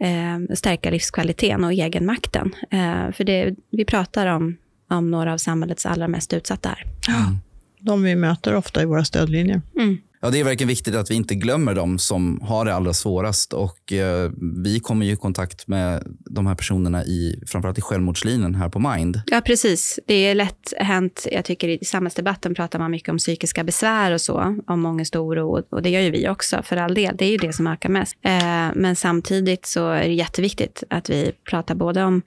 eh, 0.00 0.54
stärka 0.54 0.90
livskvaliteten 0.90 1.64
och 1.64 1.72
egenmakten. 1.72 2.54
Eh, 2.70 3.12
för 3.12 3.24
det, 3.24 3.54
vi 3.70 3.84
pratar 3.84 4.26
om, 4.26 4.56
om 4.88 5.10
några 5.10 5.32
av 5.32 5.38
samhällets 5.38 5.86
allra 5.86 6.08
mest 6.08 6.32
utsatta 6.32 6.68
här. 6.68 6.84
Mm. 7.08 7.36
De 7.78 8.02
vi 8.02 8.16
möter 8.16 8.54
ofta 8.54 8.82
i 8.82 8.84
våra 8.84 9.04
stödlinjer. 9.04 9.62
Mm. 9.76 9.98
Ja, 10.22 10.30
det 10.30 10.40
är 10.40 10.44
verkligen 10.44 10.68
viktigt 10.68 10.94
att 10.94 11.10
vi 11.10 11.14
inte 11.14 11.34
glömmer 11.34 11.74
dem 11.74 11.98
som 11.98 12.40
har 12.42 12.64
det 12.64 12.74
allra 12.74 12.92
svårast. 12.92 13.52
Och, 13.52 13.92
eh, 13.92 14.30
vi 14.64 14.80
kommer 14.80 15.06
ju 15.06 15.12
i 15.12 15.16
kontakt 15.16 15.68
med 15.68 16.02
de 16.30 16.46
här 16.46 16.54
personerna 16.54 17.04
i 17.04 17.42
framförallt 17.46 17.78
i 17.78 17.80
självmordslinjen 17.80 18.54
här 18.54 18.68
på 18.68 18.78
Mind. 18.78 19.20
Ja, 19.26 19.40
precis. 19.40 19.98
Det 20.06 20.14
är 20.14 20.34
lätt 20.34 20.72
hänt. 20.76 21.26
Jag 21.32 21.44
tycker 21.44 21.68
i 21.68 21.84
samhällsdebatten 21.84 22.54
pratar 22.54 22.78
man 22.78 22.90
mycket 22.90 23.08
om 23.08 23.18
psykiska 23.18 23.64
besvär 23.64 24.12
och 24.12 24.20
så, 24.20 24.56
om 24.66 24.86
ångest 24.86 25.16
och 25.16 25.24
oro. 25.24 25.62
Och 25.70 25.82
det 25.82 25.90
gör 25.90 26.00
ju 26.00 26.10
vi 26.10 26.28
också, 26.28 26.62
för 26.62 26.76
all 26.76 26.94
del. 26.94 27.16
Det 27.16 27.24
är 27.24 27.30
ju 27.30 27.36
det 27.36 27.52
som 27.52 27.66
ökar 27.66 27.88
mest. 27.88 28.16
Eh, 28.22 28.68
men 28.74 28.96
samtidigt 28.96 29.66
så 29.66 29.88
är 29.90 30.08
det 30.08 30.14
jätteviktigt 30.14 30.84
att 30.90 31.10
vi 31.10 31.32
pratar 31.50 31.74
både 31.74 32.04
om 32.04 32.22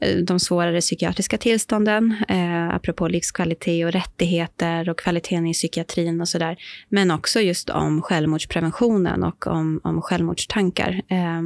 Eh, 0.00 0.16
de 0.16 0.40
svårare 0.40 0.80
psykiatriska 0.80 1.38
tillstånden, 1.38 2.16
eh, 2.28 2.74
apropå 2.74 3.08
livskvalitet 3.08 3.86
och 3.86 3.92
rättigheter 3.92 4.88
och 4.88 4.98
kvaliteten 4.98 5.46
i 5.46 5.52
psykiatrin 5.52 6.20
och 6.20 6.28
sådär. 6.28 6.56
Men 6.88 7.10
också 7.10 7.40
just 7.40 7.70
om 7.70 8.02
självmordspreventionen 8.02 9.24
och 9.24 9.46
om, 9.46 9.80
om 9.84 10.02
självmordstankar. 10.02 11.02
Eh, 11.08 11.42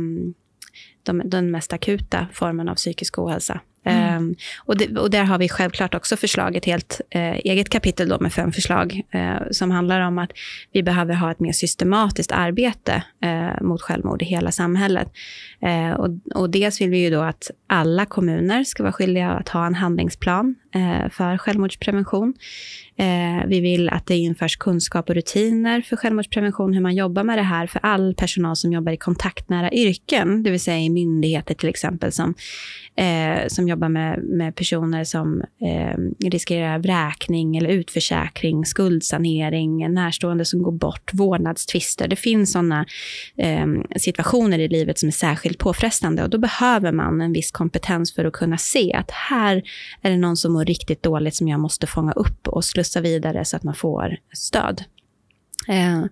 de, 1.03 1.23
den 1.25 1.51
mest 1.51 1.73
akuta 1.73 2.27
formen 2.33 2.69
av 2.69 2.75
psykisk 2.75 3.19
ohälsa. 3.19 3.61
Mm. 3.85 4.17
Um, 4.17 4.35
och, 4.59 4.77
det, 4.77 4.99
och, 4.99 5.11
där 5.11 5.25
har 5.25 5.39
vi 5.39 5.49
självklart 5.49 5.95
också 5.95 6.17
förslag, 6.17 6.57
ett 6.57 6.65
helt 6.65 7.01
eh, 7.11 7.33
eget 7.33 7.69
kapitel 7.69 8.09
då 8.09 8.19
med 8.21 8.33
fem 8.33 8.53
förslag, 8.53 9.03
eh, 9.11 9.37
som 9.51 9.71
handlar 9.71 10.01
om 10.01 10.19
att 10.19 10.31
vi 10.73 10.83
behöver 10.83 11.15
ha 11.15 11.31
ett 11.31 11.41
mer 11.41 11.53
systematiskt 11.53 12.33
arbete 12.33 13.03
eh, 13.23 13.63
mot 13.63 13.83
självmord 13.83 14.23
i 14.23 14.25
hela 14.25 14.53
samhället. 14.53 15.13
Eh, 15.61 15.91
och, 15.91 16.09
och 16.35 16.51
dels 16.51 16.81
vill 16.81 16.91
vi 16.91 16.99
ju 16.99 17.11
då 17.11 17.21
att 17.21 17.51
alla 17.67 18.07
kommuner 18.07 18.65
ska 18.65 18.83
vara 18.83 18.93
skyldiga 18.93 19.31
att 19.31 19.49
ha 19.49 19.67
en 19.67 19.75
handlingsplan 19.75 20.55
eh, 20.75 21.11
för 21.11 21.39
självmordsprevention. 21.39 22.35
Eh, 22.97 23.47
vi 23.47 23.61
vill 23.61 23.89
att 23.89 24.07
det 24.07 24.17
införs 24.17 24.57
kunskap 24.57 25.09
och 25.09 25.15
rutiner 25.15 25.83
för 25.83 25.97
självmordsprevention, 25.97 26.75
hur 26.75 26.81
man 26.81 26.95
jobbar 26.95 27.25
med 27.25 27.39
det 27.39 27.43
här 27.43 27.67
för 27.67 27.81
all 27.83 28.15
personal 28.15 28.57
som 28.57 28.73
jobbar 28.73 28.93
i 28.93 28.97
kontaktnära 28.97 29.73
yrken, 29.73 30.43
det 30.43 30.51
vill 30.51 30.61
säga 30.61 30.79
i 30.79 30.91
myndigheter 30.91 31.55
till 31.55 31.69
exempel, 31.69 32.13
som, 32.13 32.35
eh, 32.97 33.49
som 33.49 33.69
jobbar 33.69 33.89
med, 33.89 34.23
med 34.23 34.55
personer 34.55 35.05
som 35.05 35.41
eh, 35.41 36.29
riskerar 36.31 36.79
vräkning 36.79 37.57
eller 37.57 37.69
utförsäkring, 37.69 38.65
skuldsanering, 38.65 39.95
närstående 39.95 40.45
som 40.45 40.63
går 40.63 40.73
bort, 40.73 41.11
vårdnadstvister. 41.13 42.09
Det 42.09 42.17
finns 42.17 42.53
sådana 42.53 42.87
eh, 43.37 43.67
situationer 43.97 44.59
i 44.59 44.69
livet 44.69 44.99
som 44.99 45.07
är 45.07 45.13
särskilt 45.13 45.59
påfrestande 45.59 46.23
och 46.23 46.31
då 46.31 46.39
behöver 46.39 46.93
man 46.93 47.21
en 47.21 47.33
viss 47.33 47.51
kompetens 47.51 48.15
för 48.15 48.25
att 48.25 48.33
kunna 48.33 48.59
se 48.59 48.93
att 48.93 49.11
här 49.11 49.63
är 50.03 50.11
det 50.11 50.17
någon 50.17 50.37
som 50.37 50.53
mår 50.53 50.65
riktigt 50.65 51.03
dåligt 51.03 51.35
som 51.35 51.49
jag 51.49 51.61
måste 51.61 51.87
fånga 51.87 52.13
upp 52.13 52.49
och 52.49 52.65
slussa 52.85 53.01
vidare 53.01 53.45
så 53.45 53.57
att 53.57 53.63
man 53.63 53.75
får 53.75 54.17
stöd. 54.33 54.85
Eh, 55.69 56.05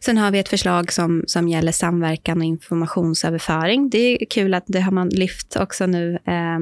sen 0.00 0.18
har 0.18 0.30
vi 0.30 0.38
ett 0.38 0.48
förslag 0.48 0.92
som, 0.92 1.24
som 1.26 1.48
gäller 1.48 1.72
samverkan 1.72 2.38
och 2.38 2.44
informationsöverföring. 2.44 3.90
Det 3.90 4.22
är 4.22 4.26
kul 4.26 4.54
att 4.54 4.64
det 4.66 4.80
har 4.80 4.92
man 4.92 5.08
lyft 5.08 5.56
också 5.56 5.86
nu 5.86 6.18
eh, 6.24 6.58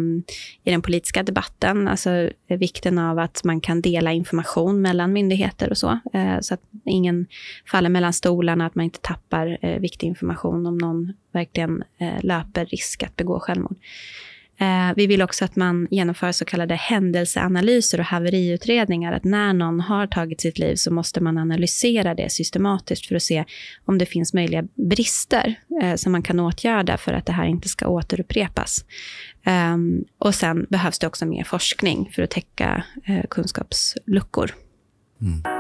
i 0.64 0.71
den 0.71 0.83
politiska 0.83 1.23
debatten. 1.23 1.89
Alltså 1.89 2.31
vikten 2.49 2.99
av 2.99 3.19
att 3.19 3.45
man 3.45 3.61
kan 3.61 3.81
dela 3.81 4.12
information 4.12 4.83
mellan 4.83 5.12
myndigheter 5.12 5.71
och 5.71 5.79
så. 5.79 5.99
Eh, 6.12 6.41
så 6.41 6.55
att 6.55 6.61
ingen 6.85 7.27
faller 7.71 7.89
mellan 7.89 8.12
stolarna, 8.12 8.67
att 8.67 8.75
man 8.75 8.85
inte 8.85 9.01
tappar 9.01 9.59
eh, 9.62 9.81
viktig 9.81 10.07
information 10.07 10.67
om 10.67 10.79
någon 10.79 11.12
verkligen 11.33 11.85
eh, 11.99 12.23
löper 12.25 12.67
risk 12.67 13.03
att 13.03 13.17
begå 13.17 13.41
självmord. 13.41 13.77
Eh, 14.59 14.95
vi 14.97 15.07
vill 15.07 15.23
också 15.23 15.45
att 15.45 15.57
man 15.57 15.89
genomför 15.91 16.33
så 16.33 16.45
kallade 16.45 16.75
händelseanalyser 16.75 18.01
och 18.01 18.07
haveriutredningar. 18.07 19.13
Att 19.13 19.25
när 19.25 19.53
någon 19.53 19.81
har 19.81 20.07
tagit 20.07 20.41
sitt 20.41 20.59
liv 20.59 20.75
så 20.75 20.93
måste 20.93 21.21
man 21.21 21.39
analysera 21.39 22.15
det 22.15 22.33
systematiskt 22.33 23.07
för 23.07 23.15
att 23.15 23.23
se 23.23 23.45
om 23.85 23.99
det 23.99 24.07
finns 24.07 24.35
möjliga 24.35 24.65
brister 24.75 25.55
eh, 25.83 25.95
som 25.95 26.13
man 26.13 26.23
kan 26.23 26.41
åtgärda 26.41 26.97
för 26.97 27.13
att 27.13 27.27
det 27.27 27.33
här 27.33 27.47
inte 27.47 27.69
ska 27.69 27.89
återupprepas. 27.89 28.85
Eh, 29.45 29.77
och 30.19 30.35
sen 30.35 30.67
behövs 30.71 30.99
det 30.99 31.07
också 31.07 31.27
mer 31.27 31.45
forskning 31.45 32.11
för 32.15 32.23
att 32.23 32.31
täcka 32.31 32.85
eh, 33.05 33.25
kunskapsluckor. 33.31 34.55
Mm. 35.23 35.56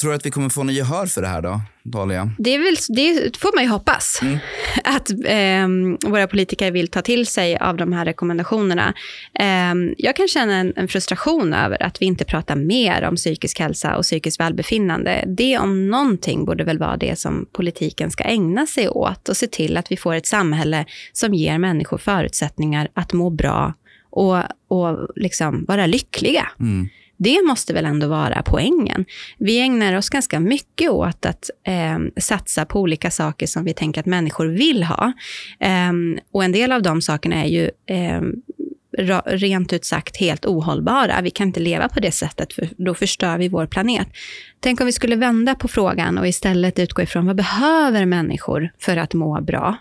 Tror 0.00 0.10
du 0.10 0.16
att 0.16 0.26
vi 0.26 0.30
kommer 0.30 0.48
få 0.48 0.62
något 0.62 0.74
gehör 0.74 1.06
för 1.06 1.22
det 1.22 1.28
här 1.28 1.42
då, 1.42 1.60
Dalia? 1.82 2.30
Det, 2.38 2.54
är 2.54 2.58
väl, 2.58 2.76
det 2.88 3.36
får 3.36 3.54
man 3.54 3.64
ju 3.64 3.70
hoppas. 3.70 4.18
Mm. 4.22 4.38
Att 4.84 5.10
eh, 5.10 6.10
våra 6.10 6.26
politiker 6.26 6.70
vill 6.70 6.88
ta 6.88 7.02
till 7.02 7.26
sig 7.26 7.56
av 7.56 7.76
de 7.76 7.92
här 7.92 8.04
rekommendationerna. 8.04 8.94
Eh, 9.40 9.74
jag 9.98 10.16
kan 10.16 10.28
känna 10.28 10.54
en, 10.54 10.72
en, 10.76 10.88
frustration 10.88 11.54
över 11.54 11.82
att 11.82 12.02
vi 12.02 12.06
inte 12.06 12.24
pratar 12.24 12.56
mer 12.56 13.02
om 13.02 13.16
psykisk 13.16 13.60
hälsa 13.60 13.96
och 13.96 14.02
psykiskt 14.02 14.40
välbefinnande. 14.40 15.24
Det 15.26 15.58
om 15.58 15.88
någonting 15.88 16.44
borde 16.44 16.64
väl 16.64 16.78
vara 16.78 16.96
det 16.96 17.18
som 17.18 17.46
politiken 17.52 18.10
ska 18.10 18.24
ägna 18.24 18.66
sig 18.66 18.88
åt 18.88 19.28
och 19.28 19.36
se 19.36 19.46
till 19.46 19.76
att 19.76 19.92
vi 19.92 19.96
får 19.96 20.14
ett 20.14 20.26
samhälle 20.26 20.84
som 21.12 21.34
ger 21.34 21.58
människor 21.58 21.98
förutsättningar 21.98 22.88
att 22.94 23.12
må 23.12 23.30
bra 23.30 23.74
och, 24.10 24.36
och 24.68 25.08
liksom 25.16 25.64
vara 25.68 25.86
lyckliga. 25.86 26.48
Mm. 26.60 26.88
Det 27.18 27.42
måste 27.46 27.74
väl 27.74 27.84
ändå 27.84 28.06
vara 28.06 28.42
poängen. 28.46 29.04
Vi 29.38 29.60
ägnar 29.60 29.96
oss 29.96 30.08
ganska 30.08 30.40
mycket 30.40 30.90
åt 30.90 31.26
att 31.26 31.50
eh, 31.66 31.98
satsa 32.20 32.64
på 32.64 32.80
olika 32.80 33.10
saker 33.10 33.46
som 33.46 33.64
vi 33.64 33.74
tänker 33.74 34.00
att 34.00 34.06
människor 34.06 34.46
vill 34.46 34.84
ha. 34.84 35.12
Eh, 35.60 35.92
och 36.32 36.44
en 36.44 36.52
del 36.52 36.72
av 36.72 36.82
de 36.82 37.02
sakerna 37.02 37.44
är 37.44 37.48
ju 37.48 37.70
eh, 37.86 38.22
rent 39.26 39.72
ut 39.72 39.84
sagt 39.84 40.16
helt 40.16 40.46
ohållbara. 40.46 41.20
Vi 41.22 41.30
kan 41.30 41.46
inte 41.46 41.60
leva 41.60 41.88
på 41.88 42.00
det 42.00 42.12
sättet, 42.12 42.52
för 42.52 42.68
då 42.76 42.94
förstör 42.94 43.38
vi 43.38 43.48
vår 43.48 43.66
planet. 43.66 44.08
Tänk 44.60 44.80
om 44.80 44.86
vi 44.86 44.92
skulle 44.92 45.16
vända 45.16 45.54
på 45.54 45.68
frågan 45.68 46.18
och 46.18 46.28
istället 46.28 46.78
utgå 46.78 47.02
ifrån 47.02 47.26
vad 47.26 47.36
behöver 47.36 48.06
människor 48.06 48.70
för 48.78 48.96
att 48.96 49.14
må 49.14 49.40
bra? 49.40 49.76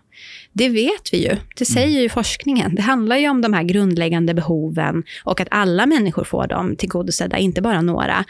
Det 0.54 0.70
vet 0.70 1.14
vi 1.14 1.18
ju. 1.18 1.36
Det 1.58 1.70
mm. 1.70 1.74
säger 1.74 2.02
ju 2.02 2.10
forskningen. 2.10 2.76
Det 2.76 2.82
handlar 2.82 3.18
ju 3.18 3.30
om 3.30 3.42
de 3.42 3.54
här 3.54 3.64
grundläggande 3.64 4.34
behoven 4.34 5.04
och 5.24 5.42
att 5.42 5.48
alla 5.52 5.86
människor 5.86 6.24
får 6.24 6.48
dem 6.48 6.76
tillgodosedda, 6.76 7.38
inte 7.38 7.62
bara 7.62 7.82
några. 7.82 8.26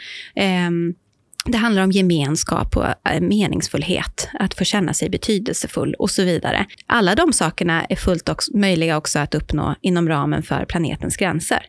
Um, 0.68 0.94
det 1.48 1.58
handlar 1.58 1.82
om 1.82 1.90
gemenskap 1.90 2.76
och 2.76 2.86
eh, 2.86 3.20
meningsfullhet, 3.20 4.28
att 4.38 4.54
få 4.54 4.64
känna 4.64 4.94
sig 4.94 5.10
betydelsefull 5.10 5.94
och 5.94 6.10
så 6.10 6.24
vidare. 6.24 6.66
Alla 6.86 7.14
de 7.14 7.32
sakerna 7.32 7.84
är 7.84 7.96
fullt 7.96 8.28
också, 8.28 8.56
möjliga 8.56 8.96
också 8.96 9.18
att 9.18 9.34
uppnå 9.34 9.74
inom 9.80 10.08
ramen 10.08 10.42
för 10.42 10.64
planetens 10.64 11.16
gränser. 11.16 11.62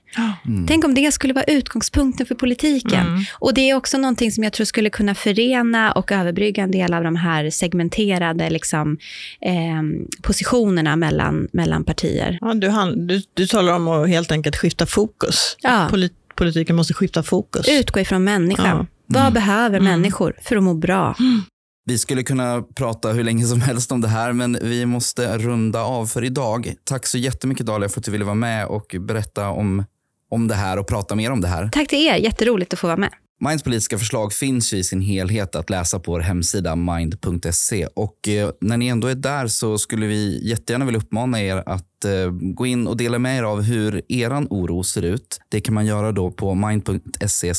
Mm. 0.46 0.68
Tänk 0.68 0.86
om 0.86 0.96
det 0.96 1.12
skulle 1.12 1.34
vara 1.34 1.44
utgångspunkten 1.44 2.26
för 2.26 2.36
politiken. 2.36 3.08
Mm. 3.08 3.24
Och 3.40 3.54
det 3.54 3.70
är 3.70 3.76
också 3.76 3.98
någonting 3.98 4.32
som 4.32 4.44
jag 4.44 4.54
tror 4.54 4.66
skulle 4.66 4.90
kunna 4.90 5.16
förena 5.16 5.92
och 5.92 6.12
överbrygga 6.12 6.64
en 6.64 6.72
del 6.72 6.94
av 6.94 7.04
de 7.04 7.16
här 7.16 7.50
segmenterade 7.50 8.50
liksom, 8.50 8.98
eh, 9.42 10.12
positionerna 10.22 10.96
mellan, 10.96 11.48
mellan 11.54 11.84
partier. 11.84 12.38
Ja, 12.42 12.54
du, 12.54 12.70
du, 12.96 13.22
du 13.34 13.48
talar 13.48 13.74
om 13.74 13.88
att 13.88 14.10
helt 14.10 14.32
enkelt 14.32 14.56
skifta 14.58 14.86
fokus. 14.86 15.58
Ja. 15.62 15.88
Polit, 15.90 16.14
politiken 16.36 16.76
måste 16.76 16.94
skifta 16.94 17.24
fokus. 17.24 17.68
Utgå 17.70 18.00
ifrån 18.00 18.24
människan. 18.24 18.78
Ja. 18.78 18.86
Vad 19.14 19.22
mm. 19.22 19.34
behöver 19.34 19.80
mm. 19.80 19.92
människor 19.92 20.36
för 20.42 20.56
att 20.56 20.64
må 20.64 20.74
bra? 20.74 21.16
Vi 21.86 21.98
skulle 21.98 22.24
kunna 22.24 22.62
prata 22.76 23.12
hur 23.12 23.24
länge 23.24 23.46
som 23.46 23.62
helst 23.62 23.92
om 23.92 24.02
det 24.02 24.08
här, 24.08 24.34
men 24.34 24.58
vi 24.62 24.86
måste 24.86 25.38
runda 25.38 25.82
av 25.82 26.06
för 26.06 26.24
idag. 26.24 26.74
Tack 26.84 27.08
så 27.08 27.18
jättemycket 27.18 27.66
Dalia 27.66 27.90
för 27.90 28.00
att 28.00 28.06
du 28.06 28.12
ville 28.12 28.26
vara 28.26 28.36
med 28.36 28.66
och 28.68 28.96
berätta 29.00 29.50
om, 29.50 29.86
om 30.30 30.48
det 30.48 30.56
här 30.56 30.78
och 30.80 30.88
prata 30.88 31.16
mer 31.16 31.32
om 31.32 31.42
det 31.42 31.48
här. 31.48 31.70
Tack 31.70 31.88
till 31.88 32.08
er, 32.08 32.16
jätteroligt 32.16 32.74
att 32.74 32.80
få 32.80 32.88
vara 32.88 32.98
med. 32.98 33.10
Minds 33.42 33.64
politiska 33.64 33.98
förslag 33.98 34.34
finns 34.34 34.74
ju 34.74 34.78
i 34.78 34.84
sin 34.84 35.02
helhet 35.02 35.56
att 35.56 35.70
läsa 35.70 36.00
på 36.00 36.12
vår 36.12 36.20
hemsida 36.20 36.76
mind.se. 36.76 37.88
Och 37.96 38.28
eh, 38.28 38.52
när 38.62 38.78
ni 38.78 38.88
ändå 38.88 39.08
är 39.08 39.16
där 39.16 39.48
så 39.48 39.78
skulle 39.78 40.06
vi 40.06 40.50
jättegärna 40.50 40.86
vilja 40.86 41.00
uppmana 41.00 41.42
er 41.42 41.64
att 41.66 42.06
eh, 42.06 42.32
gå 42.32 42.66
in 42.66 42.88
och 42.88 42.98
dela 42.98 43.20
med 43.20 43.38
er 43.38 43.44
av 43.44 43.62
hur 43.62 44.02
er 44.10 44.48
oro 44.50 44.84
ser 44.84 45.02
ut. 45.02 45.40
Det 45.50 45.62
kan 45.62 45.74
man 45.74 45.86
göra 45.86 46.12
då 46.12 46.32
på 46.32 46.54
mind.se 46.54 47.54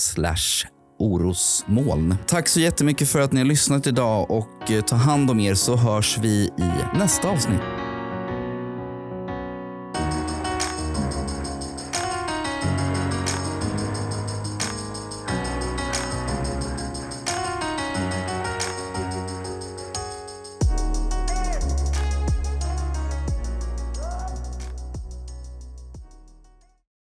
orosmoln. 1.01 2.15
Tack 2.27 2.49
så 2.49 2.61
jättemycket 2.61 3.09
för 3.09 3.21
att 3.21 3.33
ni 3.33 3.41
har 3.41 3.47
lyssnat 3.47 3.87
idag 3.87 4.31
och 4.31 4.71
eh, 4.71 4.81
ta 4.81 4.97
hand 4.97 5.31
om 5.31 5.41
er 5.41 5.55
så 5.55 5.77
hörs 5.77 6.19
vi 6.19 6.51
i 6.59 6.99
nästa 6.99 7.29
avsnitt. 7.29 7.80